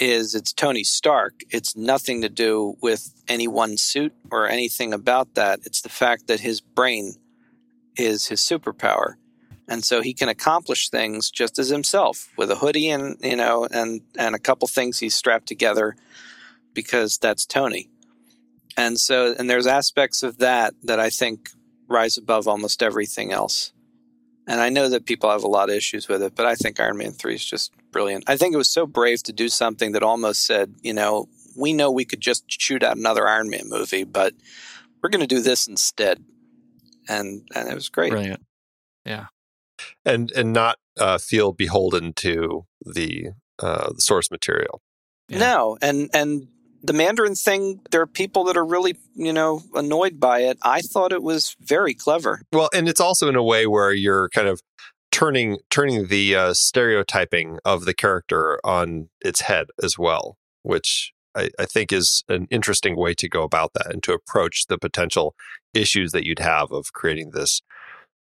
is 0.00 0.34
it's 0.34 0.52
tony 0.52 0.84
stark 0.84 1.42
it's 1.50 1.76
nothing 1.76 2.22
to 2.22 2.28
do 2.28 2.76
with 2.80 3.12
any 3.28 3.46
one 3.46 3.76
suit 3.76 4.12
or 4.30 4.48
anything 4.48 4.92
about 4.92 5.34
that 5.34 5.60
it's 5.64 5.82
the 5.82 5.88
fact 5.88 6.26
that 6.26 6.40
his 6.40 6.60
brain 6.60 7.14
is 7.96 8.26
his 8.26 8.40
superpower 8.40 9.14
and 9.68 9.84
so 9.84 10.00
he 10.00 10.14
can 10.14 10.28
accomplish 10.28 10.88
things 10.88 11.30
just 11.30 11.58
as 11.58 11.68
himself 11.68 12.28
with 12.36 12.50
a 12.50 12.56
hoodie 12.56 12.88
and 12.88 13.16
you 13.22 13.36
know 13.36 13.66
and 13.70 14.00
and 14.18 14.34
a 14.34 14.38
couple 14.38 14.66
things 14.66 14.98
he's 14.98 15.14
strapped 15.14 15.46
together 15.46 15.94
because 16.74 17.18
that's 17.18 17.46
Tony. 17.46 17.88
And 18.76 18.98
so 18.98 19.34
and 19.38 19.48
there's 19.48 19.66
aspects 19.66 20.22
of 20.22 20.38
that 20.38 20.74
that 20.82 20.98
I 20.98 21.10
think 21.10 21.50
rise 21.88 22.16
above 22.16 22.48
almost 22.48 22.82
everything 22.82 23.32
else. 23.32 23.72
And 24.46 24.60
I 24.60 24.70
know 24.70 24.88
that 24.88 25.06
people 25.06 25.30
have 25.30 25.44
a 25.44 25.48
lot 25.48 25.70
of 25.70 25.76
issues 25.76 26.08
with 26.08 26.22
it, 26.22 26.34
but 26.34 26.46
I 26.46 26.54
think 26.56 26.80
Iron 26.80 26.98
Man 26.98 27.12
3 27.12 27.34
is 27.34 27.44
just 27.44 27.72
brilliant. 27.92 28.24
I 28.26 28.36
think 28.36 28.54
it 28.54 28.58
was 28.58 28.70
so 28.70 28.86
brave 28.86 29.22
to 29.24 29.32
do 29.32 29.48
something 29.48 29.92
that 29.92 30.02
almost 30.02 30.44
said, 30.46 30.74
you 30.82 30.92
know, 30.92 31.28
we 31.56 31.72
know 31.72 31.90
we 31.90 32.04
could 32.04 32.20
just 32.20 32.44
shoot 32.48 32.82
out 32.82 32.96
another 32.96 33.28
Iron 33.28 33.50
Man 33.50 33.68
movie, 33.68 34.04
but 34.04 34.34
we're 35.02 35.10
going 35.10 35.20
to 35.20 35.26
do 35.26 35.40
this 35.40 35.68
instead. 35.68 36.24
And 37.08 37.48
and 37.54 37.68
it 37.68 37.74
was 37.74 37.88
great. 37.88 38.10
Brilliant. 38.10 38.44
Yeah 39.04 39.26
and 40.04 40.30
and 40.32 40.52
not 40.52 40.78
uh, 40.98 41.18
feel 41.18 41.52
beholden 41.52 42.12
to 42.14 42.66
the 42.84 43.30
uh, 43.58 43.92
source 43.96 44.30
material. 44.30 44.80
Yeah. 45.28 45.38
No, 45.38 45.78
and 45.80 46.10
and 46.12 46.48
the 46.82 46.92
Mandarin 46.92 47.34
thing, 47.34 47.80
there 47.90 48.00
are 48.00 48.06
people 48.06 48.44
that 48.44 48.56
are 48.56 48.64
really 48.64 48.96
you 49.14 49.32
know 49.32 49.62
annoyed 49.74 50.18
by 50.18 50.40
it. 50.40 50.58
I 50.62 50.80
thought 50.80 51.12
it 51.12 51.22
was 51.22 51.56
very 51.60 51.94
clever. 51.94 52.42
Well, 52.52 52.70
and 52.74 52.88
it's 52.88 53.00
also 53.00 53.28
in 53.28 53.36
a 53.36 53.42
way 53.42 53.66
where 53.66 53.92
you're 53.92 54.28
kind 54.30 54.48
of 54.48 54.60
turning 55.10 55.58
turning 55.70 56.08
the 56.08 56.34
uh, 56.34 56.54
stereotyping 56.54 57.58
of 57.64 57.84
the 57.84 57.94
character 57.94 58.58
on 58.64 59.10
its 59.20 59.42
head 59.42 59.68
as 59.82 59.98
well, 59.98 60.36
which 60.62 61.12
I, 61.36 61.50
I, 61.58 61.66
think 61.66 61.92
is 61.92 62.24
an 62.28 62.46
interesting 62.50 62.96
way 62.96 63.14
to 63.14 63.28
go 63.28 63.42
about 63.42 63.72
that 63.74 63.92
and 63.92 64.02
to 64.04 64.12
approach 64.12 64.66
the 64.68 64.78
potential 64.78 65.34
issues 65.74 66.12
that 66.12 66.26
you'd 66.26 66.38
have 66.38 66.72
of 66.72 66.92
creating 66.92 67.30
this, 67.30 67.62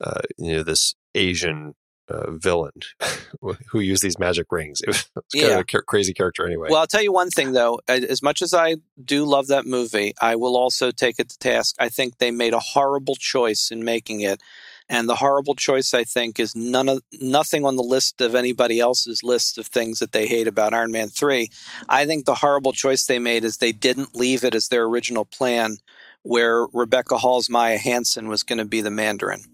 uh, 0.03 0.21
you 0.39 0.53
know, 0.53 0.63
this 0.63 0.95
Asian 1.15 1.75
uh, 2.09 2.31
villain 2.33 2.73
who 3.71 3.81
used 3.81 4.03
these 4.03 4.19
magic 4.19 4.47
rings. 4.51 4.81
It 4.81 4.89
was, 4.89 5.03
kind 5.15 5.25
yeah. 5.35 5.59
of 5.59 5.67
a 5.75 5.83
crazy 5.83 6.13
character 6.13 6.47
anyway. 6.47 6.69
Well, 6.71 6.81
I'll 6.81 6.87
tell 6.87 7.03
you 7.03 7.13
one 7.13 7.31
thing 7.31 7.53
though. 7.53 7.81
As 7.89 8.23
much 8.23 8.43
as 8.43 8.53
I 8.55 8.77
do 9.03 9.25
love 9.25 9.49
that 9.49 9.67
movie, 9.67 10.15
I 10.21 10.37
will 10.37 10.57
also 10.57 10.91
take 10.91 11.19
it 11.19 11.29
to 11.31 11.39
task. 11.39 11.77
I 11.79 11.89
think 11.89 12.19
they 12.19 12.31
made 12.31 12.55
a 12.55 12.61
horrible 12.61 13.15
choice 13.15 13.71
in 13.71 13.85
making 13.85 14.21
it. 14.21 14.43
And 14.89 15.09
the 15.09 15.17
horrible 15.17 15.55
choice, 15.55 15.95
I 15.95 16.05
think, 16.05 16.39
is 16.39 16.55
none 16.55 16.89
of 16.89 17.03
nothing 17.21 17.65
on 17.65 17.77
the 17.77 17.83
list 17.83 18.21
of 18.21 18.35
anybody 18.35 18.81
else's 18.81 19.23
list 19.23 19.57
of 19.57 19.67
things 19.67 20.01
that 20.01 20.13
they 20.13 20.27
hate 20.27 20.49
about 20.49 20.75
Iron 20.75 20.91
Man 20.91 21.09
three. 21.09 21.51
I 21.89 22.05
think 22.05 22.27
the 22.27 22.35
horrible 22.35 22.73
choice 22.73 23.07
they 23.07 23.19
made 23.19 23.45
is 23.45 23.57
they 23.57 23.73
didn't 23.73 24.15
leave 24.15 24.45
it 24.45 24.55
as 24.55 24.69
their 24.69 24.85
original 24.85 25.25
plan, 25.25 25.79
where 26.23 26.67
Rebecca 26.75 27.17
Hall's 27.17 27.49
Maya 27.49 27.79
Hansen 27.79 28.29
was 28.29 28.43
going 28.43 28.59
to 28.59 28.65
be 28.65 28.81
the 28.81 28.91
Mandarin. 28.91 29.45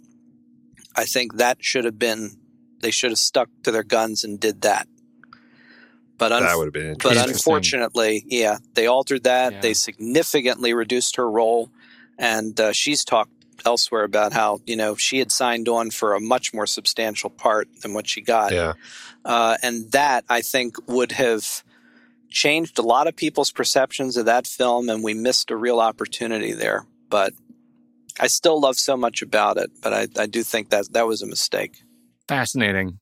I 0.98 1.04
think 1.04 1.36
that 1.36 1.58
should 1.60 1.84
have 1.84 1.98
been 1.98 2.36
they 2.80 2.90
should 2.90 3.10
have 3.10 3.18
stuck 3.18 3.48
to 3.62 3.70
their 3.70 3.84
guns 3.84 4.24
and 4.24 4.38
did 4.38 4.62
that. 4.62 4.88
But 6.16 6.32
un- 6.32 6.42
that 6.42 6.56
would 6.56 6.66
have 6.66 6.72
been 6.72 6.96
But 7.00 7.16
unfortunately, 7.16 8.24
yeah, 8.26 8.58
they 8.74 8.88
altered 8.88 9.22
that. 9.22 9.52
Yeah. 9.52 9.60
They 9.60 9.74
significantly 9.74 10.74
reduced 10.74 11.14
her 11.16 11.30
role, 11.30 11.70
and 12.18 12.58
uh, 12.60 12.72
she's 12.72 13.04
talked 13.04 13.30
elsewhere 13.64 14.02
about 14.02 14.32
how 14.32 14.60
you 14.66 14.74
know 14.76 14.96
she 14.96 15.20
had 15.20 15.30
signed 15.30 15.68
on 15.68 15.90
for 15.90 16.14
a 16.14 16.20
much 16.20 16.52
more 16.52 16.66
substantial 16.66 17.30
part 17.30 17.68
than 17.82 17.94
what 17.94 18.08
she 18.08 18.20
got. 18.20 18.52
Yeah, 18.52 18.72
uh, 19.24 19.56
and 19.62 19.92
that 19.92 20.24
I 20.28 20.40
think 20.40 20.74
would 20.88 21.12
have 21.12 21.62
changed 22.28 22.78
a 22.78 22.82
lot 22.82 23.06
of 23.06 23.14
people's 23.14 23.52
perceptions 23.52 24.16
of 24.16 24.26
that 24.26 24.48
film, 24.48 24.88
and 24.88 25.04
we 25.04 25.14
missed 25.14 25.52
a 25.52 25.56
real 25.56 25.78
opportunity 25.78 26.52
there. 26.52 26.84
But 27.08 27.34
I 28.20 28.26
still 28.26 28.60
love 28.60 28.76
so 28.76 28.96
much 28.96 29.22
about 29.22 29.56
it, 29.56 29.70
but 29.82 29.92
I, 29.92 30.08
I 30.18 30.26
do 30.26 30.42
think 30.42 30.70
that 30.70 30.92
that 30.92 31.06
was 31.06 31.22
a 31.22 31.26
mistake. 31.26 31.82
Fascinating. 32.26 32.98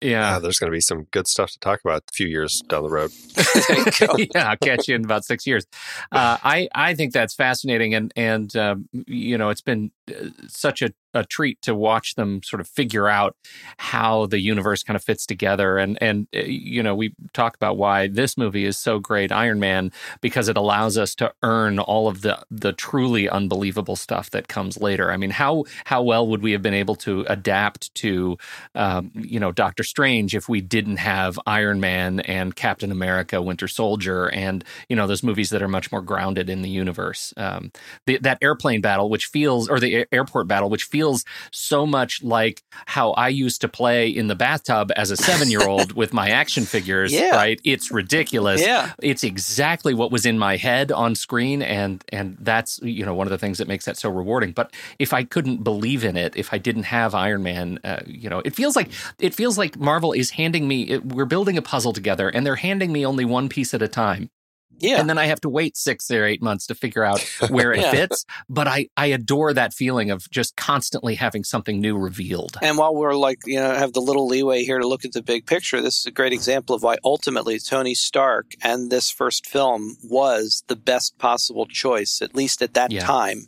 Yeah. 0.00 0.34
yeah. 0.34 0.38
there's 0.38 0.58
going 0.58 0.70
to 0.70 0.74
be 0.74 0.80
some 0.80 1.04
good 1.12 1.26
stuff 1.26 1.50
to 1.52 1.58
talk 1.60 1.80
about 1.82 2.02
a 2.08 2.12
few 2.12 2.26
years 2.26 2.62
down 2.68 2.82
the 2.82 2.90
road. 2.90 3.10
yeah, 4.34 4.50
I'll 4.50 4.56
catch 4.56 4.88
you 4.88 4.94
in 4.94 5.04
about 5.04 5.24
six 5.24 5.46
years. 5.46 5.64
Uh, 6.12 6.36
I 6.42 6.68
I 6.74 6.94
think 6.94 7.12
that's 7.12 7.34
fascinating, 7.34 7.94
and 7.94 8.12
and 8.16 8.54
um, 8.56 8.88
you 8.92 9.38
know, 9.38 9.48
it's 9.48 9.62
been 9.62 9.92
uh, 10.10 10.28
such 10.48 10.82
a 10.82 10.90
a 11.14 11.24
treat 11.24 11.60
to 11.62 11.74
watch 11.74 12.14
them 12.16 12.42
sort 12.42 12.60
of 12.60 12.68
figure 12.68 13.08
out 13.08 13.36
how 13.78 14.26
the 14.26 14.40
universe 14.40 14.82
kind 14.82 14.96
of 14.96 15.02
fits 15.02 15.26
together. 15.26 15.78
And 15.78 15.96
and 16.02 16.26
uh, 16.34 16.40
you 16.40 16.82
know, 16.82 16.94
we 16.94 17.14
talk 17.32 17.56
about 17.56 17.76
why 17.76 18.08
this 18.08 18.36
movie 18.36 18.64
is 18.64 18.76
so 18.76 18.98
great, 18.98 19.32
Iron 19.32 19.60
Man, 19.60 19.92
because 20.20 20.48
it 20.48 20.56
allows 20.56 20.98
us 20.98 21.14
to 21.16 21.32
earn 21.42 21.78
all 21.78 22.08
of 22.08 22.22
the 22.22 22.38
the 22.50 22.72
truly 22.72 23.28
unbelievable 23.28 23.96
stuff 23.96 24.30
that 24.30 24.48
comes 24.48 24.80
later. 24.80 25.10
I 25.12 25.16
mean, 25.16 25.30
how 25.30 25.64
how 25.84 26.02
well 26.02 26.26
would 26.26 26.42
we 26.42 26.52
have 26.52 26.62
been 26.62 26.74
able 26.74 26.96
to 26.96 27.24
adapt 27.28 27.94
to, 27.96 28.36
um, 28.74 29.10
you 29.14 29.38
know, 29.40 29.52
Doctor 29.52 29.84
Strange 29.84 30.34
if 30.34 30.48
we 30.48 30.60
didn't 30.60 30.96
have 30.96 31.38
Iron 31.46 31.80
Man 31.80 32.20
and 32.20 32.54
Captain 32.56 32.90
America, 32.90 33.40
Winter 33.40 33.68
Soldier, 33.68 34.28
and 34.28 34.64
you 34.88 34.96
know 34.96 35.06
those 35.06 35.22
movies 35.22 35.50
that 35.50 35.62
are 35.62 35.68
much 35.68 35.92
more 35.92 36.02
grounded 36.02 36.50
in 36.50 36.62
the 36.62 36.70
universe. 36.70 37.32
Um, 37.36 37.70
the, 38.06 38.18
that 38.18 38.38
airplane 38.42 38.80
battle, 38.80 39.08
which 39.08 39.26
feels, 39.26 39.68
or 39.68 39.78
the 39.80 40.06
airport 40.12 40.48
battle, 40.48 40.68
which 40.70 40.84
feels 40.84 41.03
feels 41.04 41.24
so 41.50 41.86
much 41.86 42.22
like 42.22 42.62
how 42.86 43.10
I 43.12 43.28
used 43.28 43.60
to 43.60 43.68
play 43.68 44.08
in 44.08 44.28
the 44.28 44.34
bathtub 44.34 44.90
as 44.96 45.10
a 45.10 45.16
seven 45.16 45.50
year 45.50 45.66
old 45.66 45.92
with 45.96 46.14
my 46.14 46.30
action 46.30 46.64
figures, 46.64 47.12
yeah. 47.12 47.36
right? 47.36 47.60
It's 47.62 47.90
ridiculous. 47.90 48.62
Yeah. 48.62 48.92
It's 49.02 49.22
exactly 49.22 49.92
what 49.92 50.10
was 50.10 50.24
in 50.24 50.38
my 50.38 50.56
head 50.56 50.90
on 50.90 51.14
screen. 51.14 51.60
And, 51.60 52.02
and 52.10 52.38
that's, 52.40 52.80
you 52.82 53.04
know, 53.04 53.14
one 53.14 53.26
of 53.26 53.30
the 53.30 53.38
things 53.38 53.58
that 53.58 53.68
makes 53.68 53.84
that 53.84 53.98
so 53.98 54.08
rewarding. 54.08 54.52
But 54.52 54.72
if 54.98 55.12
I 55.12 55.24
couldn't 55.24 55.62
believe 55.62 56.04
in 56.04 56.16
it, 56.16 56.36
if 56.36 56.52
I 56.52 56.58
didn't 56.58 56.84
have 56.84 57.14
Iron 57.14 57.42
Man, 57.42 57.78
uh, 57.84 58.00
you 58.06 58.30
know, 58.30 58.40
it 58.44 58.54
feels 58.54 58.74
like, 58.76 58.88
it 59.18 59.34
feels 59.34 59.58
like 59.58 59.78
Marvel 59.78 60.12
is 60.12 60.30
handing 60.30 60.66
me, 60.66 60.84
it, 60.84 61.04
we're 61.04 61.26
building 61.26 61.58
a 61.58 61.62
puzzle 61.62 61.92
together 61.92 62.30
and 62.30 62.46
they're 62.46 62.56
handing 62.56 62.92
me 62.92 63.04
only 63.04 63.26
one 63.26 63.50
piece 63.50 63.74
at 63.74 63.82
a 63.82 63.88
time. 63.88 64.30
Yeah. 64.78 65.00
And 65.00 65.08
then 65.08 65.18
I 65.18 65.26
have 65.26 65.40
to 65.42 65.48
wait 65.48 65.76
six 65.76 66.10
or 66.10 66.24
eight 66.24 66.42
months 66.42 66.66
to 66.66 66.74
figure 66.74 67.04
out 67.04 67.20
where 67.48 67.72
it 67.72 67.80
yeah. 67.82 67.90
fits. 67.90 68.24
But 68.48 68.68
I, 68.68 68.88
I 68.96 69.06
adore 69.06 69.52
that 69.52 69.72
feeling 69.72 70.10
of 70.10 70.28
just 70.30 70.56
constantly 70.56 71.14
having 71.14 71.44
something 71.44 71.80
new 71.80 71.96
revealed. 71.96 72.56
And 72.62 72.78
while 72.78 72.94
we're 72.94 73.14
like, 73.14 73.38
you 73.46 73.58
know, 73.58 73.74
have 73.74 73.92
the 73.92 74.00
little 74.00 74.26
leeway 74.26 74.64
here 74.64 74.78
to 74.78 74.86
look 74.86 75.04
at 75.04 75.12
the 75.12 75.22
big 75.22 75.46
picture, 75.46 75.80
this 75.80 75.98
is 75.98 76.06
a 76.06 76.10
great 76.10 76.32
example 76.32 76.74
of 76.74 76.82
why 76.82 76.96
ultimately 77.04 77.58
Tony 77.58 77.94
Stark 77.94 78.54
and 78.62 78.90
this 78.90 79.10
first 79.10 79.46
film 79.46 79.96
was 80.02 80.64
the 80.68 80.76
best 80.76 81.18
possible 81.18 81.66
choice, 81.66 82.20
at 82.20 82.34
least 82.34 82.62
at 82.62 82.74
that 82.74 82.90
yeah. 82.90 83.00
time. 83.00 83.46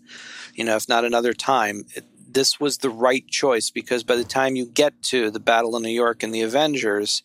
You 0.55 0.65
know, 0.65 0.77
if 0.77 0.89
not 0.89 1.05
another 1.05 1.33
time. 1.33 1.85
It, 1.95 2.05
this 2.37 2.61
was 2.61 2.79
the 2.79 2.91
right 2.91 3.27
choice 3.29 3.71
because 3.71 4.05
by 4.05 4.15
the 4.15 4.25
time 4.25 4.57
you 4.57 4.67
get 4.67 5.03
to 5.05 5.31
the 5.31 5.41
Battle 5.41 5.75
of 5.75 5.83
New 5.83 5.89
York 5.89 6.23
and 6.23 6.35
the 6.35 6.43
Avengers, 6.43 7.23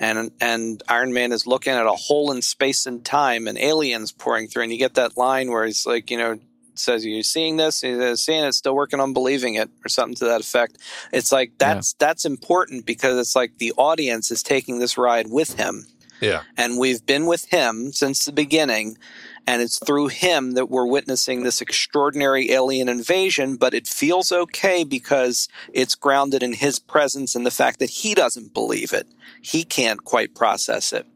and 0.00 0.30
and 0.40 0.82
Iron 0.88 1.12
Man 1.12 1.30
is 1.30 1.46
looking 1.46 1.74
at 1.74 1.86
a 1.86 1.92
hole 1.92 2.32
in 2.32 2.42
space 2.42 2.86
and 2.86 3.04
time 3.04 3.46
and 3.46 3.58
aliens 3.58 4.10
pouring 4.10 4.48
through, 4.48 4.64
and 4.64 4.72
you 4.72 4.78
get 4.78 4.94
that 4.94 5.16
line 5.16 5.50
where 5.50 5.66
he's 5.66 5.86
like, 5.86 6.10
you 6.10 6.16
know, 6.16 6.38
says, 6.74 7.04
"You're 7.04 7.16
you 7.16 7.22
seeing 7.22 7.58
this?" 7.58 7.82
He 7.82 7.94
says, 7.94 8.22
"Seeing 8.22 8.44
it, 8.44 8.54
still 8.54 8.74
working 8.74 8.98
on 8.98 9.12
believing 9.12 9.54
it," 9.54 9.70
or 9.84 9.88
something 9.88 10.16
to 10.16 10.24
that 10.24 10.40
effect. 10.40 10.78
It's 11.12 11.30
like 11.30 11.52
that's 11.58 11.92
yeah. 11.92 12.06
that's 12.06 12.24
important 12.24 12.86
because 12.86 13.18
it's 13.18 13.36
like 13.36 13.58
the 13.58 13.72
audience 13.76 14.30
is 14.30 14.42
taking 14.42 14.78
this 14.78 14.96
ride 14.96 15.30
with 15.30 15.54
him. 15.54 15.86
Yeah, 16.20 16.42
and 16.56 16.78
we've 16.78 17.04
been 17.04 17.26
with 17.26 17.46
him 17.50 17.92
since 17.92 18.24
the 18.24 18.32
beginning, 18.32 18.96
and 19.46 19.62
it's 19.62 19.78
through 19.78 20.08
him 20.08 20.52
that 20.52 20.70
we're 20.70 20.86
witnessing 20.86 21.42
this 21.42 21.60
extraordinary 21.60 22.50
alien 22.50 22.88
invasion, 22.88 23.56
but 23.56 23.74
it 23.74 23.86
feels 23.86 24.32
okay 24.32 24.84
because 24.84 25.48
it's 25.72 25.94
grounded 25.94 26.42
in 26.42 26.52
his 26.52 26.78
presence 26.78 27.34
and 27.34 27.44
the 27.44 27.50
fact 27.50 27.78
that 27.78 27.90
he 27.90 28.14
doesn't 28.14 28.54
believe 28.54 28.92
it. 28.92 29.06
He 29.42 29.64
can't 29.64 30.04
quite 30.04 30.34
process 30.34 30.92
it. 30.92 31.06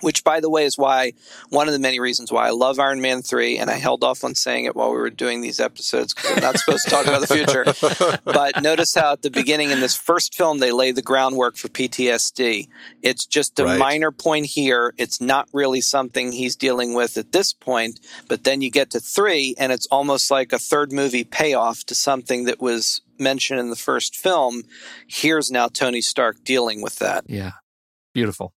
Which 0.00 0.24
by 0.24 0.40
the 0.40 0.50
way 0.50 0.64
is 0.64 0.76
why 0.78 1.12
one 1.50 1.66
of 1.68 1.72
the 1.72 1.78
many 1.78 2.00
reasons 2.00 2.30
why 2.32 2.46
I 2.46 2.50
love 2.50 2.78
Iron 2.78 3.00
Man 3.00 3.22
3 3.22 3.58
and 3.58 3.70
I 3.70 3.74
held 3.74 4.02
off 4.04 4.24
on 4.24 4.34
saying 4.34 4.64
it 4.64 4.74
while 4.76 4.90
we 4.90 4.96
were 4.98 5.10
doing 5.10 5.40
these 5.40 5.60
episodes 5.60 6.14
because 6.14 6.32
I'm 6.36 6.42
not 6.42 6.58
supposed 6.58 6.84
to 6.84 6.90
talk 6.90 7.06
about 7.06 7.20
the 7.26 7.34
future. 7.34 8.18
But 8.24 8.62
notice 8.62 8.94
how 8.94 9.12
at 9.12 9.22
the 9.22 9.30
beginning 9.30 9.70
in 9.70 9.80
this 9.80 9.96
first 9.96 10.34
film 10.34 10.58
they 10.58 10.72
lay 10.72 10.92
the 10.92 11.02
groundwork 11.02 11.56
for 11.56 11.68
PTSD. 11.68 12.68
It's 13.02 13.26
just 13.26 13.58
a 13.58 13.64
Right. 13.64 13.78
minor 13.78 14.10
point 14.10 14.46
here. 14.46 14.94
It's 14.96 15.20
not 15.20 15.48
really 15.52 15.80
something 15.80 16.32
he's 16.32 16.56
dealing 16.56 16.94
with 16.94 17.16
at 17.16 17.32
this 17.32 17.52
point, 17.52 18.00
but 18.28 18.44
then 18.44 18.62
you 18.62 18.70
get 18.70 18.90
to 18.90 19.00
3 19.00 19.54
and 19.58 19.72
it's 19.72 19.86
almost 19.90 20.30
like 20.30 20.52
a 20.52 20.58
third 20.58 20.92
movie 20.92 21.24
payoff 21.24 21.84
to 21.84 21.94
something 21.94 22.44
that 22.44 22.60
was 22.60 23.00
mentioned 23.18 23.60
in 23.60 23.70
the 23.70 23.76
first 23.76 24.16
film. 24.16 24.62
Here's 25.06 25.50
now 25.50 25.68
Tony 25.68 26.00
Stark 26.00 26.42
dealing 26.44 26.80
with 26.82 26.98
that. 27.00 27.24
Yeah. 27.28 27.52
Beautiful. 28.14 28.52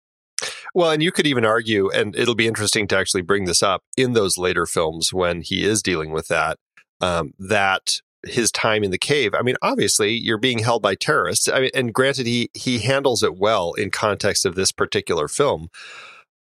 Well, 0.74 0.90
and 0.90 1.02
you 1.02 1.12
could 1.12 1.26
even 1.26 1.44
argue, 1.44 1.90
and 1.90 2.14
it'll 2.14 2.34
be 2.34 2.46
interesting 2.46 2.86
to 2.88 2.96
actually 2.96 3.22
bring 3.22 3.44
this 3.44 3.62
up 3.62 3.82
in 3.96 4.12
those 4.12 4.38
later 4.38 4.66
films 4.66 5.12
when 5.12 5.42
he 5.42 5.64
is 5.64 5.82
dealing 5.82 6.12
with 6.12 6.28
that, 6.28 6.58
um, 7.00 7.34
that 7.38 8.00
his 8.24 8.52
time 8.52 8.84
in 8.84 8.90
the 8.90 8.98
cave. 8.98 9.34
I 9.34 9.42
mean, 9.42 9.56
obviously, 9.62 10.12
you're 10.12 10.38
being 10.38 10.60
held 10.60 10.82
by 10.82 10.94
terrorists. 10.94 11.48
I 11.48 11.60
mean, 11.60 11.70
and 11.74 11.92
granted, 11.92 12.26
he 12.26 12.50
he 12.54 12.78
handles 12.78 13.22
it 13.22 13.36
well 13.36 13.72
in 13.74 13.90
context 13.90 14.44
of 14.44 14.54
this 14.54 14.72
particular 14.72 15.28
film. 15.28 15.68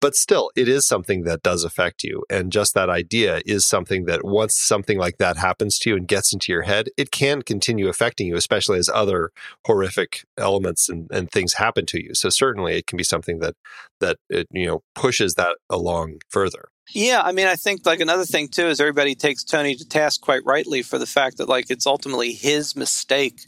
But 0.01 0.15
still, 0.15 0.51
it 0.55 0.69
is 0.69 0.87
something 0.87 1.25
that 1.25 1.43
does 1.43 1.65
affect 1.65 2.05
you. 2.05 2.25
And 2.31 2.53
just 2.53 2.75
that 2.75 2.89
idea 2.89 3.41
is 3.45 3.67
something 3.67 4.05
that 4.05 4.25
once 4.25 4.57
something 4.57 4.99
like 4.99 5.19
that 5.19 5.37
happens 5.37 5.79
to 5.81 5.91
you 5.91 5.97
and 5.97 6.07
gets 6.07 6.33
into 6.33 6.53
your 6.53 6.63
head, 6.63 6.89
it 6.97 7.11
can 7.11 7.43
continue 7.43 7.89
affecting 7.89 8.29
you, 8.29 8.37
especially 8.37 8.79
as 8.79 8.89
other 8.89 9.31
horrific 9.67 10.25
elements 10.37 10.89
and, 10.89 11.09
and 11.11 11.31
things 11.31 11.55
happen 11.55 11.87
to 11.87 12.03
you. 12.03 12.15
So 12.15 12.29
certainly 12.29 12.77
it 12.77 12.87
can 12.87 12.97
be 12.97 13.05
something 13.05 13.41
that 13.41 13.55
that 14.01 14.19
it, 14.29 14.47
you 14.53 14.67
know 14.67 14.83
pushes 14.95 15.35
that 15.35 15.57
along 15.69 16.19
further. 16.29 16.69
Yeah, 16.95 17.21
I 17.23 17.33
mean, 17.33 17.47
I 17.47 17.57
think 17.57 17.85
like 17.85 18.01
another 18.01 18.25
thing 18.25 18.49
too 18.49 18.67
is 18.67 18.81
everybody 18.81 19.15
takes 19.15 19.45
Tony 19.45 19.75
to 19.75 19.87
task 19.87 20.21
quite 20.21 20.45
rightly 20.45 20.83
for 20.83 20.99
the 20.99 21.07
fact 21.07 21.39
that 21.39 21.49
like 21.49 21.71
it's 21.71 21.87
ultimately 21.87 22.33
his 22.33 22.75
mistake 22.77 23.41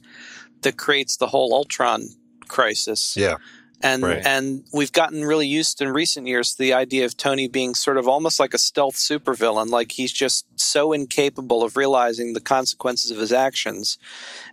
that 0.63 0.77
creates 0.77 1.17
the 1.17 1.29
whole 1.29 1.55
Ultron 1.55 2.09
crisis. 2.49 3.17
Yeah. 3.17 3.37
And 3.83 4.03
Right. 4.03 4.27
and 4.27 4.65
we've 4.73 4.93
gotten 4.93 5.25
really 5.25 5.47
used 5.47 5.81
in 5.81 5.89
recent 5.89 6.27
years 6.27 6.53
to 6.53 6.59
the 6.59 6.75
idea 6.75 7.07
of 7.07 7.17
Tony 7.17 7.49
being 7.49 7.75
sort 7.75 7.97
of 7.97 8.07
almost 8.07 8.39
like 8.39 8.53
a 8.53 8.59
stealth 8.59 8.97
supervillain, 8.97 9.71
like 9.71 9.93
he's 9.93 10.13
just 10.13 10.45
so 10.57 10.93
incapable 10.93 11.63
of 11.63 11.77
realizing 11.77 12.35
the 12.35 12.41
consequences 12.41 13.11
of 13.11 13.19
his 13.19 13.33
actions, 13.33 13.97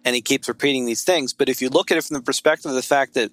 and 0.05 0.15
he 0.15 0.21
keeps 0.21 0.47
repeating 0.47 0.85
these 0.85 1.03
things. 1.03 1.33
But 1.33 1.49
if 1.49 1.61
you 1.61 1.69
look 1.69 1.91
at 1.91 1.97
it 1.97 2.05
from 2.05 2.13
the 2.15 2.23
perspective 2.23 2.69
of 2.69 2.75
the 2.75 2.81
fact 2.81 3.15
that 3.15 3.31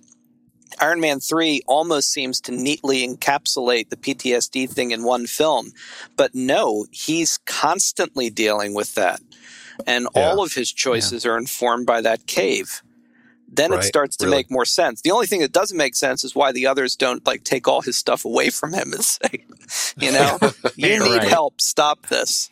Iron 0.80 0.98
Man 0.98 1.20
3 1.20 1.62
almost 1.68 2.10
seems 2.10 2.40
to 2.42 2.52
neatly 2.52 3.06
encapsulate 3.06 3.90
the 3.90 3.96
PTSD 3.96 4.68
thing 4.68 4.90
in 4.90 5.04
one 5.04 5.26
film. 5.26 5.72
But 6.16 6.34
no, 6.34 6.86
he's 6.90 7.38
constantly 7.46 8.30
dealing 8.30 8.74
with 8.74 8.94
that. 8.96 9.20
And 9.86 10.08
Yeah. 10.14 10.22
all 10.22 10.42
of 10.42 10.54
his 10.54 10.72
choices 10.72 11.24
are 11.24 11.36
informed 11.36 11.86
by 11.86 12.00
that 12.00 12.26
cave. 12.26 12.82
Then 13.56 13.70
Right, 13.70 13.80
it 13.80 13.86
starts 13.86 14.16
to 14.18 14.26
really. 14.26 14.38
make 14.38 14.50
more 14.50 14.64
sense. 14.64 15.02
The 15.02 15.10
only 15.10 15.26
thing 15.26 15.40
that 15.40 15.52
doesn't 15.52 15.76
make 15.76 15.94
sense 15.94 16.24
is 16.24 16.34
why 16.34 16.52
the 16.52 16.66
others 16.66 16.96
don't 16.96 17.24
like 17.26 17.44
take 17.44 17.68
all 17.68 17.82
his 17.82 17.96
stuff 17.96 18.24
away 18.24 18.50
from 18.50 18.72
him 18.72 18.92
and 18.92 19.04
say, 19.04 19.44
you 19.98 20.12
know, 20.12 20.38
you 20.76 20.98
need 20.98 21.18
right. 21.18 21.28
help, 21.28 21.60
stop 21.60 22.06
this. 22.06 22.50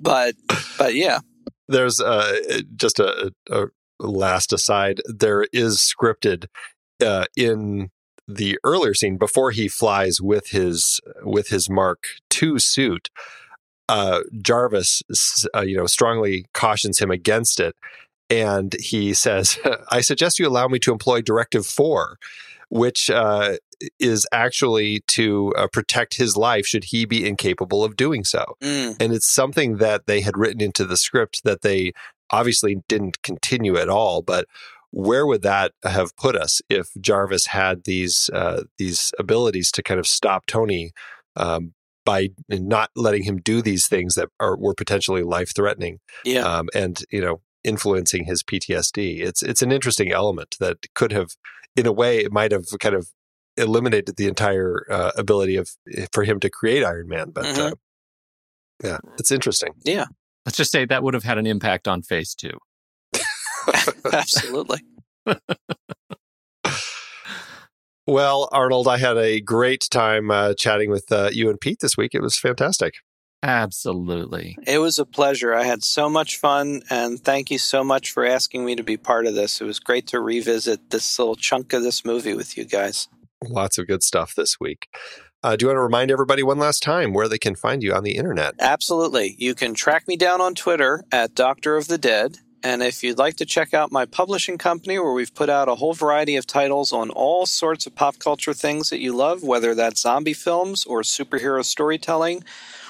But 0.00 0.34
but 0.78 0.94
yeah. 0.94 1.20
There's 1.68 2.00
uh, 2.00 2.60
just 2.76 2.98
a, 2.98 3.32
a 3.50 3.66
last 4.00 4.52
aside. 4.52 5.00
There 5.06 5.44
is 5.52 5.78
scripted 5.78 6.46
uh, 7.04 7.26
in 7.36 7.90
the 8.26 8.58
earlier 8.62 8.94
scene 8.94 9.16
before 9.16 9.50
he 9.50 9.68
flies 9.68 10.20
with 10.20 10.48
his 10.48 11.00
with 11.22 11.48
his 11.48 11.68
Mark 11.68 12.04
II 12.40 12.58
suit. 12.58 13.10
Uh, 13.88 14.20
Jarvis, 14.42 15.02
uh, 15.54 15.62
you 15.62 15.74
know, 15.74 15.86
strongly 15.86 16.44
cautions 16.52 16.98
him 16.98 17.10
against 17.10 17.58
it, 17.58 17.74
and 18.30 18.74
he 18.80 19.14
says, 19.14 19.58
"I 19.90 20.00
suggest 20.00 20.38
you 20.38 20.46
allow 20.46 20.68
me 20.68 20.78
to 20.80 20.92
employ 20.92 21.22
Directive 21.22 21.66
Four, 21.66 22.18
which 22.68 23.10
uh, 23.10 23.56
is 23.98 24.26
actually 24.32 25.00
to 25.08 25.52
uh, 25.56 25.68
protect 25.72 26.16
his 26.16 26.36
life 26.36 26.66
should 26.66 26.84
he 26.84 27.04
be 27.04 27.26
incapable 27.26 27.84
of 27.84 27.96
doing 27.96 28.24
so." 28.24 28.56
Mm, 28.62 28.96
and 29.00 29.12
it's 29.12 29.28
something 29.28 29.76
that 29.76 30.06
they 30.06 30.20
had 30.20 30.36
written 30.36 30.60
into 30.60 30.84
the 30.84 30.96
script 30.96 31.42
that 31.44 31.62
they 31.62 31.92
obviously 32.30 32.82
didn't 32.88 33.22
continue 33.22 33.76
at 33.76 33.88
all 33.88 34.22
but 34.22 34.46
where 34.90 35.26
would 35.26 35.42
that 35.42 35.72
have 35.84 36.16
put 36.16 36.36
us 36.36 36.60
if 36.68 36.90
jarvis 37.00 37.46
had 37.46 37.84
these 37.84 38.30
uh, 38.32 38.62
these 38.78 39.12
abilities 39.18 39.70
to 39.70 39.82
kind 39.82 40.00
of 40.00 40.06
stop 40.06 40.46
tony 40.46 40.92
um, 41.36 41.72
by 42.04 42.28
not 42.48 42.90
letting 42.96 43.22
him 43.22 43.38
do 43.38 43.60
these 43.60 43.86
things 43.86 44.14
that 44.14 44.28
are 44.40 44.56
were 44.56 44.74
potentially 44.74 45.22
life 45.22 45.54
threatening 45.54 45.98
yeah. 46.24 46.42
um, 46.42 46.68
and 46.74 47.04
you 47.10 47.20
know 47.20 47.40
influencing 47.68 48.24
his 48.24 48.42
ptsd 48.42 49.20
it's 49.28 49.42
it's 49.42 49.62
an 49.62 49.70
interesting 49.72 50.10
element 50.12 50.56
that 50.60 50.76
could 50.94 51.12
have 51.12 51.30
in 51.76 51.86
a 51.86 51.92
way 51.92 52.18
it 52.18 52.32
might 52.32 52.52
have 52.52 52.66
kind 52.80 52.94
of 52.94 53.08
eliminated 53.56 54.16
the 54.16 54.26
entire 54.28 54.86
uh, 54.90 55.10
ability 55.16 55.56
of 55.56 55.66
for 56.12 56.22
him 56.24 56.38
to 56.40 56.48
create 56.58 56.82
iron 56.84 57.08
man 57.08 57.30
but 57.30 57.44
uh, 57.44 57.70
Mhm. 57.70 57.72
yeah 58.84 58.98
it's 59.18 59.30
interesting 59.38 59.72
Yeah, 59.84 60.06
Let's 60.46 60.56
just 60.56 60.70
say 60.72 60.86
that 60.86 61.02
would 61.02 61.14
have 61.14 61.24
had 61.24 61.36
an 61.38 61.46
impact 61.46 61.86
on 61.86 62.00
phase 62.02 62.34
two. 62.34 62.56
Absolutely. 64.12 64.80
Well, 68.06 68.48
Arnold, 68.52 68.88
I 68.88 68.96
had 68.96 69.18
a 69.18 69.38
great 69.42 69.86
time 69.90 70.30
uh, 70.30 70.54
chatting 70.54 70.90
with 70.90 71.12
uh, 71.12 71.28
you 71.30 71.50
and 71.50 71.60
Pete 71.60 71.80
this 71.80 71.94
week. 71.98 72.14
It 72.14 72.22
was 72.22 72.38
fantastic. 72.38 72.94
Absolutely. 73.42 74.58
It 74.66 74.78
was 74.78 74.98
a 74.98 75.04
pleasure. 75.04 75.54
I 75.54 75.64
had 75.64 75.84
so 75.84 76.08
much 76.08 76.38
fun, 76.38 76.82
and 76.90 77.22
thank 77.22 77.50
you 77.50 77.58
so 77.58 77.84
much 77.84 78.10
for 78.10 78.24
asking 78.26 78.64
me 78.64 78.74
to 78.74 78.82
be 78.82 78.96
part 78.96 79.26
of 79.26 79.34
this. 79.34 79.60
It 79.60 79.64
was 79.64 79.78
great 79.78 80.06
to 80.08 80.20
revisit 80.20 80.90
this 80.90 81.18
little 81.18 81.36
chunk 81.36 81.72
of 81.72 81.82
this 81.82 82.04
movie 82.04 82.34
with 82.34 82.56
you 82.56 82.64
guys. 82.64 83.08
Lots 83.46 83.78
of 83.78 83.86
good 83.86 84.02
stuff 84.02 84.34
this 84.34 84.58
week. 84.58 84.88
Uh, 85.44 85.54
do 85.54 85.64
you 85.64 85.68
want 85.68 85.76
to 85.76 85.82
remind 85.82 86.10
everybody 86.10 86.42
one 86.42 86.58
last 86.58 86.82
time 86.82 87.12
where 87.12 87.28
they 87.28 87.38
can 87.38 87.54
find 87.54 87.84
you 87.84 87.94
on 87.94 88.02
the 88.02 88.16
internet? 88.16 88.54
Absolutely. 88.58 89.36
You 89.38 89.54
can 89.54 89.72
track 89.72 90.08
me 90.08 90.16
down 90.16 90.40
on 90.40 90.56
Twitter 90.56 91.04
at 91.12 91.36
Doctor 91.36 91.76
of 91.76 91.86
the 91.86 91.98
Dead. 91.98 92.38
And 92.64 92.82
if 92.82 93.04
you'd 93.04 93.18
like 93.18 93.36
to 93.36 93.46
check 93.46 93.72
out 93.72 93.92
my 93.92 94.04
publishing 94.04 94.58
company, 94.58 94.98
where 94.98 95.12
we've 95.12 95.32
put 95.32 95.48
out 95.48 95.68
a 95.68 95.76
whole 95.76 95.94
variety 95.94 96.34
of 96.34 96.44
titles 96.44 96.92
on 96.92 97.10
all 97.10 97.46
sorts 97.46 97.86
of 97.86 97.94
pop 97.94 98.18
culture 98.18 98.52
things 98.52 98.90
that 98.90 98.98
you 98.98 99.14
love, 99.14 99.44
whether 99.44 99.76
that's 99.76 100.00
zombie 100.00 100.32
films 100.32 100.84
or 100.84 101.02
superhero 101.02 101.64
storytelling 101.64 102.42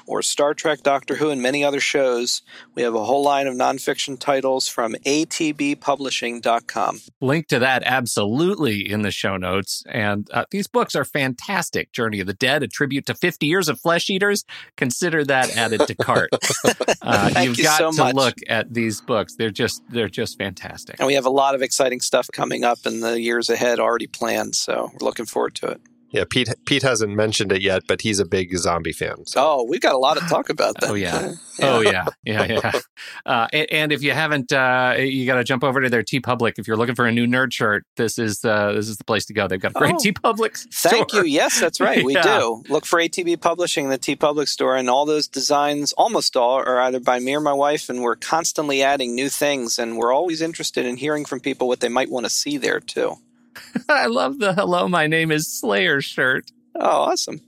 or 0.09 0.23
Star 0.23 0.55
Trek, 0.55 0.83
Doctor 0.83 1.15
Who, 1.17 1.31
and 1.31 1.41
many 1.43 1.63
other 1.63 1.81
shows, 1.81 2.43
we 2.75 2.83
have 2.83 2.95
a 2.95 3.05
whole 3.05 3.23
line 3.23 3.47
of 3.47 3.55
nonfiction 3.55 4.19
titles 4.19 4.67
from 4.67 4.95
atbpublishing.com. 5.07 7.01
Link 7.21 7.47
to 7.49 7.59
that 7.59 7.83
absolutely 7.85 8.91
in 8.91 9.03
the 9.03 9.11
show 9.11 9.37
notes. 9.37 9.85
And 9.89 10.29
uh, 10.33 10.47
these 10.51 10.67
books 10.67 10.95
are 10.97 11.05
fantastic. 11.05 11.93
Journey 11.93 12.21
of 12.21 12.27
the 12.27 12.35
Dead, 12.35 12.63
a 12.63 12.69
tribute 12.69 13.07
to 13.07 13.15
50 13.15 13.47
years 13.47 13.69
of 13.69 13.79
flesh 13.81 14.09
eaters. 14.11 14.45
Consider 14.77 15.25
that 15.27 15.57
added 15.57 15.87
to 15.87 15.95
cart. 15.95 16.31
Uh, 17.01 17.31
Thank 17.31 17.49
you've 17.49 17.59
you 17.59 17.65
got 17.65 17.79
so 17.79 17.93
to 17.93 18.05
much. 18.05 18.15
look 18.15 18.35
at 18.49 18.73
these 18.75 19.01
books. 19.01 19.35
They're 19.37 19.51
just 19.51 19.83
they're 19.89 20.09
just 20.09 20.37
fantastic. 20.37 20.97
And 20.99 21.07
we 21.07 21.15
have 21.15 21.25
a 21.27 21.31
lot 21.31 21.55
of 21.55 21.63
exciting 21.63 22.01
stuff 22.01 22.29
coming 22.33 22.65
up 22.65 22.79
in 22.85 23.01
the 23.01 23.21
years 23.21 23.49
ahead 23.49 23.79
already 23.81 24.07
planned. 24.07 24.55
So 24.55 24.91
we're 24.93 25.07
looking 25.07 25.25
forward 25.27 25.55
to 25.57 25.69
it. 25.69 25.81
Yeah, 26.11 26.25
Pete. 26.29 26.49
Pete 26.65 26.83
hasn't 26.83 27.15
mentioned 27.15 27.53
it 27.53 27.61
yet, 27.61 27.83
but 27.87 28.01
he's 28.01 28.19
a 28.19 28.25
big 28.25 28.57
zombie 28.57 28.93
fan. 28.93 29.27
So 29.27 29.41
Oh, 29.45 29.67
we've 29.69 29.81
got 29.81 29.95
a 29.95 29.99
lot 29.99 30.15
to 30.19 30.21
talk 30.27 30.49
about 30.49 30.75
That. 30.81 30.91
Oh, 30.91 30.95
yeah. 30.95 31.33
Oh 31.61 31.81
yeah, 31.81 32.07
yeah, 32.25 32.45
yeah. 32.45 32.73
Uh, 33.27 33.47
and, 33.53 33.67
and 33.73 33.93
if 33.93 34.03
you 34.03 34.13
haven't, 34.13 34.53
uh, 34.53 34.95
you 34.99 35.27
got 35.27 35.35
to 35.37 35.45
jump 35.45 35.63
over 35.65 35.81
to 35.83 35.91
their 35.91 36.03
TeePublic. 36.03 36.55
If 36.59 36.67
you're 36.69 36.77
looking 36.77 36.95
for 36.95 37.05
a 37.07 37.13
new 37.13 37.27
nerd 37.27 37.53
shirt, 37.53 37.85
this 37.97 38.19
is 38.19 38.45
uh, 38.45 38.73
this 38.73 38.89
is 38.89 38.97
the 38.97 39.05
place 39.05 39.27
to 39.27 39.35
go. 39.35 39.49
They've 39.49 39.61
got 39.61 39.73
a 39.73 39.79
great 39.79 39.97
Oh. 39.97 39.99
TeePublic. 39.99 40.57
Thank 40.73 41.13
you. 41.13 41.25
Yes, 41.25 41.61
that's 41.61 41.81
right. 41.81 42.03
We 42.05 42.15
Yeah. 42.19 42.39
do. 42.39 42.63
Look 42.69 42.87
for 42.87 42.99
ATB 43.01 43.41
Publishing, 43.41 43.89
the 43.91 43.99
TeePublic 43.99 44.49
store, 44.49 44.77
and 44.77 44.89
all 44.89 45.05
those 45.05 45.29
designs, 45.29 45.93
almost 45.95 46.37
all, 46.37 46.55
are 46.59 46.81
either 46.81 47.01
by 47.01 47.19
me 47.19 47.35
or 47.35 47.41
my 47.41 47.53
wife, 47.53 47.89
and 47.91 48.03
we're 48.03 48.17
constantly 48.17 48.83
adding 48.83 49.15
new 49.15 49.29
things, 49.29 49.79
and 49.79 49.97
we're 49.99 50.13
always 50.13 50.41
interested 50.41 50.87
in 50.87 50.97
hearing 50.97 51.25
from 51.25 51.41
people 51.41 51.69
what 51.69 51.81
they 51.81 51.89
might 51.89 52.11
want 52.11 52.25
to 52.25 52.31
see 52.31 52.57
there 52.57 52.81
too. 52.81 53.17
I 53.89 54.07
love 54.07 54.39
the 54.39 54.53
"Hello, 54.55 54.89
my 54.89 55.07
name 55.07 55.31
is 55.31 55.53
Slayer" 55.61 56.01
shirt. 56.01 56.51
Oh, 56.79 57.11
awesome. 57.11 57.41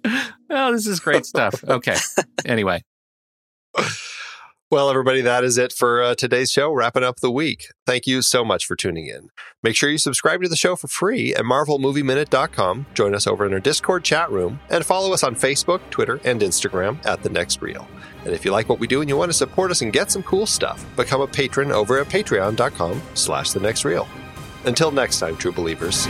Oh, 0.51 0.73
this 0.73 0.87
is 0.87 0.99
great 1.01 1.25
stuff. 1.27 1.63
Okay. 1.69 1.97
Anyway, 2.45 2.83
Well, 4.73 4.89
everybody, 4.89 5.21
that 5.23 5.43
is 5.43 5.59
it 5.59 5.73
for 5.73 6.01
uh, 6.03 6.15
today's 6.15 6.51
show, 6.53 6.73
wrapping 6.73 7.03
up 7.03 7.19
the 7.21 7.31
week. 7.31 7.67
Thank 7.87 8.07
you 8.07 8.23
so 8.23 8.45
much 8.45 8.67
for 8.67 8.77
tuning 8.77 9.07
in. 9.07 9.29
Make 9.65 9.75
sure 9.75 9.91
you 9.91 9.99
subscribe 9.99 10.43
to 10.43 10.49
the 10.49 10.55
show 10.57 10.77
for 10.77 10.87
free 10.87 11.35
at 11.35 11.45
marvelmovieminute.com. 11.45 12.87
Join 12.95 13.15
us 13.15 13.27
over 13.27 13.45
in 13.47 13.53
our 13.53 13.59
Discord 13.61 14.05
chat 14.05 14.31
room 14.31 14.61
and 14.71 14.87
follow 14.87 15.13
us 15.13 15.25
on 15.25 15.35
Facebook, 15.35 15.81
Twitter, 15.91 16.21
and 16.25 16.41
Instagram 16.41 17.05
at 17.05 17.23
The 17.25 17.31
Next 17.31 17.61
Reel. 17.63 17.89
And 18.25 18.33
if 18.33 18.45
you 18.45 18.53
like 18.53 18.69
what 18.69 18.79
we 18.79 18.87
do 18.87 19.01
and 19.01 19.09
you 19.11 19.17
want 19.17 19.31
to 19.31 19.37
support 19.37 19.73
us 19.73 19.83
and 19.83 19.93
get 19.93 20.11
some 20.11 20.23
cool 20.23 20.47
stuff, 20.47 20.85
become 20.95 21.21
a 21.21 21.27
patron 21.27 21.73
over 21.73 21.99
at 21.99 22.07
patreon.com 22.09 23.03
slash 23.15 23.51
The 23.51 23.61
Next 23.61 23.85
Reel. 23.85 24.07
Until 24.65 24.91
next 24.91 25.19
time, 25.21 25.37
true 25.37 25.53
believers. 25.53 26.07